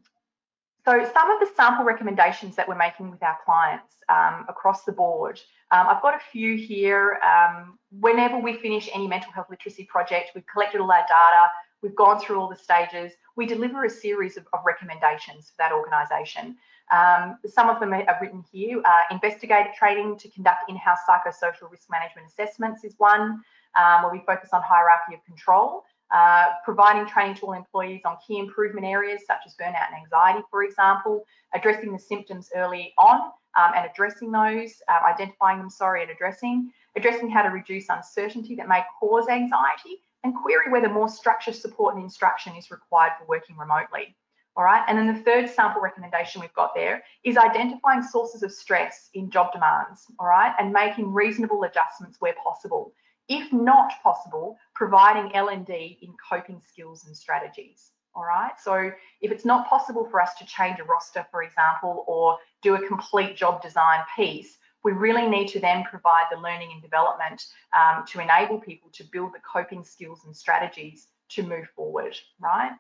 so 0.85 1.05
some 1.13 1.31
of 1.31 1.41
the 1.41 1.49
sample 1.57 1.85
recommendations 1.85 2.57
that 2.57 2.67
we're 2.69 2.77
making 2.77 3.11
with 3.11 3.23
our 3.23 3.37
clients 3.45 3.95
um, 4.09 4.47
across 4.49 4.85
the 4.85 4.93
board, 4.93 5.41
um, 5.71 5.87
I've 5.89 6.03
got 6.03 6.15
a 6.15 6.21
few 6.33 6.57
here. 6.57 7.21
Um, 7.23 7.79
whenever 7.91 8.39
we 8.39 8.55
finish 8.55 8.89
any 8.95 9.07
mental 9.07 9.33
health 9.33 9.49
literacy 9.51 9.85
project, 9.85 10.31
we've 10.35 10.47
collected 10.47 10.81
all 10.81 10.91
our 10.91 11.03
data, 11.03 11.51
we've 11.83 11.95
gone 11.95 12.21
through 12.21 12.41
all 12.41 12.49
the 12.49 12.57
stages, 12.57 13.13
we 13.37 13.47
deliver 13.47 13.85
a 13.85 13.91
series 13.91 14.37
of, 14.37 14.47
of 14.53 14.61
recommendations 14.65 15.51
for 15.51 15.57
that 15.59 15.73
organisation. 15.73 16.57
Um, 16.91 17.39
some 17.47 17.71
of 17.71 17.79
them 17.79 17.93
are 17.93 18.19
written 18.21 18.45
here. 18.51 18.83
Uh, 18.85 19.03
investigator 19.11 19.71
training 19.79 20.19
to 20.19 20.29
conduct 20.31 20.69
in-house 20.69 20.99
psychosocial 21.09 21.71
risk 21.71 21.89
management 21.91 22.27
assessments 22.29 22.85
is 22.85 22.95
one, 22.99 23.41
um, 23.79 24.03
where 24.03 24.13
we 24.13 24.23
focus 24.27 24.51
on 24.53 24.63
hierarchy 24.63 25.15
of 25.15 25.25
control. 25.25 25.85
Uh, 26.13 26.55
providing 26.65 27.07
training 27.07 27.37
to 27.37 27.43
all 27.47 27.53
employees 27.53 28.01
on 28.05 28.17
key 28.27 28.39
improvement 28.39 28.85
areas 28.85 29.23
such 29.27 29.39
as 29.47 29.55
burnout 29.55 29.87
and 29.93 30.03
anxiety, 30.03 30.41
for 30.51 30.65
example, 30.65 31.25
addressing 31.55 31.93
the 31.93 31.99
symptoms 31.99 32.51
early 32.57 32.93
on 32.99 33.31
um, 33.57 33.73
and 33.77 33.89
addressing 33.89 34.33
those, 34.33 34.83
uh, 34.89 35.07
identifying 35.07 35.59
them, 35.59 35.71
sorry, 35.71 36.03
and 36.03 36.11
addressing, 36.11 36.73
addressing 36.97 37.31
how 37.31 37.43
to 37.43 37.51
reduce 37.51 37.89
uncertainty 37.89 38.57
that 38.57 38.69
may 38.69 38.83
cause 38.99 39.29
anxiety, 39.29 40.03
and 40.25 40.35
query 40.35 40.71
whether 40.71 40.89
more 40.89 41.09
structure, 41.09 41.53
support, 41.53 41.95
and 41.95 42.03
instruction 42.03 42.57
is 42.57 42.73
required 42.73 43.13
for 43.19 43.25
working 43.27 43.57
remotely. 43.57 44.17
All 44.57 44.65
right, 44.65 44.83
and 44.89 44.99
then 44.99 45.07
the 45.07 45.23
third 45.23 45.49
sample 45.49 45.81
recommendation 45.81 46.41
we've 46.41 46.53
got 46.55 46.75
there 46.75 47.05
is 47.23 47.37
identifying 47.37 48.03
sources 48.03 48.43
of 48.43 48.53
stress 48.53 49.09
in 49.15 49.31
job 49.31 49.53
demands, 49.53 50.07
all 50.19 50.27
right, 50.27 50.53
and 50.59 50.73
making 50.73 51.13
reasonable 51.13 51.63
adjustments 51.63 52.21
where 52.21 52.35
possible 52.43 52.93
if 53.31 53.53
not 53.53 53.93
possible, 54.03 54.59
providing 54.75 55.35
L&D 55.35 55.99
in 56.03 56.13
coping 56.29 56.61
skills 56.61 57.07
and 57.07 57.17
strategies. 57.17 57.93
All 58.13 58.25
right, 58.25 58.53
so 58.61 58.91
if 59.21 59.31
it's 59.31 59.45
not 59.45 59.69
possible 59.69 60.05
for 60.11 60.21
us 60.21 60.35
to 60.41 60.45
change 60.45 60.81
a 60.81 60.85
roster, 60.85 61.25
for 61.31 61.45
example, 61.45 62.05
or 62.09 62.39
do 62.61 62.75
a 62.75 62.89
complete 62.89 63.37
job 63.37 63.63
design 63.63 64.01
piece, 64.17 64.59
we 64.83 64.91
really 64.91 65.29
need 65.29 65.47
to 65.49 65.61
then 65.61 65.85
provide 65.85 66.25
the 66.33 66.39
learning 66.39 66.71
and 66.73 66.83
development 66.83 67.47
um, 67.79 68.05
to 68.09 68.21
enable 68.21 68.59
people 68.59 68.91
to 68.95 69.05
build 69.13 69.33
the 69.33 69.39
coping 69.41 69.85
skills 69.85 70.23
and 70.27 70.37
strategies 70.37 71.07
to 71.29 71.45
move 71.45 71.69
forward, 71.77 72.17
right? 72.41 72.73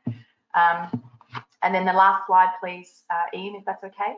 Um, 0.57 1.03
and 1.63 1.73
then 1.73 1.85
the 1.85 1.93
last 1.93 2.27
slide, 2.27 2.53
please, 2.59 3.05
uh, 3.09 3.39
Ian, 3.39 3.55
if 3.55 3.65
that's 3.65 3.85
okay. 3.85 4.17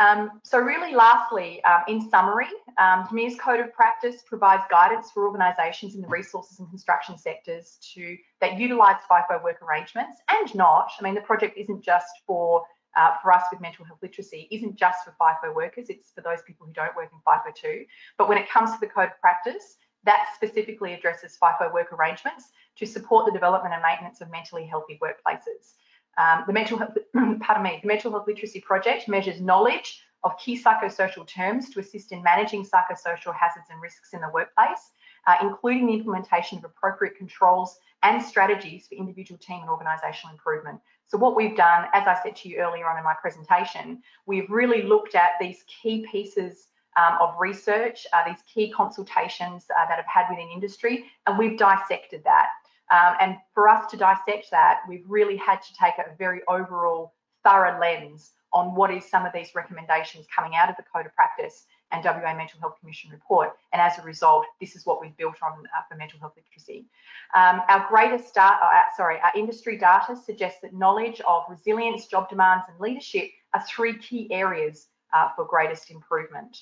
Um, 0.00 0.40
so 0.42 0.58
really 0.58 0.94
lastly, 0.94 1.62
um, 1.64 1.82
in 1.86 2.08
summary, 2.08 2.48
um, 2.78 3.06
Code 3.38 3.60
of 3.60 3.72
Practice 3.74 4.22
provides 4.26 4.62
guidance 4.70 5.10
for 5.10 5.26
organisations 5.26 5.94
in 5.94 6.00
the 6.00 6.08
resources 6.08 6.58
and 6.58 6.68
construction 6.70 7.18
sectors 7.18 7.76
to 7.94 8.16
that 8.40 8.58
utilise 8.58 8.96
FIFO 9.10 9.44
work 9.44 9.60
arrangements 9.60 10.18
and 10.30 10.54
not. 10.54 10.90
I 10.98 11.02
mean, 11.02 11.14
the 11.14 11.20
project 11.20 11.58
isn't 11.58 11.84
just 11.84 12.08
for 12.26 12.64
uh, 12.96 13.12
for 13.22 13.30
us 13.32 13.44
with 13.52 13.60
mental 13.60 13.84
health 13.84 13.98
literacy, 14.02 14.48
isn't 14.50 14.74
just 14.74 15.04
for 15.04 15.14
FIFO 15.20 15.54
workers, 15.54 15.90
it's 15.90 16.10
for 16.12 16.22
those 16.22 16.42
people 16.42 16.66
who 16.66 16.72
don't 16.72 16.96
work 16.96 17.10
in 17.12 17.18
FIFO 17.20 17.54
too. 17.54 17.84
But 18.16 18.28
when 18.28 18.38
it 18.38 18.48
comes 18.48 18.72
to 18.72 18.78
the 18.80 18.86
Code 18.86 19.10
of 19.10 19.20
Practice, 19.20 19.76
that 20.04 20.28
specifically 20.34 20.94
addresses 20.94 21.36
FIFO 21.40 21.72
work 21.74 21.92
arrangements 21.92 22.46
to 22.76 22.86
support 22.86 23.26
the 23.26 23.32
development 23.32 23.74
and 23.74 23.82
maintenance 23.82 24.22
of 24.22 24.30
mentally 24.30 24.66
healthy 24.66 24.98
workplaces. 25.00 25.74
Um, 26.18 26.44
the 26.46 26.52
mental 26.52 26.78
health, 26.78 26.96
pardon 27.40 27.62
me, 27.62 27.78
the 27.82 27.88
mental 27.88 28.10
health 28.10 28.26
literacy 28.26 28.60
project 28.60 29.08
measures 29.08 29.40
knowledge 29.40 30.02
of 30.22 30.36
key 30.38 30.60
psychosocial 30.60 31.26
terms 31.26 31.70
to 31.70 31.80
assist 31.80 32.12
in 32.12 32.22
managing 32.22 32.64
psychosocial 32.64 33.34
hazards 33.34 33.66
and 33.70 33.80
risks 33.80 34.12
in 34.12 34.20
the 34.20 34.28
workplace, 34.32 34.92
uh, 35.26 35.36
including 35.40 35.86
the 35.86 35.94
implementation 35.94 36.58
of 36.58 36.64
appropriate 36.64 37.16
controls 37.16 37.78
and 38.02 38.22
strategies 38.22 38.86
for 38.86 38.94
individual 38.96 39.38
team 39.38 39.60
and 39.60 39.68
organisational 39.68 40.32
improvement. 40.32 40.80
So 41.06 41.18
what 41.18 41.36
we've 41.36 41.56
done, 41.56 41.86
as 41.92 42.06
I 42.06 42.18
said 42.22 42.36
to 42.36 42.48
you 42.48 42.58
earlier 42.58 42.88
on 42.88 42.96
in 42.96 43.04
my 43.04 43.14
presentation, 43.20 44.02
we've 44.26 44.48
really 44.48 44.82
looked 44.82 45.14
at 45.14 45.32
these 45.40 45.64
key 45.66 46.06
pieces 46.10 46.68
um, 46.96 47.18
of 47.20 47.34
research, 47.38 48.06
uh, 48.12 48.24
these 48.26 48.42
key 48.52 48.70
consultations 48.70 49.66
uh, 49.76 49.86
that 49.86 49.96
have 49.96 50.06
had 50.06 50.26
within 50.28 50.48
industry, 50.52 51.06
and 51.26 51.38
we've 51.38 51.58
dissected 51.58 52.22
that. 52.24 52.48
Um, 52.90 53.14
and 53.20 53.36
for 53.54 53.68
us 53.68 53.90
to 53.90 53.96
dissect 53.96 54.50
that, 54.50 54.80
we've 54.88 55.04
really 55.06 55.36
had 55.36 55.62
to 55.62 55.74
take 55.80 55.94
a 55.98 56.14
very 56.16 56.40
overall 56.48 57.14
thorough 57.44 57.78
lens 57.80 58.32
on 58.52 58.74
what 58.74 58.90
is 58.90 59.08
some 59.08 59.24
of 59.24 59.32
these 59.32 59.54
recommendations 59.54 60.26
coming 60.34 60.56
out 60.56 60.68
of 60.68 60.76
the 60.76 60.82
Code 60.92 61.06
of 61.06 61.14
Practice 61.14 61.66
and 61.92 62.04
WA 62.04 62.34
Mental 62.34 62.58
Health 62.60 62.74
Commission 62.80 63.10
report. 63.10 63.56
And 63.72 63.80
as 63.80 63.98
a 63.98 64.02
result, 64.02 64.44
this 64.60 64.76
is 64.76 64.86
what 64.86 65.00
we've 65.00 65.16
built 65.16 65.36
on 65.42 65.52
uh, 65.52 65.82
for 65.88 65.96
mental 65.96 66.18
health 66.20 66.34
literacy. 66.36 66.86
Um, 67.34 67.62
our 67.68 67.86
greatest 67.88 68.34
data, 68.34 68.58
uh, 68.62 68.82
sorry, 68.96 69.18
our 69.20 69.32
industry 69.36 69.76
data 69.76 70.16
suggests 70.16 70.60
that 70.62 70.72
knowledge 70.72 71.20
of 71.26 71.44
resilience, 71.48 72.06
job 72.06 72.28
demands, 72.28 72.64
and 72.68 72.78
leadership 72.80 73.30
are 73.54 73.62
three 73.62 73.96
key 73.98 74.28
areas 74.32 74.88
uh, 75.12 75.28
for 75.34 75.44
greatest 75.44 75.90
improvement. 75.90 76.56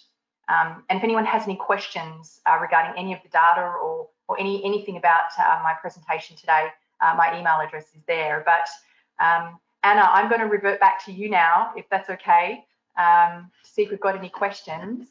Um, 0.49 0.85
and 0.89 0.99
if 0.99 1.05
anyone 1.05 1.26
has 1.26 1.45
any 1.45 1.57
questions 1.57 2.41
uh, 2.47 2.59
regarding 2.61 2.99
any 2.99 3.12
of 3.12 3.22
the 3.22 3.29
data 3.29 3.62
or 3.62 4.09
or 4.29 4.39
any 4.39 4.64
anything 4.64 4.97
about 4.97 5.31
uh, 5.39 5.61
my 5.62 5.74
presentation 5.81 6.37
today, 6.37 6.68
uh, 7.01 7.14
my 7.16 7.39
email 7.39 7.59
address 7.61 7.87
is 7.95 8.03
there. 8.07 8.45
But 8.45 8.68
um, 9.24 9.59
Anna, 9.83 10.03
I'm 10.03 10.29
going 10.29 10.41
to 10.41 10.47
revert 10.47 10.81
back 10.81 11.05
to 11.07 11.12
you 11.12 11.31
now, 11.31 11.72
if 11.76 11.89
that's 11.91 12.11
okay, 12.11 12.64
um, 12.99 13.51
to 13.64 13.70
see 13.70 13.83
if 13.83 13.91
we've 13.91 14.01
got 14.01 14.16
any 14.16 14.29
questions. 14.29 15.07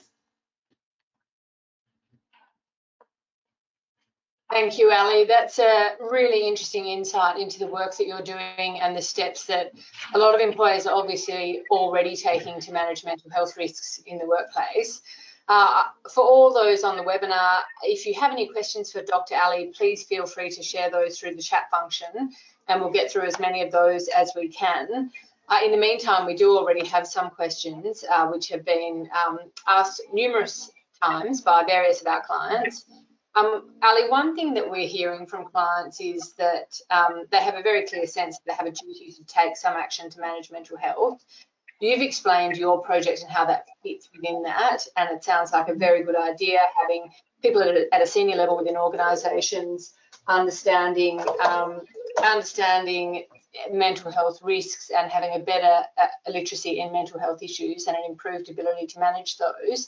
Thank 4.50 4.80
you, 4.80 4.92
Ali. 4.92 5.26
That's 5.26 5.60
a 5.60 5.96
really 6.00 6.48
interesting 6.48 6.88
insight 6.88 7.38
into 7.38 7.60
the 7.60 7.68
work 7.68 7.98
that 7.98 8.08
you're 8.08 8.22
doing 8.22 8.80
and 8.80 8.96
the 8.96 9.02
steps 9.02 9.46
that 9.48 9.74
a 10.14 10.18
lot 10.18 10.34
of 10.34 10.40
employers 10.40 10.88
are 10.88 10.96
obviously 10.96 11.64
already 11.70 12.16
taking 12.16 12.60
to 12.62 12.72
manage 12.72 13.04
mental 13.04 13.30
health 13.30 13.58
risks 13.58 14.00
in 14.06 14.18
the 14.18 14.26
workplace. 14.26 15.02
Uh, 15.50 15.84
for 16.14 16.24
all 16.24 16.54
those 16.54 16.84
on 16.84 16.98
the 16.98 17.04
webinar, 17.04 17.60
if 17.84 18.06
you 18.06 18.14
have 18.14 18.32
any 18.32 18.48
questions 18.48 18.92
for 18.92 19.02
Dr. 19.02 19.36
Ali, 19.36 19.72
please 19.76 20.04
feel 20.04 20.26
free 20.26 20.50
to 20.50 20.62
share 20.62 20.90
those 20.90 21.18
through 21.18 21.36
the 21.36 21.42
chat 21.42 21.70
function 21.72 22.32
and 22.68 22.82
we'll 22.82 22.92
get 22.92 23.10
through 23.10 23.24
as 23.24 23.40
many 23.40 23.62
of 23.62 23.72
those 23.72 24.10
as 24.10 24.34
we 24.36 24.50
can. 24.50 25.10
Uh, 25.50 25.60
in 25.64 25.72
the 25.72 25.78
meantime, 25.78 26.26
we 26.26 26.36
do 26.36 26.58
already 26.58 26.86
have 26.86 27.08
some 27.08 27.30
questions 27.30 28.04
uh, 28.12 28.28
which 28.28 28.50
have 28.50 28.66
been 28.66 29.10
um, 29.26 29.40
asked 29.68 30.02
numerous 30.12 30.70
times 31.02 31.40
by 31.40 31.64
various 31.66 32.02
of 32.02 32.08
our 32.08 32.22
clients. 32.26 32.86
Um, 33.36 33.70
Ali, 33.84 34.10
one 34.10 34.36
thing 34.36 34.54
that 34.56 34.70
we're 34.70 34.88
hearing 34.88 35.28
from 35.28 35.46
clients 35.46 36.02
is 36.02 36.34
that 36.34 36.78
um, 36.90 37.26
they 37.32 37.38
have 37.38 37.56
a 37.56 37.62
very 37.62 37.86
clear 37.86 38.08
sense 38.08 38.40
that 38.40 38.46
they 38.48 38.54
have 38.54 38.66
a 38.66 38.72
duty 38.72 39.12
to 39.12 39.24
take 39.26 39.56
some 39.56 39.76
action 39.78 40.10
to 40.10 40.20
manage 40.20 40.52
mental 40.52 40.76
health. 40.76 41.24
You've 41.80 42.02
explained 42.02 42.58
your 42.58 42.82
project 42.82 43.22
and 43.22 43.30
how 43.30 43.46
that 43.46 43.68
fits 43.84 44.10
within 44.16 44.42
that, 44.44 44.80
and 44.96 45.10
it 45.12 45.24
sounds 45.24 45.52
like 45.52 45.70
a 45.70 45.76
very 45.76 46.04
good 46.04 46.16
idea 46.18 46.58
having 46.82 47.12
people 47.42 47.62
at 47.62 47.76
a, 47.76 47.94
at 47.94 48.02
a 48.02 48.08
senior 48.08 48.36
level 48.36 48.58
within 48.58 48.76
organisations 48.76 49.94
understanding 50.28 51.24
um, 51.46 51.82
understanding 52.24 53.24
mental 53.72 54.12
health 54.12 54.40
risks 54.44 54.92
and 54.96 55.12
having 55.12 55.34
a 55.36 55.40
better 55.40 55.84
uh, 55.98 56.08
literacy 56.32 56.80
in 56.80 56.92
mental 56.92 57.20
health 57.20 57.42
issues 57.42 57.88
and 57.88 57.96
an 57.96 58.04
improved 58.08 58.50
ability 58.50 58.88
to 58.88 59.00
manage 59.00 59.38
those. 59.38 59.88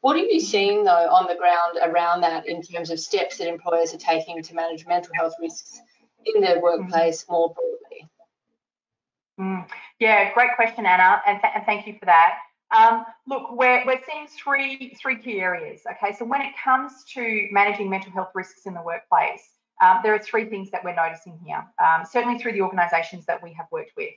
What 0.00 0.16
are 0.16 0.20
you 0.20 0.40
seeing 0.40 0.84
though 0.84 0.90
on 1.10 1.26
the 1.26 1.34
ground 1.34 1.78
around 1.82 2.20
that 2.22 2.46
in 2.46 2.62
terms 2.62 2.90
of 2.90 3.00
steps 3.00 3.38
that 3.38 3.48
employers 3.48 3.94
are 3.94 3.98
taking 3.98 4.42
to 4.42 4.54
manage 4.54 4.86
mental 4.86 5.12
health 5.14 5.34
risks 5.40 5.80
in 6.24 6.40
their 6.40 6.60
workplace 6.60 7.24
more 7.28 7.54
broadly? 7.54 8.08
Mm. 9.38 9.68
Yeah, 10.00 10.32
great 10.32 10.50
question, 10.56 10.86
Anna, 10.86 11.22
and, 11.26 11.40
th 11.40 11.52
and 11.54 11.64
thank 11.64 11.86
you 11.86 11.94
for 11.98 12.06
that. 12.06 12.38
Um, 12.76 13.04
look, 13.28 13.52
we're, 13.52 13.84
we're 13.86 14.00
seeing 14.10 14.26
three, 14.26 14.96
three 15.00 15.18
key 15.22 15.40
areas. 15.40 15.82
Okay, 15.92 16.14
so 16.16 16.24
when 16.24 16.40
it 16.40 16.52
comes 16.62 17.04
to 17.14 17.48
managing 17.52 17.88
mental 17.88 18.12
health 18.12 18.30
risks 18.34 18.66
in 18.66 18.74
the 18.74 18.82
workplace, 18.82 19.44
um, 19.84 20.00
there 20.02 20.14
are 20.14 20.18
three 20.18 20.46
things 20.46 20.70
that 20.70 20.82
we're 20.82 20.94
noticing 20.94 21.38
here, 21.44 21.64
um, 21.84 22.04
certainly 22.10 22.38
through 22.38 22.52
the 22.52 22.62
organisations 22.62 23.26
that 23.26 23.42
we 23.42 23.52
have 23.52 23.66
worked 23.70 23.92
with. 23.96 24.14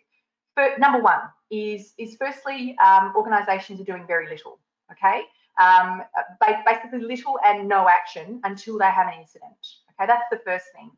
But 0.56 0.80
number 0.80 1.02
one 1.02 1.20
is, 1.52 1.94
is 1.98 2.16
firstly, 2.18 2.76
um, 2.84 3.14
organisations 3.16 3.80
are 3.82 3.84
doing 3.84 4.06
very 4.08 4.30
little. 4.30 4.60
Okay, 4.92 5.22
um, 5.62 6.02
basically 6.66 7.02
little 7.02 7.38
and 7.46 7.68
no 7.68 7.88
action 7.88 8.40
until 8.44 8.80
they 8.80 8.90
have 8.90 9.08
an 9.08 9.20
incident. 9.20 9.52
Okay, 9.92 10.08
that's 10.08 10.26
the 10.32 10.40
first 10.44 10.66
thing. 10.74 10.90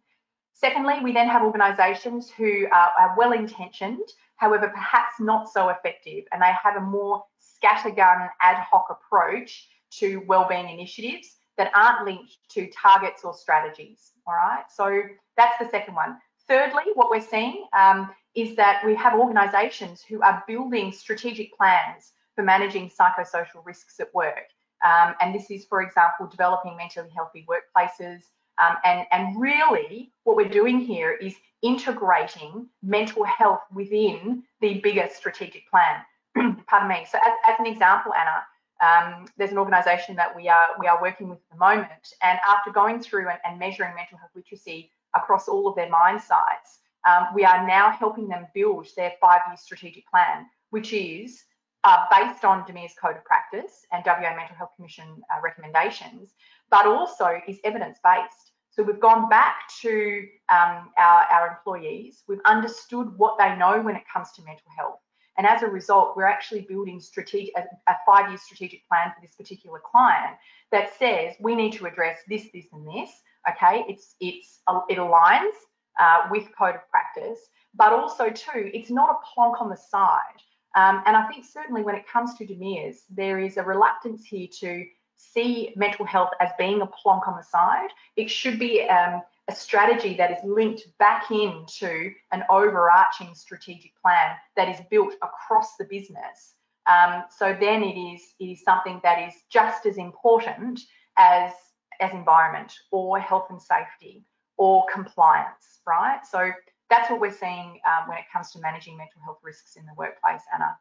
Secondly, 0.53 0.95
we 1.03 1.11
then 1.11 1.27
have 1.27 1.41
organisations 1.43 2.29
who 2.29 2.67
are, 2.71 2.91
are 2.99 3.15
well 3.17 3.31
intentioned, 3.31 4.07
however, 4.35 4.69
perhaps 4.69 5.15
not 5.19 5.51
so 5.51 5.69
effective, 5.69 6.25
and 6.31 6.41
they 6.41 6.51
have 6.63 6.75
a 6.75 6.81
more 6.81 7.23
scattergun 7.41 8.29
ad 8.41 8.57
hoc 8.57 8.87
approach 8.89 9.67
to 9.91 10.17
wellbeing 10.27 10.69
initiatives 10.69 11.37
that 11.57 11.71
aren't 11.75 12.05
linked 12.05 12.37
to 12.49 12.69
targets 12.69 13.23
or 13.23 13.33
strategies. 13.33 14.11
All 14.27 14.35
right, 14.35 14.63
so 14.73 15.01
that's 15.37 15.57
the 15.59 15.69
second 15.69 15.95
one. 15.95 16.17
Thirdly, 16.47 16.83
what 16.95 17.09
we're 17.09 17.21
seeing 17.21 17.65
um, 17.77 18.11
is 18.35 18.55
that 18.55 18.81
we 18.85 18.95
have 18.95 19.13
organisations 19.13 20.01
who 20.01 20.21
are 20.21 20.43
building 20.47 20.91
strategic 20.91 21.55
plans 21.57 22.13
for 22.35 22.43
managing 22.43 22.89
psychosocial 22.89 23.65
risks 23.65 23.99
at 23.99 24.13
work. 24.13 24.47
Um, 24.85 25.13
and 25.21 25.35
this 25.35 25.51
is, 25.51 25.65
for 25.65 25.81
example, 25.81 26.27
developing 26.27 26.75
mentally 26.77 27.09
healthy 27.15 27.45
workplaces, 27.47 28.21
um, 28.61 28.77
and, 28.83 29.05
and 29.11 29.39
really, 29.39 30.11
what 30.23 30.35
we're 30.35 30.49
doing 30.49 30.79
here 30.79 31.11
is 31.11 31.35
integrating 31.61 32.67
mental 32.83 33.23
health 33.23 33.61
within 33.73 34.43
the 34.61 34.79
bigger 34.79 35.07
strategic 35.13 35.69
plan. 35.69 36.01
Pardon 36.67 36.89
me. 36.89 37.05
So, 37.09 37.17
as, 37.17 37.33
as 37.47 37.59
an 37.59 37.65
example, 37.65 38.13
Anna, 38.13 38.43
um, 38.81 39.25
there's 39.37 39.51
an 39.51 39.57
organisation 39.57 40.15
that 40.15 40.35
we 40.35 40.49
are 40.49 40.67
we 40.79 40.87
are 40.87 41.01
working 41.01 41.29
with 41.29 41.39
at 41.39 41.51
the 41.51 41.57
moment, 41.57 42.13
and 42.21 42.39
after 42.47 42.71
going 42.71 42.99
through 42.99 43.29
and, 43.29 43.39
and 43.45 43.59
measuring 43.59 43.93
mental 43.95 44.17
health 44.17 44.31
literacy 44.35 44.91
across 45.15 45.47
all 45.47 45.67
of 45.67 45.75
their 45.75 45.89
mine 45.89 46.19
sites, 46.19 46.79
um, 47.07 47.27
we 47.35 47.45
are 47.45 47.65
now 47.67 47.91
helping 47.91 48.27
them 48.27 48.47
build 48.53 48.87
their 48.95 49.13
five-year 49.21 49.57
strategic 49.57 50.07
plan, 50.09 50.45
which 50.69 50.93
is 50.93 51.43
uh, 51.83 52.05
based 52.11 52.45
on 52.45 52.63
DMIR's 52.63 52.93
Code 52.99 53.17
of 53.17 53.25
Practice 53.25 53.85
and 53.91 54.03
WA 54.05 54.35
Mental 54.35 54.55
Health 54.55 54.71
Commission 54.75 55.21
uh, 55.33 55.41
recommendations, 55.43 56.33
but 56.71 56.87
also 56.87 57.39
is 57.47 57.59
evidence-based. 57.63 58.53
So 58.71 58.81
we've 58.81 58.99
gone 58.99 59.29
back 59.29 59.55
to 59.81 60.25
um, 60.49 60.89
our, 60.97 61.21
our 61.29 61.47
employees, 61.57 62.23
we've 62.27 62.39
understood 62.45 63.07
what 63.17 63.37
they 63.37 63.55
know 63.57 63.81
when 63.81 63.97
it 63.97 64.03
comes 64.11 64.31
to 64.33 64.41
mental 64.43 64.71
health. 64.77 64.99
And 65.37 65.45
as 65.45 65.61
a 65.61 65.67
result, 65.67 66.15
we're 66.15 66.25
actually 66.25 66.61
building 66.61 66.99
strategic, 66.99 67.53
a, 67.57 67.63
a 67.91 67.95
five-year 68.05 68.37
strategic 68.37 68.87
plan 68.87 69.11
for 69.13 69.21
this 69.21 69.35
particular 69.35 69.81
client 69.91 70.35
that 70.71 70.97
says 70.97 71.35
we 71.39 71.55
need 71.55 71.73
to 71.73 71.85
address 71.85 72.19
this, 72.27 72.47
this, 72.53 72.65
and 72.73 72.87
this. 72.87 73.09
Okay, 73.49 73.83
it's 73.87 74.15
it's 74.19 74.59
it 74.87 74.97
aligns 74.99 75.55
uh, 75.99 76.27
with 76.29 76.45
code 76.57 76.75
of 76.75 76.81
practice, 76.91 77.39
but 77.73 77.91
also 77.91 78.29
too, 78.29 78.69
it's 78.73 78.91
not 78.91 79.09
a 79.09 79.15
plonk 79.33 79.59
on 79.59 79.69
the 79.69 79.75
side. 79.75 80.39
Um, 80.75 81.01
and 81.05 81.17
I 81.17 81.27
think 81.27 81.45
certainly 81.45 81.81
when 81.81 81.95
it 81.95 82.07
comes 82.07 82.35
to 82.35 82.45
DMIRS, 82.45 82.97
there 83.09 83.39
is 83.39 83.57
a 83.57 83.63
reluctance 83.63 84.25
here 84.25 84.47
to 84.59 84.85
see 85.33 85.73
mental 85.75 86.05
health 86.05 86.31
as 86.39 86.49
being 86.57 86.81
a 86.81 86.87
plonk 86.87 87.27
on 87.27 87.37
the 87.37 87.43
side. 87.43 87.89
It 88.15 88.29
should 88.29 88.59
be 88.59 88.83
um, 88.83 89.21
a 89.47 89.55
strategy 89.55 90.15
that 90.15 90.31
is 90.31 90.37
linked 90.43 90.83
back 90.97 91.31
into 91.31 92.11
an 92.31 92.43
overarching 92.49 93.33
strategic 93.35 93.91
plan 94.01 94.35
that 94.55 94.69
is 94.69 94.79
built 94.89 95.13
across 95.21 95.75
the 95.77 95.85
business. 95.85 96.55
Um, 96.87 97.23
so 97.29 97.55
then 97.59 97.83
it 97.83 97.97
is, 97.97 98.21
it 98.39 98.45
is 98.45 98.63
something 98.63 98.99
that 99.03 99.19
is 99.27 99.33
just 99.51 99.85
as 99.85 99.97
important 99.97 100.79
as, 101.17 101.51
as 101.99 102.11
environment 102.13 102.73
or 102.91 103.19
health 103.19 103.47
and 103.49 103.61
safety 103.61 104.25
or 104.57 104.85
compliance, 104.91 105.79
right? 105.87 106.19
So 106.29 106.51
that's 106.89 107.09
what 107.09 107.19
we're 107.19 107.31
seeing 107.31 107.79
um, 107.85 108.09
when 108.09 108.17
it 108.17 108.25
comes 108.31 108.51
to 108.51 108.59
managing 108.59 108.97
mental 108.97 109.21
health 109.23 109.39
risks 109.43 109.75
in 109.75 109.85
the 109.85 109.93
workplace, 109.95 110.41
Anna. 110.53 110.77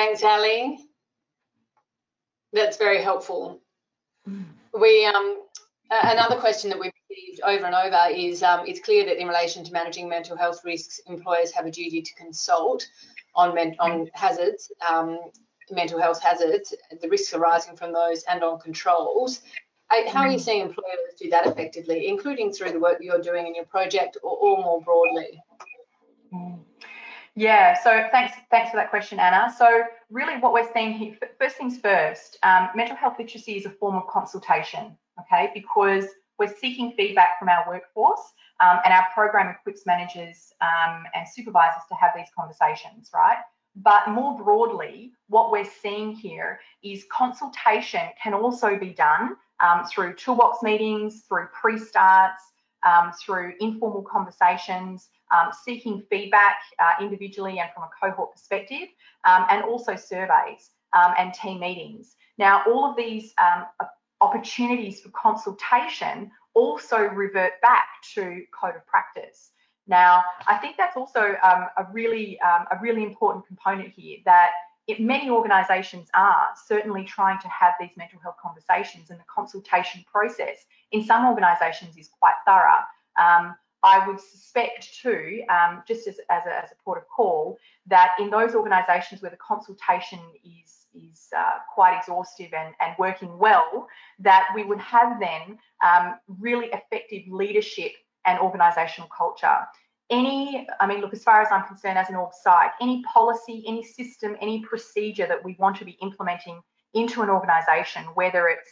Thanks, 0.00 0.24
Ali. 0.24 0.78
That's 2.54 2.78
very 2.78 3.02
helpful. 3.02 3.60
We 4.72 5.04
um, 5.04 5.42
another 5.90 6.36
question 6.36 6.70
that 6.70 6.80
we've 6.80 6.90
received 7.10 7.42
over 7.42 7.66
and 7.66 7.74
over 7.74 8.04
is 8.10 8.42
um, 8.42 8.64
it's 8.66 8.80
clear 8.80 9.04
that 9.04 9.20
in 9.20 9.28
relation 9.28 9.62
to 9.62 9.72
managing 9.72 10.08
mental 10.08 10.38
health 10.38 10.62
risks, 10.64 11.02
employers 11.06 11.52
have 11.52 11.66
a 11.66 11.70
duty 11.70 12.00
to 12.00 12.14
consult 12.14 12.88
on 13.34 13.58
on 13.78 14.08
hazards, 14.14 14.72
um, 14.90 15.18
mental 15.70 16.00
health 16.00 16.22
hazards, 16.22 16.72
the 17.02 17.08
risks 17.10 17.34
arising 17.34 17.76
from 17.76 17.92
those, 17.92 18.22
and 18.22 18.42
on 18.42 18.58
controls. 18.58 19.42
How 19.90 20.22
are 20.22 20.30
you 20.30 20.38
seeing 20.38 20.62
employers 20.62 21.12
do 21.18 21.28
that 21.28 21.46
effectively, 21.46 22.08
including 22.08 22.54
through 22.54 22.72
the 22.72 22.80
work 22.80 22.96
you're 23.02 23.20
doing 23.20 23.48
in 23.48 23.54
your 23.54 23.66
project, 23.66 24.16
or, 24.22 24.34
or 24.34 24.62
more 24.62 24.80
broadly? 24.80 25.38
Yeah, 27.36 27.80
so 27.82 28.08
thanks 28.10 28.34
thanks 28.50 28.70
for 28.70 28.76
that 28.76 28.90
question, 28.90 29.20
Anna. 29.20 29.54
So 29.56 29.84
really 30.10 30.38
what 30.38 30.52
we're 30.52 30.70
seeing 30.72 30.92
here, 30.92 31.16
first 31.38 31.56
things 31.56 31.78
first, 31.78 32.36
um, 32.42 32.70
mental 32.74 32.96
health 32.96 33.14
literacy 33.18 33.56
is 33.56 33.66
a 33.66 33.70
form 33.70 33.94
of 33.94 34.06
consultation, 34.08 34.96
okay, 35.20 35.50
because 35.54 36.06
we're 36.38 36.52
seeking 36.60 36.92
feedback 36.96 37.38
from 37.38 37.48
our 37.48 37.64
workforce 37.68 38.20
um, 38.60 38.78
and 38.84 38.92
our 38.92 39.06
program 39.14 39.48
equips 39.48 39.82
managers 39.86 40.52
um, 40.60 41.04
and 41.14 41.28
supervisors 41.28 41.82
to 41.88 41.94
have 41.94 42.10
these 42.16 42.28
conversations, 42.36 43.10
right? 43.14 43.38
But 43.76 44.08
more 44.08 44.36
broadly, 44.36 45.12
what 45.28 45.52
we're 45.52 45.68
seeing 45.82 46.12
here 46.12 46.60
is 46.82 47.04
consultation 47.12 48.08
can 48.20 48.34
also 48.34 48.76
be 48.76 48.90
done 48.90 49.36
um, 49.60 49.84
through 49.84 50.14
toolbox 50.14 50.62
meetings, 50.62 51.22
through 51.28 51.46
pre-starts, 51.52 52.42
um, 52.84 53.12
through 53.12 53.52
informal 53.60 54.02
conversations, 54.02 55.08
um, 55.30 55.50
seeking 55.64 56.02
feedback 56.10 56.56
uh, 56.78 57.02
individually 57.02 57.58
and 57.58 57.70
from 57.74 57.84
a 57.84 57.90
cohort 58.00 58.32
perspective, 58.32 58.88
um, 59.24 59.46
and 59.50 59.62
also 59.64 59.96
surveys 59.96 60.70
um, 60.92 61.14
and 61.18 61.32
team 61.34 61.60
meetings. 61.60 62.16
Now, 62.38 62.62
all 62.66 62.84
of 62.90 62.96
these 62.96 63.32
um, 63.38 63.66
opportunities 64.20 65.00
for 65.00 65.10
consultation 65.10 66.30
also 66.54 66.98
revert 66.98 67.52
back 67.62 67.86
to 68.14 68.42
code 68.58 68.76
of 68.76 68.86
practice. 68.86 69.50
Now, 69.86 70.22
I 70.46 70.56
think 70.56 70.76
that's 70.76 70.96
also 70.96 71.34
um, 71.42 71.66
a 71.76 71.86
really 71.92 72.38
a 72.42 72.78
really 72.80 73.02
important 73.02 73.46
component 73.46 73.88
here 73.88 74.18
that 74.24 74.50
it, 74.86 75.00
many 75.00 75.30
organisations 75.30 76.08
are 76.14 76.48
certainly 76.66 77.04
trying 77.04 77.38
to 77.40 77.48
have 77.48 77.74
these 77.80 77.90
mental 77.96 78.18
health 78.20 78.36
conversations, 78.42 79.10
and 79.10 79.18
the 79.18 79.24
consultation 79.32 80.04
process 80.10 80.56
in 80.92 81.04
some 81.04 81.26
organisations 81.26 81.96
is 81.96 82.08
quite 82.18 82.34
thorough. 82.46 82.82
Um, 83.18 83.54
I 83.82 84.06
would 84.06 84.20
suspect 84.20 84.88
too, 85.00 85.42
um, 85.48 85.82
just 85.88 86.06
as, 86.06 86.18
as, 86.30 86.42
a, 86.46 86.64
as, 86.64 86.70
a, 86.70 86.74
port 86.84 86.98
of 86.98 87.08
call, 87.08 87.58
that 87.86 88.12
in 88.18 88.28
those 88.28 88.54
organisations 88.54 89.22
where 89.22 89.30
the 89.30 89.38
consultation 89.38 90.20
is 90.44 90.76
is 90.92 91.28
uh, 91.36 91.58
quite 91.72 91.96
exhaustive 91.96 92.52
and, 92.52 92.74
and 92.80 92.94
working 92.98 93.38
well, 93.38 93.86
that 94.18 94.48
we 94.56 94.64
would 94.64 94.80
have 94.80 95.20
then 95.20 95.56
um, 95.84 96.16
really 96.26 96.66
effective 96.66 97.22
leadership 97.28 97.92
and 98.26 98.38
organisational 98.40 99.08
culture. 99.16 99.58
any, 100.10 100.66
I 100.80 100.86
mean, 100.86 101.00
look, 101.00 101.12
as 101.14 101.22
far 101.22 101.40
as 101.40 101.48
I'm 101.52 101.64
concerned 101.64 101.96
as 101.96 102.08
an 102.08 102.16
org 102.16 102.32
psych, 102.42 102.72
any 102.80 103.02
policy, 103.02 103.62
any 103.66 103.84
system, 103.84 104.36
any 104.40 104.62
procedure 104.62 105.26
that 105.28 105.44
we 105.44 105.54
want 105.60 105.76
to 105.76 105.84
be 105.84 105.96
implementing 106.02 106.60
into 106.94 107.22
an 107.22 107.30
organisation, 107.30 108.02
whether 108.14 108.48
it's 108.48 108.70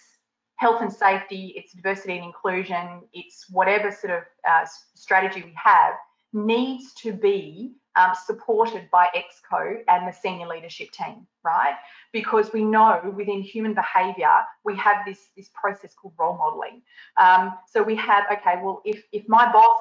health 0.58 0.82
and 0.82 0.92
safety, 0.92 1.54
it's 1.56 1.72
diversity 1.72 2.16
and 2.16 2.24
inclusion, 2.24 3.02
it's 3.12 3.46
whatever 3.50 3.90
sort 3.90 4.12
of 4.12 4.22
uh, 4.48 4.66
strategy 4.94 5.42
we 5.42 5.54
have, 5.56 5.94
needs 6.32 6.92
to 6.94 7.12
be 7.12 7.72
um, 7.96 8.12
supported 8.26 8.88
by 8.90 9.08
EXCO 9.14 9.82
and 9.88 10.06
the 10.06 10.12
senior 10.12 10.46
leadership 10.46 10.90
team, 10.90 11.26
right? 11.44 11.74
Because 12.12 12.52
we 12.52 12.62
know 12.62 13.00
within 13.16 13.40
human 13.40 13.72
behaviour 13.74 14.30
we 14.64 14.76
have 14.76 14.98
this 15.06 15.18
this 15.36 15.48
process 15.54 15.94
called 15.94 16.14
role 16.18 16.36
modelling. 16.36 16.82
Um, 17.20 17.54
so 17.68 17.82
we 17.82 17.94
have 17.96 18.24
okay, 18.32 18.60
well, 18.62 18.82
if 18.84 19.02
if 19.12 19.28
my 19.28 19.50
boss 19.50 19.80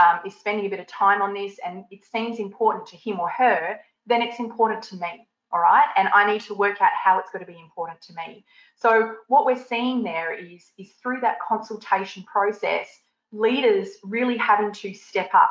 um, 0.00 0.20
is 0.26 0.34
spending 0.34 0.66
a 0.66 0.68
bit 0.68 0.80
of 0.80 0.86
time 0.86 1.22
on 1.22 1.34
this 1.34 1.58
and 1.64 1.84
it 1.90 2.04
seems 2.04 2.38
important 2.38 2.86
to 2.88 2.96
him 2.96 3.18
or 3.18 3.28
her, 3.28 3.78
then 4.06 4.22
it's 4.22 4.38
important 4.38 4.82
to 4.82 4.96
me, 4.96 5.26
all 5.52 5.60
right? 5.60 5.86
And 5.96 6.08
I 6.08 6.30
need 6.30 6.42
to 6.42 6.54
work 6.54 6.80
out 6.82 6.92
how 6.92 7.18
it's 7.18 7.30
going 7.30 7.44
to 7.44 7.50
be 7.50 7.58
important 7.58 8.00
to 8.02 8.14
me. 8.14 8.44
So 8.76 9.16
what 9.28 9.46
we're 9.46 9.62
seeing 9.62 10.02
there 10.02 10.34
is 10.34 10.72
is 10.78 10.92
through 11.02 11.20
that 11.20 11.38
consultation 11.46 12.24
process, 12.24 12.88
leaders 13.32 13.88
really 14.02 14.36
having 14.36 14.72
to 14.72 14.94
step 14.94 15.30
up 15.34 15.50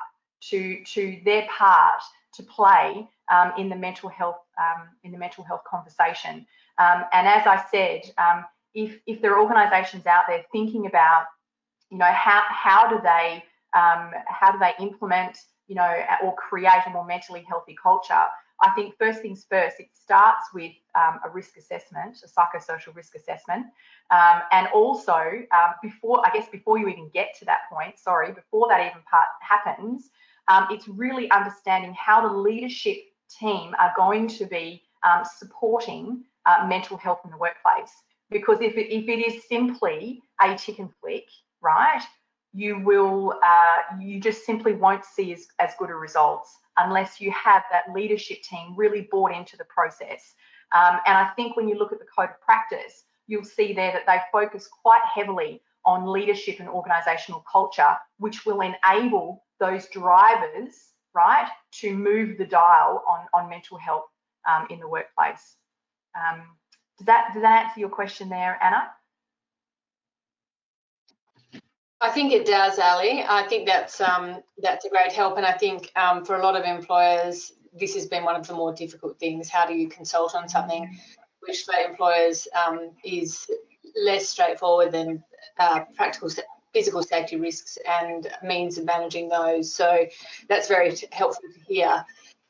to 0.50 0.84
to 0.86 1.20
their 1.26 1.48
part 1.50 2.02
to 2.34 2.43
play 2.43 3.08
um, 3.32 3.54
in 3.58 3.70
the 3.70 3.76
mental 3.76 4.10
health 4.10 4.38
um, 4.60 4.88
in 5.04 5.12
the 5.12 5.18
mental 5.18 5.43
health 5.43 5.62
conversation. 5.70 6.46
Um, 6.78 7.06
and 7.14 7.28
as 7.28 7.48
I 7.48 7.64
said, 7.72 8.02
um, 8.18 8.46
if 8.74 9.00
if 9.08 9.22
there 9.22 9.34
are 9.34 9.41
organisations 9.41 10.06
out 10.06 10.24
there 10.28 10.43
thinking 10.52 10.86
about, 10.86 11.26
you 11.89 11.98
know, 11.98 12.12
how 12.12 12.43
how 12.50 12.89
do 12.89 13.02
they 13.02 13.43
um, 13.74 14.12
how 14.28 14.52
do 14.52 14.60
they 14.60 14.74
implement, 14.80 15.38
you 15.68 15.76
know, 15.76 15.96
or 16.24 16.36
create 16.36 16.84
a 16.86 16.89
more 16.89 17.06
mentally 17.06 17.43
healthy 17.48 17.76
culture? 17.82 18.26
I 18.62 18.72
think 18.72 18.95
first 18.97 19.22
things 19.22 19.45
first, 19.49 19.80
it 19.80 19.88
starts 19.93 20.45
with 20.53 20.72
um, 20.95 21.20
a 21.26 21.30
risk 21.30 21.58
assessment, 21.58 22.18
a 22.24 22.28
psychosocial 22.28 22.95
risk 22.95 23.16
assessment. 23.16 23.66
Um, 24.12 24.41
and 24.51 24.68
also, 24.74 25.14
um, 25.14 25.74
before, 25.82 26.26
I 26.26 26.32
guess, 26.32 26.47
before 26.49 26.78
you 26.78 26.88
even 26.88 27.10
get 27.14 27.36
to 27.39 27.45
that 27.45 27.62
point, 27.72 27.99
sorry, 27.99 28.32
before 28.32 28.68
that 28.70 28.80
even 28.80 29.01
part 29.10 29.26
happens, 29.41 30.10
um, 30.47 30.68
it's 30.70 30.88
really 30.88 31.30
understanding 31.32 31.93
how 31.97 32.28
the 32.28 32.34
leadership 32.34 32.97
team 33.39 33.74
are 33.78 33.93
going 33.97 34.28
to 34.28 34.45
be 34.45 34.84
um, 35.03 35.24
supporting 35.38 36.24
uh, 36.45 36.66
mental 36.68 36.97
health 36.97 37.20
in 37.26 37.32
the 37.32 37.38
workplace. 37.38 37.91
Because 38.30 38.62
if 38.62 38.76
it, 38.78 38.93
if 38.93 39.10
it 39.10 39.20
is 39.20 39.47
simply 39.47 40.22
a 40.41 40.56
tick 40.56 40.80
and 40.80 40.89
flick, 41.01 41.26
right, 41.62 42.03
you 42.53 42.80
will, 42.80 43.38
uh, 43.45 43.97
you 43.99 44.20
just 44.20 44.45
simply 44.45 44.74
won't 44.74 45.03
see 45.03 45.34
as, 45.34 45.47
as 45.60 45.74
good 45.78 45.89
a 45.89 45.95
results 45.95 46.56
unless 46.78 47.21
you 47.21 47.32
have 47.32 47.63
that 47.71 47.93
leadership 47.93 48.41
team 48.43 48.73
really 48.76 49.07
bought 49.11 49.34
into 49.34 49.57
the 49.57 49.65
process. 49.65 50.34
Um, 50.73 50.99
and 51.05 51.17
I 51.17 51.30
think 51.36 51.55
when 51.55 51.67
you 51.67 51.78
look 51.78 51.93
at 51.93 51.99
the 51.99 52.05
code 52.05 52.30
of 52.30 52.41
practice, 52.41 53.03
you'll 53.28 53.43
see 53.43 53.73
there 53.73 53.91
that 53.91 54.05
they 54.05 54.19
focus 54.32 54.67
quite 54.67 55.01
heavily 55.13 55.61
on 55.86 56.11
leadership 56.11 56.59
and 56.59 56.69
organisational 56.69 57.43
culture, 57.49 57.95
which 58.17 58.45
will 58.45 58.61
enable 58.61 59.43
those 59.59 59.88
drivers, 59.88 60.73
right, 61.13 61.47
to 61.71 61.95
move 61.95 62.38
the 62.38 62.45
dial 62.45 63.03
on, 63.07 63.26
on 63.34 63.49
mental 63.49 63.78
health 63.78 64.05
um, 64.49 64.67
in 64.69 64.80
the 64.80 64.88
workplace. 64.88 65.55
Um, 66.15 66.43
does 66.97 67.05
that 67.07 67.32
does 67.34 67.41
that 67.41 67.65
answer 67.65 67.80
your 67.80 67.89
question 67.89 68.30
there, 68.30 68.57
Anna? 68.63 68.89
I 72.06 72.12
think 72.12 72.32
it 72.34 72.45
does, 72.45 72.78
Ali. 72.78 73.24
I 73.28 73.47
think 73.47 73.66
that's 73.66 73.99
um, 73.99 74.43
that's 74.60 74.86
a 74.86 74.89
great 74.89 75.12
help, 75.12 75.38
and 75.38 75.45
I 75.45 75.53
think 75.53 75.91
um, 75.95 76.24
for 76.24 76.36
a 76.36 76.43
lot 76.43 76.56
of 76.56 76.64
employers, 76.64 77.53
this 77.74 77.95
has 77.95 78.06
been 78.06 78.24
one 78.24 78.36
of 78.36 78.45
the 78.45 78.53
more 78.53 78.74
difficult 78.74 79.18
things. 79.20 79.49
How 79.49 79.66
do 79.66 79.74
you 79.74 79.89
consult 79.89 80.36
on 80.36 80.47
something 80.47 80.97
which 81.39 81.64
for 81.64 81.74
employers 81.74 82.47
um, 82.53 82.91
is 83.03 83.49
less 83.95 84.30
straightforward 84.30 84.91
than 84.91 85.24
uh, 85.58 85.82
practical 85.95 86.30
physical 86.74 87.01
safety 87.01 87.38
risks 87.38 87.78
and 87.88 88.28
means 88.43 88.78
of 88.78 88.86
managing 88.86 89.30
those. 89.30 89.74
So 89.74 90.06
that's 90.49 90.68
very 90.68 90.95
helpful 91.12 91.49
to 91.53 91.74
hear. 91.74 92.06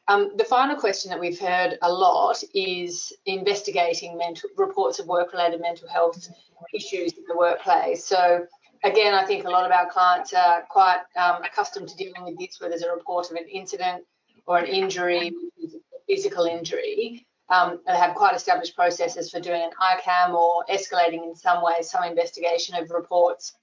Um, 0.07 0.31
the 0.35 0.43
final 0.43 0.75
question 0.75 1.11
that 1.11 1.19
we've 1.19 1.39
heard 1.39 1.77
a 1.81 1.91
lot 1.91 2.43
is 2.53 3.13
investigating 3.25 4.17
mental 4.17 4.49
reports 4.57 4.99
of 4.99 5.07
work-related 5.07 5.61
mental 5.61 5.87
health 5.87 6.27
issues 6.73 7.13
in 7.13 7.23
the 7.27 7.37
workplace. 7.37 8.03
So 8.03 8.47
again, 8.85 9.13
I 9.13 9.25
think 9.25 9.45
a 9.45 9.49
lot 9.49 9.65
of 9.65 9.71
our 9.71 9.89
clients 9.89 10.33
are 10.33 10.61
quite 10.69 11.01
um, 11.17 11.43
accustomed 11.43 11.89
to 11.89 11.97
dealing 11.97 12.23
with 12.23 12.37
this, 12.37 12.59
where 12.59 12.69
there's 12.69 12.83
a 12.83 12.91
report 12.91 13.29
of 13.31 13.37
an 13.37 13.47
incident 13.51 14.03
or 14.45 14.59
an 14.59 14.65
injury, 14.65 15.31
physical 16.07 16.45
injury. 16.45 17.25
Um, 17.49 17.79
they 17.85 17.95
have 17.95 18.15
quite 18.15 18.35
established 18.35 18.75
processes 18.75 19.29
for 19.29 19.39
doing 19.39 19.61
an 19.61 19.71
ICAM 19.79 20.33
or 20.33 20.63
escalating 20.69 21.23
in 21.23 21.35
some 21.35 21.63
way 21.63 21.81
some 21.81 22.03
investigation 22.03 22.75
of 22.75 22.89
reports 22.89 23.53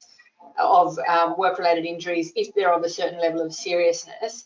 of 0.59 0.99
um, 1.09 1.37
work-related 1.39 1.85
injuries 1.85 2.33
if 2.37 2.53
they're 2.55 2.73
of 2.73 2.83
a 2.83 2.89
certain 2.89 3.21
level 3.21 3.41
of 3.41 3.53
seriousness. 3.53 4.45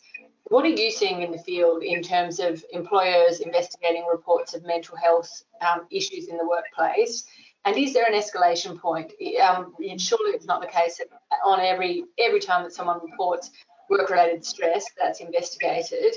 What 0.48 0.64
are 0.64 0.68
you 0.68 0.90
seeing 0.90 1.22
in 1.22 1.32
the 1.32 1.38
field 1.38 1.82
in 1.82 2.02
terms 2.02 2.38
of 2.38 2.64
employers 2.72 3.40
investigating 3.40 4.06
reports 4.10 4.54
of 4.54 4.64
mental 4.64 4.96
health 4.96 5.42
um, 5.66 5.86
issues 5.90 6.28
in 6.28 6.36
the 6.36 6.46
workplace? 6.46 7.24
And 7.66 7.76
is 7.76 7.92
there 7.92 8.06
an 8.06 8.14
escalation 8.14 8.78
point? 8.78 9.12
Um, 9.42 9.74
surely 9.98 10.30
it's 10.30 10.46
not 10.46 10.60
the 10.60 10.68
case 10.68 10.98
that 10.98 11.08
on 11.44 11.58
every 11.60 12.04
every 12.18 12.38
time 12.38 12.62
that 12.62 12.72
someone 12.72 13.00
reports 13.02 13.50
work-related 13.90 14.44
stress 14.44 14.86
that's 14.98 15.20
investigated. 15.20 16.14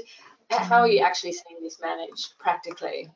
How 0.51 0.81
are 0.81 0.87
you 0.87 0.99
actually 0.99 1.33
seeing 1.33 1.61
this 1.61 1.79
managed 1.81 2.37
practically? 2.39 3.09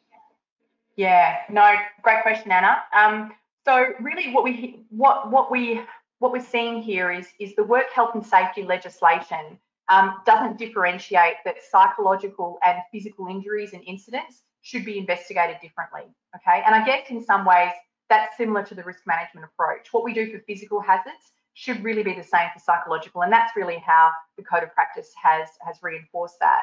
Yeah, 0.96 1.38
no, 1.50 1.74
great 2.02 2.22
question, 2.24 2.52
Anna. 2.52 2.78
Um, 2.96 3.32
so 3.66 3.86
really, 4.00 4.32
what 4.32 4.44
we 4.44 4.84
what 4.90 5.32
what 5.32 5.52
we 5.52 5.82
what 6.18 6.32
we're 6.32 6.44
seeing 6.44 6.82
here 6.82 7.12
is, 7.12 7.28
is 7.40 7.56
the 7.56 7.64
work 7.64 7.92
health 7.94 8.16
and 8.16 8.26
safety 8.26 8.64
legislation 8.64 9.60
um, 9.90 10.16
doesn't 10.26 10.58
differentiate 10.58 11.36
that 11.46 11.56
psychological 11.70 12.58
and 12.66 12.80
physical 12.92 13.28
injuries 13.28 13.74
and 13.74 13.84
incidents 13.86 14.42
should 14.62 14.86
be 14.86 14.98
investigated 14.98 15.58
differently. 15.62 16.04
Okay, 16.36 16.64
and 16.66 16.74
I 16.74 16.84
guess 16.86 17.10
in 17.10 17.24
some 17.24 17.46
ways 17.46 17.72
that's 18.10 18.38
similar 18.38 18.64
to 18.64 18.76
the 18.76 18.84
risk 18.84 19.02
management 19.06 19.46
approach. 19.46 19.88
What 19.92 20.04
we 20.04 20.14
do 20.14 20.32
for 20.32 20.40
physical 20.40 20.82
hazards 20.82 21.32
should 21.54 21.84
really 21.84 22.04
be 22.04 22.14
the 22.14 22.24
same 22.24 22.50
for 22.54 22.60
psychological, 22.60 23.22
and 23.22 23.32
that's 23.32 23.56
really 23.56 23.78
how 23.78 24.12
the 24.38 24.44
code 24.44 24.64
of 24.64 24.74
practice 24.74 25.12
has 25.22 25.50
has 25.66 25.78
reinforced 25.82 26.40
that. 26.40 26.62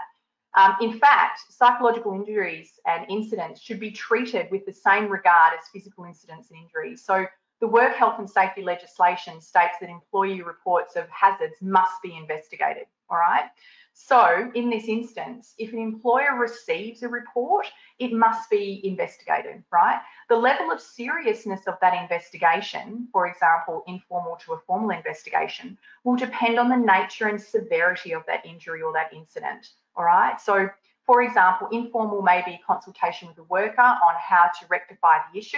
Um, 0.56 0.74
in 0.80 0.98
fact, 0.98 1.40
psychological 1.50 2.12
injuries 2.12 2.72
and 2.86 3.06
incidents 3.08 3.60
should 3.60 3.78
be 3.78 3.92
treated 3.92 4.50
with 4.50 4.66
the 4.66 4.72
same 4.72 5.08
regard 5.08 5.52
as 5.56 5.68
physical 5.72 6.04
incidents 6.04 6.50
and 6.50 6.60
injuries. 6.60 7.04
So 7.04 7.26
the 7.60 7.68
work 7.68 7.94
health 7.94 8.18
and 8.18 8.28
safety 8.28 8.62
legislation 8.62 9.40
states 9.40 9.74
that 9.80 9.90
employee 9.90 10.42
reports 10.42 10.96
of 10.96 11.08
hazards 11.10 11.54
must 11.60 12.02
be 12.02 12.16
investigated, 12.16 12.86
all 13.10 13.18
right? 13.18 13.50
So 13.92 14.50
in 14.54 14.70
this 14.70 14.84
instance, 14.84 15.54
if 15.58 15.72
an 15.72 15.78
employer 15.78 16.36
receives 16.38 17.02
a 17.02 17.08
report, 17.08 17.66
it 17.98 18.12
must 18.12 18.48
be 18.48 18.80
investigated, 18.82 19.62
right? 19.70 20.00
The 20.28 20.36
level 20.36 20.70
of 20.70 20.80
seriousness 20.80 21.66
of 21.66 21.74
that 21.80 22.00
investigation, 22.02 23.08
for 23.12 23.26
example, 23.26 23.84
informal 23.86 24.36
to 24.46 24.54
a 24.54 24.60
formal 24.66 24.90
investigation, 24.90 25.76
will 26.04 26.16
depend 26.16 26.58
on 26.58 26.68
the 26.68 26.76
nature 26.76 27.28
and 27.28 27.40
severity 27.40 28.12
of 28.12 28.24
that 28.26 28.46
injury 28.46 28.80
or 28.80 28.92
that 28.94 29.12
incident, 29.12 29.68
all 29.96 30.04
right? 30.04 30.40
So 30.40 30.70
for 31.10 31.22
example, 31.22 31.66
informal 31.72 32.22
may 32.22 32.40
be 32.46 32.60
consultation 32.64 33.26
with 33.26 33.36
the 33.36 33.42
worker 33.42 33.80
on 33.80 34.14
how 34.24 34.48
to 34.60 34.66
rectify 34.68 35.16
the 35.32 35.40
issue. 35.40 35.56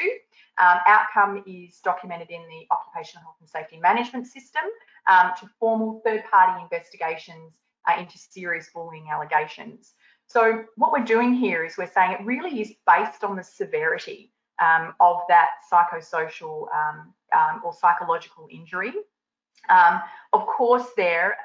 Um, 0.57 0.79
outcome 0.87 1.45
is 1.47 1.79
documented 1.85 2.31
in 2.31 2.41
the 2.49 2.67
Occupational 2.71 3.25
Health 3.25 3.37
and 3.39 3.51
Safety 3.51 3.79
Management 3.79 4.27
System 4.27 4.63
um, 5.11 5.33
to 5.39 5.51
formal 5.61 6.01
third-party 6.07 6.63
investigations 6.63 7.59
uh, 7.87 8.01
into 8.01 8.17
serious 8.17 8.71
bullying 8.73 9.11
allegations. 9.11 9.93
So 10.27 10.65
what 10.77 10.91
we're 10.91 11.05
doing 11.05 11.35
here 11.35 11.67
is 11.67 11.77
we're 11.77 11.93
saying 11.93 12.13
it 12.13 12.25
really 12.25 12.63
is 12.63 12.73
based 12.87 13.23
on 13.23 13.37
the 13.37 13.45
severity 13.45 14.33
um, 14.59 14.95
of 15.01 15.19
that 15.29 15.49
psychosocial 15.71 16.69
um, 16.75 17.13
um, 17.37 17.61
or 17.63 17.75
psychological 17.75 18.49
injury. 18.51 18.95
Um, 19.69 20.01
of 20.33 20.47
course, 20.47 20.87
there 20.97 21.37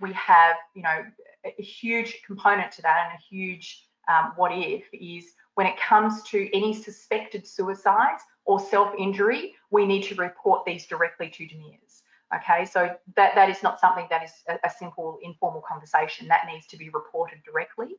we 0.00 0.14
have, 0.14 0.56
you 0.74 0.82
know, 0.82 1.04
a 1.44 1.62
huge 1.62 2.22
component 2.26 2.72
to 2.72 2.82
that 2.82 3.08
and 3.10 3.18
a 3.18 3.22
huge 3.22 3.86
um, 4.08 4.32
what 4.36 4.52
if 4.52 4.84
is 4.92 5.32
when 5.54 5.66
it 5.66 5.78
comes 5.78 6.22
to 6.24 6.48
any 6.56 6.74
suspected 6.74 7.46
suicides 7.46 8.22
or 8.44 8.58
self-injury, 8.58 9.54
we 9.70 9.86
need 9.86 10.02
to 10.04 10.14
report 10.14 10.64
these 10.64 10.86
directly 10.86 11.28
to 11.28 11.44
DMIRS. 11.44 12.02
Okay, 12.34 12.64
so 12.64 12.94
that, 13.16 13.34
that 13.34 13.50
is 13.50 13.62
not 13.62 13.80
something 13.80 14.06
that 14.08 14.22
is 14.22 14.30
a, 14.48 14.54
a 14.64 14.70
simple 14.70 15.18
informal 15.22 15.62
conversation. 15.68 16.28
That 16.28 16.46
needs 16.46 16.66
to 16.68 16.76
be 16.76 16.88
reported 16.90 17.38
directly. 17.44 17.96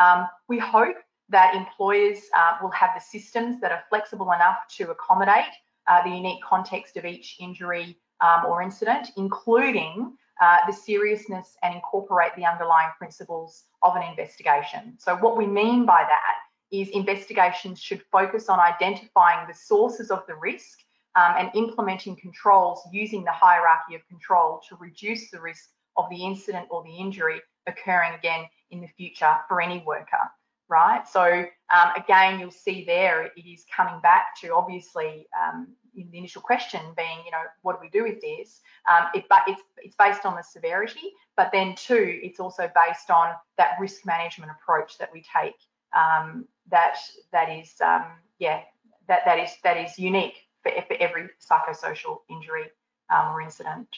Um, 0.00 0.28
we 0.48 0.58
hope 0.58 0.96
that 1.28 1.54
employers 1.54 2.18
uh, 2.36 2.58
will 2.62 2.70
have 2.70 2.90
the 2.94 3.00
systems 3.00 3.60
that 3.60 3.72
are 3.72 3.82
flexible 3.88 4.30
enough 4.32 4.58
to 4.76 4.90
accommodate 4.90 5.52
uh, 5.88 6.02
the 6.04 6.10
unique 6.10 6.42
context 6.44 6.96
of 6.96 7.04
each 7.04 7.36
injury 7.40 7.98
um, 8.22 8.46
or 8.46 8.62
incident, 8.62 9.08
including 9.16 10.16
uh, 10.40 10.58
the 10.66 10.72
seriousness 10.72 11.56
and 11.62 11.74
incorporate 11.74 12.34
the 12.36 12.46
underlying 12.46 12.90
principles 12.98 13.64
of 13.82 13.96
an 13.96 14.02
investigation. 14.02 14.94
So 14.98 15.16
what 15.16 15.36
we 15.36 15.46
mean 15.46 15.84
by 15.84 16.04
that 16.08 16.36
is 16.70 16.88
investigations 16.88 17.80
should 17.80 18.02
focus 18.10 18.48
on 18.48 18.58
identifying 18.58 19.46
the 19.46 19.54
sources 19.54 20.10
of 20.10 20.22
the 20.26 20.34
risk 20.34 20.78
um, 21.14 21.34
and 21.38 21.50
implementing 21.54 22.16
controls 22.16 22.80
using 22.90 23.22
the 23.24 23.30
hierarchy 23.32 23.94
of 23.94 24.06
control 24.08 24.60
to 24.68 24.76
reduce 24.76 25.30
the 25.30 25.40
risk 25.40 25.68
of 25.96 26.08
the 26.10 26.24
incident 26.24 26.66
or 26.70 26.82
the 26.82 26.96
injury 26.96 27.40
occurring 27.66 28.14
again 28.14 28.46
in 28.70 28.80
the 28.80 28.88
future 28.88 29.36
for 29.46 29.60
any 29.60 29.84
worker, 29.86 30.24
right? 30.68 31.06
So 31.06 31.44
um, 31.74 31.90
again, 31.96 32.40
you'll 32.40 32.50
see 32.50 32.84
there 32.86 33.24
it 33.24 33.46
is 33.46 33.64
coming 33.74 34.00
back 34.00 34.40
to 34.40 34.54
obviously 34.54 35.26
um, 35.38 35.68
in 35.96 36.10
the 36.10 36.18
initial 36.18 36.42
question 36.42 36.80
being, 36.96 37.18
you 37.24 37.30
know, 37.30 37.42
what 37.62 37.74
do 37.74 37.78
we 37.80 37.90
do 37.90 38.04
with 38.04 38.20
this? 38.20 38.60
Um, 38.90 39.08
it, 39.14 39.24
but 39.28 39.42
it's 39.46 39.62
it's 39.78 39.96
based 39.96 40.24
on 40.24 40.36
the 40.36 40.42
severity, 40.42 41.12
but 41.36 41.50
then 41.52 41.74
two, 41.76 42.20
it's 42.22 42.40
also 42.40 42.70
based 42.74 43.10
on 43.10 43.34
that 43.58 43.76
risk 43.80 44.06
management 44.06 44.52
approach 44.52 44.98
that 44.98 45.10
we 45.12 45.24
take. 45.42 45.56
Um, 45.96 46.46
that 46.70 46.96
that 47.32 47.50
is 47.50 47.74
um, 47.84 48.06
yeah 48.38 48.60
that 49.08 49.24
that 49.24 49.38
is 49.38 49.50
that 49.64 49.76
is 49.76 49.98
unique 49.98 50.36
for, 50.62 50.72
for 50.88 50.96
every 51.00 51.28
psychosocial 51.40 52.18
injury 52.30 52.64
um, 53.10 53.34
or 53.34 53.40
incident. 53.40 53.88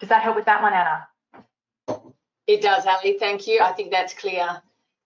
Does 0.00 0.08
that 0.08 0.22
help 0.22 0.36
with 0.36 0.46
that 0.46 0.62
one, 0.62 0.72
Anna? 0.72 1.06
It 2.46 2.60
does, 2.60 2.86
Ali. 2.86 3.18
Thank 3.18 3.46
you. 3.46 3.60
I 3.60 3.72
think 3.72 3.90
that's 3.92 4.14
clear. 4.14 4.60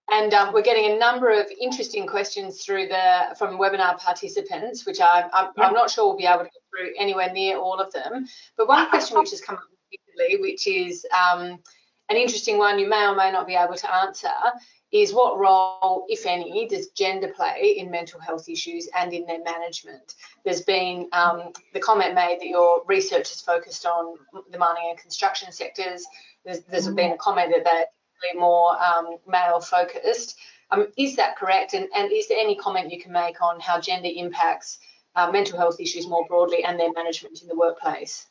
And 0.09 0.33
um, 0.35 0.53
we're 0.53 0.63
getting 0.63 0.93
a 0.93 0.99
number 0.99 1.31
of 1.31 1.47
interesting 1.61 2.07
questions 2.07 2.65
through 2.65 2.87
the 2.87 3.35
from 3.39 3.59
webinar 3.59 3.99
participants, 3.99 4.87
which 4.87 5.01
I, 5.01 5.29
I'm, 5.33 5.47
yep. 5.47 5.67
I'm 5.67 5.75
not 5.75 5.91
sure 5.91 6.07
we'll 6.07 6.17
be 6.17 6.27
able 6.27 6.45
to 6.45 6.45
get 6.45 6.63
through 6.71 6.93
anywhere 6.99 7.33
near 7.33 7.59
all 7.59 7.81
of 7.81 7.93
them. 7.93 8.27
But 8.57 8.69
one 8.69 8.89
question 8.89 9.19
which 9.19 9.31
has 9.31 9.41
come 9.41 9.57
up 9.57 9.65
repeatedly, 9.91 10.41
which 10.41 10.69
is 10.69 11.05
um, 11.13 11.59
an 12.09 12.17
interesting 12.17 12.57
one 12.57 12.79
you 12.79 12.89
may 12.89 13.05
or 13.05 13.17
may 13.17 13.33
not 13.33 13.49
be 13.49 13.55
able 13.55 13.75
to 13.75 13.95
answer, 13.95 14.31
is 14.93 15.13
what 15.13 15.39
role, 15.39 16.07
if 16.09 16.25
any, 16.25 16.69
does 16.69 16.91
gender 16.91 17.29
play 17.35 17.75
in 17.77 17.91
mental 17.91 18.21
health 18.21 18.49
issues 18.49 18.89
and 18.97 19.13
in 19.13 19.27
their 19.27 19.43
management? 19.43 20.15
There's 20.45 20.63
been 20.63 21.09
um, 21.13 21.53
the 21.75 21.81
comment 21.81 22.15
made 22.15 22.39
that 22.41 22.47
your 22.47 22.83
research 22.87 23.33
is 23.33 23.41
focused 23.41 23.85
on 23.85 24.17
the 24.53 24.59
mining 24.59 24.87
and 24.91 24.99
construction 24.99 25.51
sectors. 25.51 26.07
There's, 26.45 26.61
there's 26.61 26.89
been 26.89 27.11
a 27.11 27.17
comment 27.17 27.53
that 27.65 27.87
more 28.35 28.83
um, 28.83 29.17
male 29.27 29.61
focused. 29.61 30.37
Um, 30.71 30.89
is 30.97 31.17
that 31.17 31.37
correct? 31.37 31.75
And, 31.75 31.89
and, 31.95 32.11
is 32.11 32.29
there 32.29 32.39
any 32.39 32.57
comment 32.57 32.91
you 32.91 33.01
can 33.01 33.13
make 33.13 33.41
on 33.41 33.61
how 33.61 33.81
gender 33.81 34.09
impacts 34.13 34.79
uh, 35.15 35.31
mental 35.31 35.57
health 35.59 35.79
issues 35.79 36.09
more 36.09 36.27
broadly 36.27 36.65
and 36.65 36.79
their 36.79 36.93
management 36.93 37.41
in 37.43 37.49
the 37.49 37.55
workplace? 37.55 38.27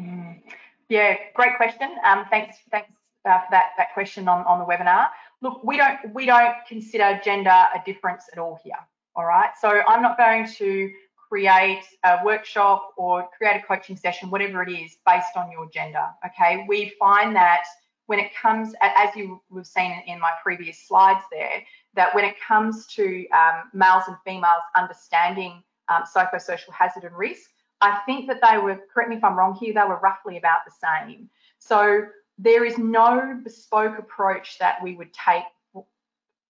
Mm. 0.00 0.40
Yeah, 0.88 1.16
great 1.34 1.56
question. 1.56 1.96
Um, 2.04 2.24
thanks, 2.30 2.56
thanks 2.70 2.90
uh, 3.26 3.38
for 3.40 3.48
that, 3.50 3.72
that 3.76 3.92
question 3.92 4.28
on, 4.28 4.46
on 4.46 4.58
the 4.58 4.64
webinar. 4.64 5.08
Look, 5.40 5.62
we 5.62 5.76
don't 5.76 5.98
we 6.14 6.26
don't 6.26 6.54
consider 6.66 7.20
gender 7.24 7.50
a 7.50 7.80
difference 7.86 8.24
at 8.32 8.38
all 8.38 8.58
here. 8.64 8.78
All 9.14 9.24
right. 9.24 9.50
So 9.60 9.80
I'm 9.86 10.02
not 10.02 10.16
going 10.16 10.48
to 10.48 10.90
create 11.28 11.82
a 12.04 12.18
workshop 12.24 12.94
or 12.96 13.28
create 13.36 13.62
a 13.62 13.66
coaching 13.66 13.96
session, 13.96 14.30
whatever 14.30 14.62
it 14.62 14.70
is, 14.70 14.96
based 15.06 15.36
on 15.36 15.52
your 15.52 15.68
gender. 15.70 16.06
Okay. 16.26 16.64
We 16.68 16.94
find 16.98 17.36
that 17.36 17.64
when 18.08 18.18
it 18.18 18.34
comes, 18.34 18.74
as 18.80 19.14
you 19.14 19.40
have 19.54 19.66
seen 19.66 20.02
in 20.06 20.18
my 20.18 20.30
previous 20.42 20.78
slides 20.78 21.22
there, 21.30 21.62
that 21.92 22.14
when 22.14 22.24
it 22.24 22.36
comes 22.40 22.86
to 22.86 23.28
um, 23.28 23.64
males 23.74 24.04
and 24.08 24.16
females 24.24 24.62
understanding 24.74 25.62
um, 25.88 26.04
psychosocial 26.04 26.72
hazard 26.72 27.04
and 27.04 27.14
risk, 27.14 27.50
I 27.82 28.00
think 28.06 28.26
that 28.28 28.40
they 28.40 28.56
were, 28.56 28.80
correct 28.92 29.10
me 29.10 29.16
if 29.16 29.24
I'm 29.24 29.36
wrong 29.36 29.54
here, 29.54 29.74
they 29.74 29.86
were 29.86 30.00
roughly 30.02 30.38
about 30.38 30.60
the 30.64 30.72
same. 30.72 31.28
So 31.58 32.06
there 32.38 32.64
is 32.64 32.78
no 32.78 33.38
bespoke 33.44 33.98
approach 33.98 34.58
that 34.58 34.82
we 34.82 34.96
would 34.96 35.12
take 35.12 35.44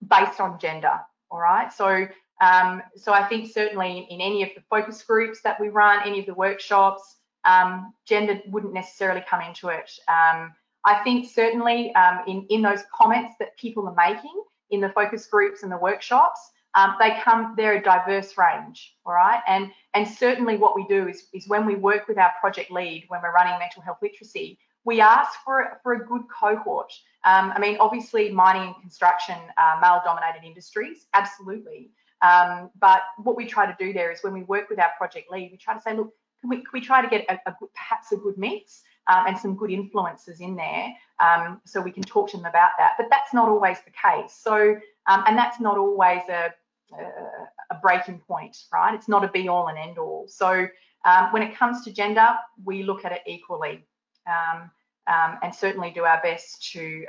based 0.07 0.41
on 0.41 0.61
gender. 0.61 1.01
All 1.29 1.41
right. 1.41 1.73
So, 1.73 2.07
um, 2.41 2.83
so 2.95 3.13
I 3.13 3.25
think 3.25 3.51
certainly 3.53 4.07
in 4.11 4.21
any 4.21 4.45
of 4.45 4.51
the 4.55 4.63
focus 4.71 5.03
groups 5.03 5.41
that 5.43 5.61
we 5.61 5.71
run, 5.71 6.07
any 6.07 6.21
of 6.21 6.27
the 6.27 6.35
workshops, 6.35 7.17
um, 7.45 7.93
gender 8.07 8.41
wouldn't 8.47 8.75
necessarily 8.75 9.25
come 9.29 9.41
into 9.41 9.71
it. 9.71 9.91
Um, 10.07 10.55
I 10.85 11.03
think 11.05 11.29
certainly 11.29 11.95
um, 11.95 12.21
in 12.27 12.47
in 12.51 12.63
those 12.63 12.81
comments 12.95 13.35
that 13.39 13.57
people 13.57 13.87
are 13.89 13.95
making 13.95 14.43
in 14.71 14.81
the 14.81 14.91
focus 14.91 15.27
groups 15.27 15.63
and 15.63 15.73
the 15.73 15.77
workshops, 15.77 16.41
um, 16.75 16.95
they 17.01 17.19
come 17.23 17.55
they're 17.57 17.79
a 17.79 17.83
diverse 17.83 18.37
range. 18.39 18.95
All 19.05 19.15
right. 19.15 19.41
And 19.47 19.71
and 19.95 20.07
certainly 20.07 20.57
what 20.57 20.77
we 20.77 20.87
do 20.87 21.09
is 21.09 21.25
is 21.33 21.49
when 21.49 21.67
we 21.67 21.75
work 21.75 22.09
with 22.09 22.19
our 22.19 22.33
project 22.41 22.71
lead 22.71 23.05
when 23.09 23.21
we're 23.23 23.33
running 23.33 23.59
mental 23.59 23.83
health 23.83 23.99
literacy 24.03 24.59
we 24.89 25.03
ask 25.03 25.39
for, 25.45 25.79
for 25.83 25.93
a 25.93 26.07
good 26.07 26.23
cohort. 26.29 26.91
Um, 27.25 27.53
I 27.55 27.59
mean, 27.59 27.77
obviously, 27.79 28.31
mining 28.31 28.69
and 28.69 28.81
construction 28.81 29.37
are 29.59 29.79
male 29.83 30.01
dominated 30.03 30.47
industries, 30.47 31.07
absolutely. 31.13 31.91
Um, 32.23 32.71
but 32.81 33.03
what 33.23 33.37
we 33.37 33.45
try 33.45 33.67
to 33.67 33.77
do 33.79 33.93
there 33.93 34.11
is 34.11 34.21
when 34.23 34.33
we 34.33 34.45
work 34.45 34.71
with 34.71 34.79
our 34.79 34.91
project 34.97 35.31
lead, 35.31 35.51
we 35.53 35.59
try 35.59 35.75
to 35.75 35.81
say, 35.81 35.95
look, 35.95 36.15
can 36.41 36.49
we, 36.49 36.57
can 36.57 36.71
we 36.73 36.81
try 36.81 37.03
to 37.03 37.09
get 37.09 37.27
a, 37.29 37.35
a 37.51 37.55
good, 37.61 37.69
perhaps 37.75 38.13
a 38.13 38.17
good 38.17 38.39
mix 38.39 38.83
um, 39.09 39.27
and 39.27 39.39
some 39.39 39.57
good 39.57 39.71
influences 39.71 40.41
in 40.41 40.55
there 40.55 40.95
um, 41.21 41.61
so 41.65 41.81
we 41.81 41.91
can 41.91 42.03
talk 42.03 42.31
to 42.31 42.37
them 42.37 42.47
about 42.47 42.71
that. 42.79 42.93
But 42.97 43.09
that's 43.11 43.35
not 43.35 43.49
always 43.49 43.79
the 43.85 43.91
case. 43.91 44.35
So, 44.41 44.77
um, 45.07 45.25
and 45.27 45.37
that's 45.37 45.61
not 45.61 45.79
always 45.79 46.23
a, 46.29 46.53
a, 46.93 47.75
a, 47.75 47.75
breaking 47.81 48.21
point, 48.21 48.57
right? 48.73 48.95
It's 48.95 49.09
not 49.09 49.25
a 49.25 49.29
be 49.29 49.49
all 49.49 49.69
and 49.69 49.79
end 49.79 49.99
all. 49.99 50.27
So 50.29 50.69
um, 51.05 51.33
when 51.33 51.43
it 51.43 51.57
comes 51.57 51.85
to 51.85 51.93
gender, 51.93 52.29
we 52.65 52.83
look 52.83 53.05
at 53.05 53.13
it 53.13 53.23
equally. 53.27 53.85
Um, 54.27 54.71
um, 55.07 55.39
and 55.43 55.55
certainly 55.55 55.91
do 55.91 56.05
our 56.05 56.21
best 56.21 56.71
to 56.73 57.07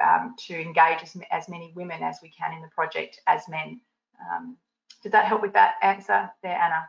to 0.48 0.54
engage 0.58 1.00
as, 1.04 1.18
as, 1.32 1.50
many 1.50 1.74
women 1.76 2.02
as 2.02 2.20
we 2.24 2.30
can 2.30 2.54
in 2.54 2.62
the 2.62 2.70
project 2.70 3.20
as 3.28 3.42
men. 3.50 3.82
Did 5.04 5.12
that 5.12 5.26
help 5.26 5.42
with 5.42 5.52
that 5.54 5.76
answer 5.82 6.32
there, 6.42 6.56
Anna? 6.56 6.88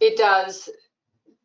It 0.00 0.16
does. 0.16 0.68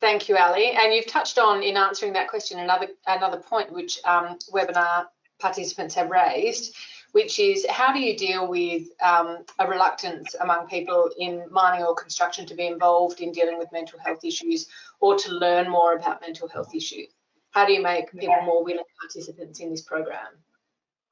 Thank 0.06 0.30
you, 0.30 0.38
Ali. 0.38 0.70
And 0.70 0.94
you've 0.94 1.08
touched 1.08 1.40
on 1.40 1.64
in 1.64 1.78
answering 1.78 2.14
that 2.14 2.28
question 2.28 2.60
another 2.60 2.90
another 3.08 3.38
point 3.38 3.74
which 3.74 3.98
um, 4.06 4.38
webinar 4.54 5.08
participants 5.40 5.96
have 5.96 6.12
raised, 6.12 6.76
which 7.14 7.40
is 7.40 7.66
how 7.68 7.92
do 7.92 8.00
you 8.00 8.16
deal 8.16 8.48
with 8.48 8.84
um, 9.02 9.40
a 9.58 9.68
reluctance 9.68 10.36
among 10.40 10.68
people 10.68 11.10
in 11.18 11.48
mining 11.50 11.84
or 11.84 11.96
construction 11.96 12.46
to 12.46 12.54
be 12.54 12.68
involved 12.68 13.20
in 13.20 13.32
dealing 13.32 13.58
with 13.58 13.68
mental 13.72 13.98
health 13.98 14.24
issues 14.24 14.68
or 15.00 15.18
to 15.18 15.32
learn 15.32 15.68
more 15.68 15.96
about 15.96 16.22
mental 16.22 16.48
health 16.48 16.76
issues? 16.76 17.08
How 17.50 17.66
do 17.66 17.74
you 17.74 17.82
make 17.82 18.12
people 18.12 18.44
more 18.44 18.64
willing 18.64 18.84
participants 19.02 19.60
in 19.60 19.72
this 19.72 19.82
program? 19.82 20.38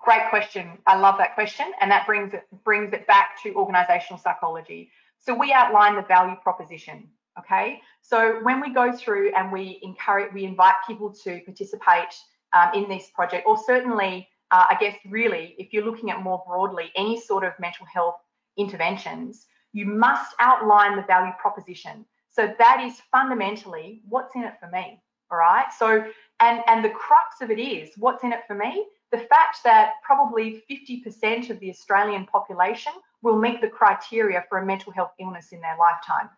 Great 0.01 0.29
question. 0.29 0.77
I 0.85 0.99
love 0.99 1.17
that 1.17 1.33
question, 1.33 1.65
and 1.81 1.89
that 1.89 2.05
brings 2.05 2.31
it 2.35 2.45
brings 2.63 2.93
it 2.93 3.07
back 3.07 3.41
to 3.41 3.55
organizational 3.55 4.19
psychology. 4.19 4.91
So 5.17 5.33
we 5.33 5.51
outline 5.51 5.95
the 5.95 6.03
value 6.03 6.35
proposition. 6.43 7.09
Okay, 7.39 7.81
so 8.01 8.39
when 8.43 8.61
we 8.61 8.73
go 8.73 8.91
through 8.91 9.33
and 9.35 9.51
we 9.51 9.79
encourage, 9.81 10.31
we 10.33 10.45
invite 10.45 10.75
people 10.85 11.11
to 11.23 11.39
participate 11.41 12.13
um, 12.53 12.69
in 12.75 12.87
this 12.87 13.09
project, 13.15 13.47
or 13.47 13.57
certainly, 13.65 14.27
uh, 14.51 14.65
I 14.69 14.77
guess, 14.79 14.95
really, 15.09 15.55
if 15.57 15.73
you're 15.73 15.83
looking 15.83 16.11
at 16.11 16.21
more 16.21 16.43
broadly, 16.47 16.91
any 16.95 17.19
sort 17.19 17.43
of 17.43 17.53
mental 17.59 17.87
health 17.91 18.17
interventions, 18.55 19.47
you 19.71 19.85
must 19.85 20.35
outline 20.39 20.95
the 20.95 21.01
value 21.03 21.33
proposition. 21.39 22.05
So 22.29 22.53
that 22.59 22.81
is 22.81 23.01
fundamentally 23.11 24.01
what's 24.07 24.35
in 24.35 24.43
it 24.43 24.53
for 24.59 24.69
me. 24.69 25.01
All 25.31 25.39
right. 25.39 25.65
So 25.77 26.05
and, 26.39 26.61
and 26.67 26.83
the 26.83 26.89
crux 26.89 27.41
of 27.41 27.51
it 27.51 27.59
is 27.59 27.91
what's 27.97 28.23
in 28.23 28.33
it 28.33 28.41
for 28.47 28.55
me? 28.55 28.85
The 29.11 29.19
fact 29.19 29.59
that 29.63 29.93
probably 30.03 30.63
50% 30.69 31.49
of 31.49 31.59
the 31.59 31.69
Australian 31.69 32.25
population 32.25 32.93
will 33.21 33.37
meet 33.37 33.61
the 33.61 33.67
criteria 33.67 34.43
for 34.49 34.57
a 34.57 34.65
mental 34.65 34.91
health 34.91 35.11
illness 35.19 35.51
in 35.51 35.61
their 35.61 35.77
lifetime, 35.79 36.29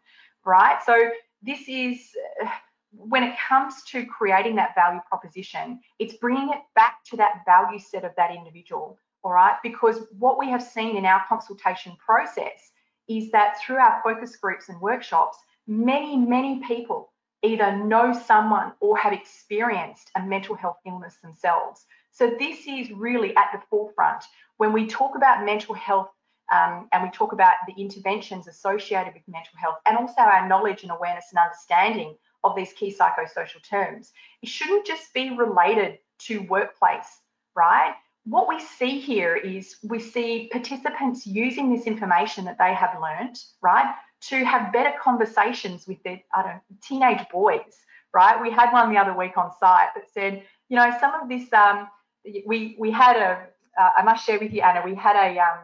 right? 0.46 0.80
So 0.86 1.10
this 1.42 1.68
is 1.68 2.12
when 2.92 3.24
it 3.24 3.36
comes 3.48 3.84
to 3.84 4.06
creating 4.06 4.56
that 4.56 4.74
value 4.76 5.02
proposition, 5.10 5.80
it's 6.00 6.16
bringing 6.16 6.50
it 6.50 6.62
back 6.76 7.04
to 7.06 7.18
that 7.18 7.42
value 7.46 7.80
set 7.80 8.06
of 8.06 8.12
that 8.18 8.34
individual, 8.34 8.98
all 9.24 9.34
right? 9.34 9.56
Because 9.64 10.00
what 10.18 10.40
we 10.40 10.50
have 10.50 10.64
seen 10.64 10.96
in 10.96 11.06
our 11.06 11.22
consultation 11.28 11.96
process 12.04 12.72
is 13.08 13.32
that 13.32 13.60
through 13.60 13.78
our 13.78 14.02
focus 14.04 14.36
groups 14.38 14.70
and 14.70 14.80
workshops, 14.80 15.38
many, 15.68 16.16
many 16.16 16.62
people 16.66 17.12
either 17.44 17.76
know 17.76 18.14
someone 18.14 18.72
or 18.80 18.98
have 18.98 19.14
experienced 19.14 20.10
a 20.16 20.22
mental 20.22 20.56
health 20.56 20.78
illness 20.86 21.18
themselves. 21.22 21.86
So 22.12 22.34
this 22.40 22.66
is 22.66 22.92
really 22.92 23.36
at 23.36 23.50
the 23.54 23.62
forefront. 23.70 24.24
When 24.58 24.74
we 24.74 24.88
talk 24.88 25.16
about 25.16 25.46
mental 25.46 25.76
health 25.76 26.10
um, 26.52 26.88
and 26.92 27.04
we 27.04 27.10
talk 27.10 27.34
about 27.34 27.56
the 27.68 27.82
interventions 27.82 28.48
associated 28.48 29.14
with 29.14 29.24
mental 29.28 29.58
health 29.58 29.78
and 29.86 29.98
also 29.98 30.22
our 30.22 30.48
knowledge 30.48 30.84
and 30.84 30.92
awareness 30.92 31.26
and 31.32 31.40
understanding 31.40 32.16
of 32.44 32.56
these 32.56 32.74
key 32.74 32.96
psychosocial 32.98 33.68
terms, 33.68 34.12
it 34.42 34.50
shouldn't 34.50 34.86
just 34.86 35.14
be 35.14 35.36
related 35.36 35.98
to 36.20 36.40
workplace, 36.44 37.22
right? 37.56 37.94
What 38.26 38.48
we 38.48 38.60
see 38.60 39.00
here 39.00 39.36
is 39.36 39.78
we 39.84 40.00
see 40.00 40.50
participants 40.52 41.26
using 41.26 41.76
this 41.76 41.86
information 41.86 42.46
that 42.46 42.58
they 42.58 42.74
have 42.74 42.98
learned, 43.02 43.38
right, 43.62 43.94
to 44.30 44.44
have 44.46 44.72
better 44.72 44.94
conversations 45.02 45.88
with 45.88 46.02
their, 46.04 46.22
I 46.34 46.44
don't 46.44 46.82
teenage 46.82 47.28
boys, 47.32 47.76
right? 48.14 48.42
We 48.42 48.52
had 48.52 48.72
one 48.72 48.92
the 48.92 49.00
other 49.00 49.16
week 49.16 49.38
on 49.38 49.52
site 49.60 49.90
that 49.96 50.10
said, 50.14 50.44
you 50.70 50.78
know, 50.78 50.96
some 51.00 51.14
of 51.22 51.30
this, 51.30 51.52
um, 51.54 51.88
we, 52.46 52.76
we 52.80 52.92
had 52.92 53.18
a, 53.18 53.48
uh, 53.80 53.90
I 53.98 54.04
must 54.04 54.26
share 54.26 54.40
with 54.40 54.54
you, 54.54 54.62
Anna, 54.62 54.82
we 54.86 54.96
had 54.96 55.16
a, 55.16 55.40
um, 55.40 55.60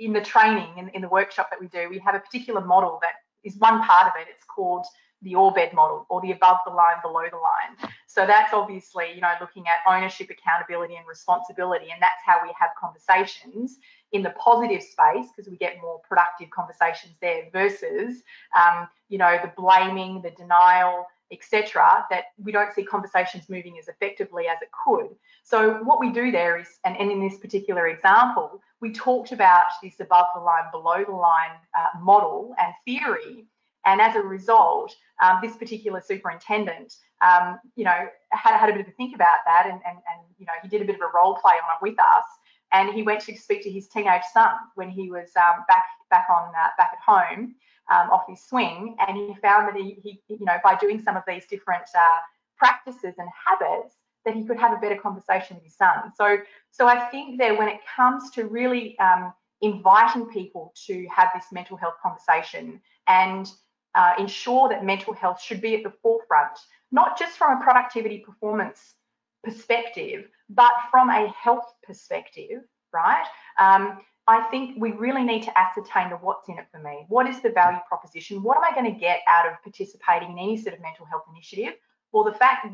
in 0.00 0.14
the 0.14 0.20
training, 0.20 0.78
in, 0.78 0.88
in 0.88 1.02
the 1.02 1.08
workshop 1.08 1.48
that 1.50 1.60
we 1.60 1.68
do, 1.68 1.88
we 1.88 1.98
have 1.98 2.14
a 2.14 2.20
particular 2.20 2.64
model 2.64 2.98
that 3.02 3.12
is 3.44 3.56
one 3.58 3.82
part 3.82 4.06
of 4.06 4.12
it. 4.20 4.26
It's 4.34 4.44
called 4.44 4.86
the 5.22 5.34
ORBED 5.34 5.74
model 5.74 6.06
or 6.08 6.22
the 6.22 6.32
above 6.32 6.56
the 6.64 6.72
line, 6.72 6.96
below 7.02 7.24
the 7.30 7.36
line. 7.36 7.90
So 8.06 8.26
that's 8.26 8.54
obviously, 8.54 9.12
you 9.14 9.20
know, 9.20 9.32
looking 9.40 9.64
at 9.66 9.88
ownership, 9.90 10.30
accountability 10.30 10.96
and 10.96 11.06
responsibility. 11.06 11.88
And 11.92 12.00
that's 12.00 12.22
how 12.24 12.40
we 12.42 12.50
have 12.58 12.70
conversations 12.80 13.76
in 14.12 14.22
the 14.22 14.30
positive 14.30 14.82
space 14.82 15.26
because 15.36 15.50
we 15.50 15.58
get 15.58 15.76
more 15.82 16.00
productive 16.08 16.48
conversations 16.50 17.14
there 17.20 17.44
versus, 17.52 18.22
um, 18.58 18.88
you 19.10 19.18
know, 19.18 19.38
the 19.42 19.52
blaming, 19.56 20.22
the 20.22 20.30
denial, 20.30 21.06
etc. 21.32 22.06
that 22.10 22.24
we 22.42 22.52
don't 22.52 22.72
see 22.72 22.84
conversations 22.84 23.48
moving 23.48 23.78
as 23.78 23.88
effectively 23.88 24.46
as 24.46 24.58
it 24.62 24.68
could. 24.84 25.08
So 25.44 25.82
what 25.84 26.00
we 26.00 26.10
do 26.10 26.30
there 26.30 26.58
is, 26.58 26.68
and, 26.84 26.96
and 26.96 27.10
in 27.10 27.20
this 27.20 27.38
particular 27.38 27.88
example, 27.88 28.60
we 28.80 28.92
talked 28.92 29.32
about 29.32 29.66
this 29.82 30.00
above 30.00 30.26
the 30.34 30.40
line, 30.40 30.64
below 30.72 31.04
the 31.04 31.12
line 31.12 31.56
uh, 31.78 31.98
model 32.00 32.54
and 32.58 32.72
theory 32.84 33.46
and 33.86 34.00
as 34.00 34.14
a 34.14 34.20
result, 34.20 34.94
um, 35.22 35.38
this 35.42 35.56
particular 35.56 36.00
superintendent, 36.00 36.94
um, 37.22 37.58
you 37.76 37.84
know, 37.84 38.08
had, 38.30 38.58
had 38.58 38.68
a 38.68 38.72
bit 38.72 38.82
of 38.82 38.88
a 38.88 38.92
think 38.92 39.14
about 39.14 39.38
that 39.46 39.64
and, 39.66 39.80
and, 39.86 39.96
and, 39.96 40.20
you 40.38 40.46
know, 40.46 40.52
he 40.62 40.68
did 40.68 40.82
a 40.82 40.84
bit 40.84 40.96
of 40.96 41.00
a 41.00 41.10
role 41.14 41.34
play 41.34 41.54
on 41.54 41.76
it 41.76 41.82
with 41.82 41.98
us. 41.98 42.24
And 42.72 42.94
he 42.94 43.02
went 43.02 43.20
to 43.22 43.36
speak 43.36 43.62
to 43.64 43.70
his 43.70 43.88
teenage 43.88 44.22
son 44.32 44.52
when 44.76 44.90
he 44.90 45.10
was 45.10 45.30
um, 45.36 45.64
back 45.66 45.84
back 46.08 46.26
on 46.30 46.50
uh, 46.50 46.68
back 46.78 46.90
at 46.92 47.00
home 47.04 47.56
um, 47.90 48.10
off 48.10 48.24
his 48.28 48.40
swing, 48.42 48.96
and 49.06 49.16
he 49.16 49.34
found 49.42 49.68
that 49.68 49.76
he, 49.76 49.98
he, 50.02 50.20
you 50.28 50.44
know, 50.44 50.58
by 50.62 50.76
doing 50.76 51.00
some 51.02 51.16
of 51.16 51.22
these 51.26 51.44
different 51.46 51.84
uh, 51.94 52.20
practices 52.56 53.14
and 53.18 53.28
habits, 53.46 53.96
that 54.24 54.34
he 54.34 54.44
could 54.44 54.58
have 54.58 54.72
a 54.72 54.80
better 54.80 54.96
conversation 54.96 55.56
with 55.56 55.64
his 55.64 55.76
son. 55.76 56.12
So, 56.16 56.38
so 56.70 56.86
I 56.86 57.00
think 57.10 57.38
that 57.40 57.56
when 57.58 57.68
it 57.68 57.80
comes 57.96 58.30
to 58.32 58.46
really 58.46 58.98
um, 58.98 59.32
inviting 59.62 60.26
people 60.26 60.72
to 60.86 61.06
have 61.14 61.28
this 61.34 61.46
mental 61.52 61.76
health 61.76 61.94
conversation 62.02 62.80
and 63.06 63.50
uh, 63.94 64.12
ensure 64.18 64.68
that 64.68 64.84
mental 64.84 65.14
health 65.14 65.40
should 65.42 65.60
be 65.60 65.74
at 65.74 65.82
the 65.82 65.92
forefront, 66.02 66.58
not 66.92 67.18
just 67.18 67.36
from 67.36 67.60
a 67.60 67.64
productivity 67.64 68.18
performance 68.18 68.94
perspective, 69.42 70.28
but 70.48 70.72
from 70.90 71.10
a 71.10 71.28
health 71.28 71.72
perspective, 71.82 72.62
right? 72.92 73.24
Um, 73.58 74.00
I 74.30 74.42
think 74.42 74.76
we 74.78 74.92
really 74.92 75.24
need 75.24 75.42
to 75.42 75.58
ascertain 75.58 76.10
the 76.10 76.16
what's 76.16 76.48
in 76.48 76.56
it 76.56 76.66
for 76.70 76.78
me. 76.78 77.04
What 77.08 77.26
is 77.26 77.40
the 77.40 77.50
value 77.50 77.80
proposition? 77.88 78.44
What 78.44 78.56
am 78.56 78.62
I 78.62 78.72
going 78.72 78.94
to 78.94 78.96
get 78.98 79.22
out 79.28 79.44
of 79.44 79.60
participating 79.64 80.30
in 80.30 80.38
any 80.38 80.56
sort 80.56 80.76
of 80.76 80.80
mental 80.80 81.04
health 81.04 81.24
initiative? 81.32 81.74
Well, 82.12 82.22
the 82.22 82.34
fact 82.34 82.64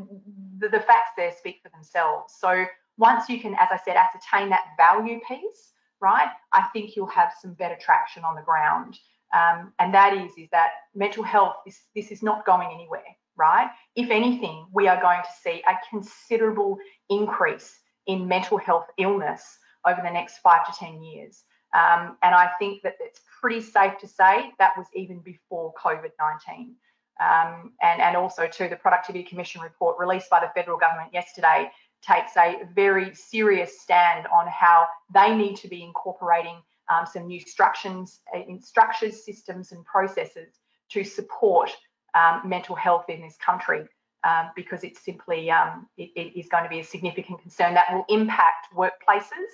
the, 0.59 0.69
the 0.69 0.81
facts 0.81 1.13
there 1.17 1.33
speak 1.33 1.61
for 1.63 1.71
themselves. 1.71 2.35
So 2.39 2.67
once 2.99 3.31
you 3.31 3.41
can, 3.41 3.55
as 3.55 3.69
I 3.71 3.79
said, 3.83 3.97
ascertain 3.97 4.51
that 4.51 4.65
value 4.77 5.19
piece, 5.27 5.73
right? 5.99 6.29
I 6.53 6.65
think 6.75 6.95
you'll 6.95 7.07
have 7.07 7.33
some 7.41 7.55
better 7.55 7.77
traction 7.81 8.23
on 8.23 8.35
the 8.35 8.43
ground. 8.43 8.99
Um, 9.35 9.73
and 9.79 9.95
that 9.95 10.13
is 10.13 10.33
is 10.37 10.51
that 10.53 10.73
mental 10.95 11.23
health 11.23 11.57
is 11.67 11.81
this 11.95 12.11
is 12.11 12.23
not 12.23 12.45
going 12.47 12.69
anywhere 12.73 13.17
right 13.37 13.69
if 13.97 14.09
anything 14.09 14.67
we 14.73 14.87
are 14.87 15.01
going 15.03 15.21
to 15.21 15.29
see 15.43 15.63
a 15.69 15.75
considerable 15.91 16.79
increase 17.11 17.77
in 18.07 18.29
mental 18.29 18.57
health 18.57 18.87
illness 18.99 19.59
over 19.87 20.01
the 20.03 20.11
next 20.11 20.39
five 20.39 20.67
to 20.67 20.73
ten 20.79 21.03
years 21.03 21.45
um, 21.75 22.17
and 22.23 22.35
i 22.35 22.51
think 22.59 22.83
that 22.83 22.95
it's 23.01 23.21
pretty 23.41 23.61
safe 23.61 23.99
to 23.99 24.07
say 24.07 24.51
that 24.59 24.73
was 24.77 24.87
even 24.95 25.21
before 25.21 25.73
covid-19 25.75 26.71
um, 27.19 27.73
and, 27.81 28.03
and 28.03 28.15
also 28.15 28.47
to 28.47 28.69
the 28.69 28.77
productivity 28.77 29.25
commission 29.25 29.63
report 29.63 29.97
released 29.99 30.29
by 30.29 30.41
the 30.41 30.51
federal 30.55 30.79
government 30.79 31.13
yesterday 31.13 31.71
takes 32.03 32.37
a 32.37 32.61
very 32.75 33.15
serious 33.15 33.81
stand 33.81 34.27
on 34.27 34.47
how 34.47 34.87
they 35.13 35.35
need 35.35 35.57
to 35.57 35.69
be 35.69 35.83
incorporating 35.83 36.57
um, 36.89 37.07
some 37.07 37.27
new 37.27 37.41
structures, 37.41 38.21
uh, 38.35 38.41
structures, 38.61 39.25
systems, 39.25 39.73
and 39.73 39.85
processes 39.85 40.55
to 40.91 41.03
support 41.03 41.71
um, 42.15 42.43
mental 42.45 42.77
health 42.77 43.07
in 43.09 43.21
this 43.21 43.37
country. 43.45 43.85
Um, 44.25 44.51
because 44.57 44.83
it's 44.83 45.05
simply 45.05 45.53
um, 45.53 45.87
it, 45.97 46.11
it 46.17 46.37
is 46.37 46.49
going 46.49 46.65
to 46.65 46.71
be 46.71 46.81
a 46.81 46.85
significant 46.85 47.41
concern 47.43 47.75
that 47.75 47.87
will 47.93 48.05
impact 48.09 48.75
workplaces 48.75 49.53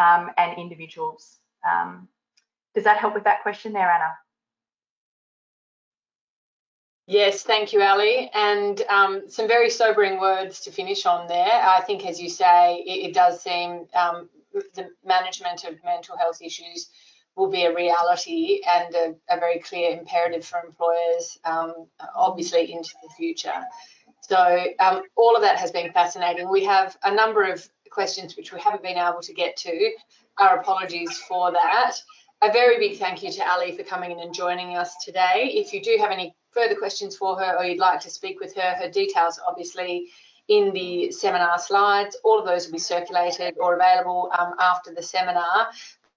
um, 0.00 0.30
and 0.36 0.58
individuals. 0.58 1.38
Um, 1.70 2.08
does 2.74 2.84
that 2.84 2.98
help 2.98 3.14
with 3.14 3.24
that 3.24 3.42
question 3.42 3.72
there, 3.72 3.90
Anna? 3.90 4.12
Yes, 7.06 7.42
thank 7.42 7.72
you, 7.72 7.82
Ali. 7.82 8.30
And 8.32 8.80
um, 8.82 9.22
some 9.28 9.48
very 9.48 9.68
sobering 9.68 10.20
words 10.20 10.60
to 10.60 10.70
finish 10.70 11.06
on 11.06 11.26
there. 11.26 11.52
I 11.52 11.80
think, 11.80 12.06
as 12.06 12.20
you 12.20 12.28
say, 12.28 12.84
it, 12.86 13.08
it 13.08 13.14
does 13.14 13.42
seem 13.42 13.86
um, 13.94 14.28
the 14.76 14.90
management 15.04 15.64
of 15.64 15.74
mental 15.84 16.16
health 16.16 16.40
issues 16.40 16.88
will 17.36 17.50
be 17.50 17.64
a 17.64 17.74
reality 17.74 18.60
and 18.68 18.94
a, 18.94 19.14
a 19.28 19.40
very 19.40 19.58
clear 19.58 19.98
imperative 19.98 20.44
for 20.44 20.60
employers, 20.60 21.38
um, 21.44 21.86
obviously 22.14 22.72
into 22.72 22.94
the 23.02 23.08
future. 23.16 23.60
So 24.20 24.66
um, 24.78 25.02
all 25.16 25.34
of 25.34 25.42
that 25.42 25.56
has 25.56 25.72
been 25.72 25.92
fascinating. 25.92 26.48
We 26.48 26.64
have 26.64 26.96
a 27.02 27.12
number 27.12 27.42
of 27.42 27.68
questions 27.90 28.36
which 28.36 28.52
we 28.52 28.60
haven't 28.60 28.82
been 28.82 28.96
able 28.96 29.20
to 29.20 29.32
get 29.32 29.56
to. 29.58 29.90
Our 30.38 30.58
apologies 30.60 31.18
for 31.18 31.52
that. 31.52 31.96
A 32.42 32.50
very 32.52 32.78
big 32.78 32.98
thank 32.98 33.22
you 33.22 33.30
to 33.32 33.52
Ali 33.52 33.76
for 33.76 33.82
coming 33.82 34.12
in 34.12 34.20
and 34.20 34.34
joining 34.34 34.76
us 34.76 34.94
today. 35.04 35.52
If 35.54 35.74
you 35.74 35.82
do 35.82 35.96
have 36.00 36.10
any 36.10 36.34
further 36.52 36.74
questions 36.74 37.16
for 37.16 37.38
her 37.38 37.58
or 37.58 37.64
you'd 37.64 37.78
like 37.78 38.00
to 38.00 38.10
speak 38.10 38.40
with 38.40 38.54
her, 38.56 38.74
her 38.76 38.88
details 38.88 39.38
obviously 39.46 40.08
in 40.48 40.72
the 40.72 41.12
seminar 41.12 41.58
slides. 41.58 42.16
All 42.24 42.38
of 42.38 42.44
those 42.44 42.66
will 42.66 42.72
be 42.72 42.78
circulated 42.78 43.54
or 43.58 43.76
available 43.76 44.30
um, 44.36 44.54
after 44.58 44.92
the 44.92 45.02
seminar. 45.02 45.68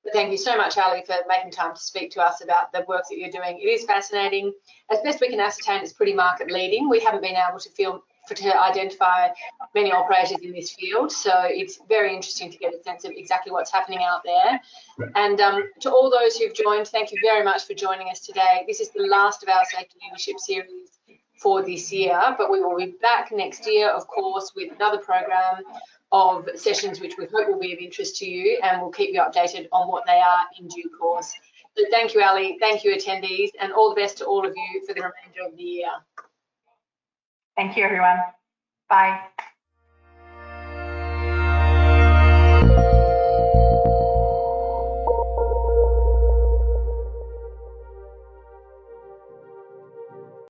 But 0.04 0.14
thank 0.14 0.32
you 0.32 0.38
so 0.38 0.58
much, 0.58 0.78
Ali, 0.78 1.04
for 1.06 1.16
making 1.30 1.52
time 1.52 1.74
to 1.76 1.80
speak 1.80 2.12
to 2.12 2.22
us 2.22 2.44
about 2.44 2.72
the 2.74 2.84
work 2.88 3.04
that 3.10 3.18
you're 3.18 3.30
doing. 3.30 3.60
It 3.60 3.66
is 3.66 3.86
fascinating. 3.86 4.52
As 4.92 5.00
best 5.02 5.22
we 5.22 5.30
can 5.30 5.40
ascertain, 5.40 5.82
it's 5.82 5.94
pretty 5.94 6.14
market 6.14 6.52
leading. 6.52 6.90
We 6.90 7.00
haven't 7.00 7.22
been 7.22 7.36
able 7.36 7.60
to 7.60 7.70
feel 7.70 8.04
to 8.30 8.62
identify 8.62 9.30
many 9.76 9.92
operators 9.92 10.38
in 10.42 10.52
this 10.52 10.72
field. 10.72 11.12
So 11.12 11.32
it's 11.44 11.80
very 11.90 12.14
interesting 12.14 12.52
to 12.52 12.58
get 12.58 12.74
a 12.74 12.82
sense 12.84 13.04
of 13.06 13.12
exactly 13.12 13.52
what's 13.52 13.72
happening 13.72 14.00
out 14.02 14.22
there. 14.24 14.60
And 15.16 15.40
um, 15.42 15.64
to 15.82 15.92
all 15.92 16.10
those 16.10 16.38
who've 16.38 16.54
joined, 16.54 16.88
thank 16.88 17.12
you 17.12 17.20
very 17.22 17.44
much 17.44 17.66
for 17.66 17.74
joining 17.74 18.10
us 18.10 18.20
today. 18.20 18.64
This 18.68 18.80
is 18.80 18.90
the 18.90 19.04
last 19.04 19.44
of 19.44 19.50
our 19.50 19.66
safety 19.66 19.98
leadership 20.04 20.40
series 20.40 20.90
for 21.38 21.62
this 21.62 21.92
year, 21.92 22.20
but 22.38 22.50
we 22.50 22.62
will 22.62 22.78
be 22.78 22.96
back 23.02 23.32
next 23.34 23.68
year, 23.68 23.90
of 23.90 24.08
course, 24.08 24.54
with 24.56 24.72
another 24.76 24.98
program 24.98 25.64
of 26.14 26.48
sessions 26.56 27.02
which 27.02 27.16
we 27.18 27.26
hope 27.26 27.48
will 27.48 27.60
be 27.60 27.74
of 27.74 27.80
interest 27.80 28.16
to 28.18 28.26
you 28.30 28.60
and 28.64 28.80
we'll 28.80 28.92
keep 28.92 29.14
you 29.14 29.20
updated 29.20 29.68
on 29.72 29.88
what 29.90 30.06
they 30.06 30.20
are 30.20 30.46
in 30.60 30.68
due 30.68 30.90
course. 30.90 31.34
So 31.76 31.84
thank 31.90 32.14
you, 32.14 32.22
Ali. 32.22 32.58
Thank 32.60 32.84
you, 32.84 32.96
attendees, 32.96 33.50
and 33.60 33.74
all 33.74 33.90
the 33.90 33.96
best 33.96 34.20
to 34.20 34.26
all 34.26 34.46
of 34.46 34.54
you 34.56 34.86
for 34.86 34.94
the 34.94 35.02
remainder 35.02 35.50
of 35.50 35.58
the 35.58 35.64
year. 35.64 35.90
Thank 37.56 37.78
you, 37.78 37.84
everyone. 37.84 38.20
Bye. 38.90 39.20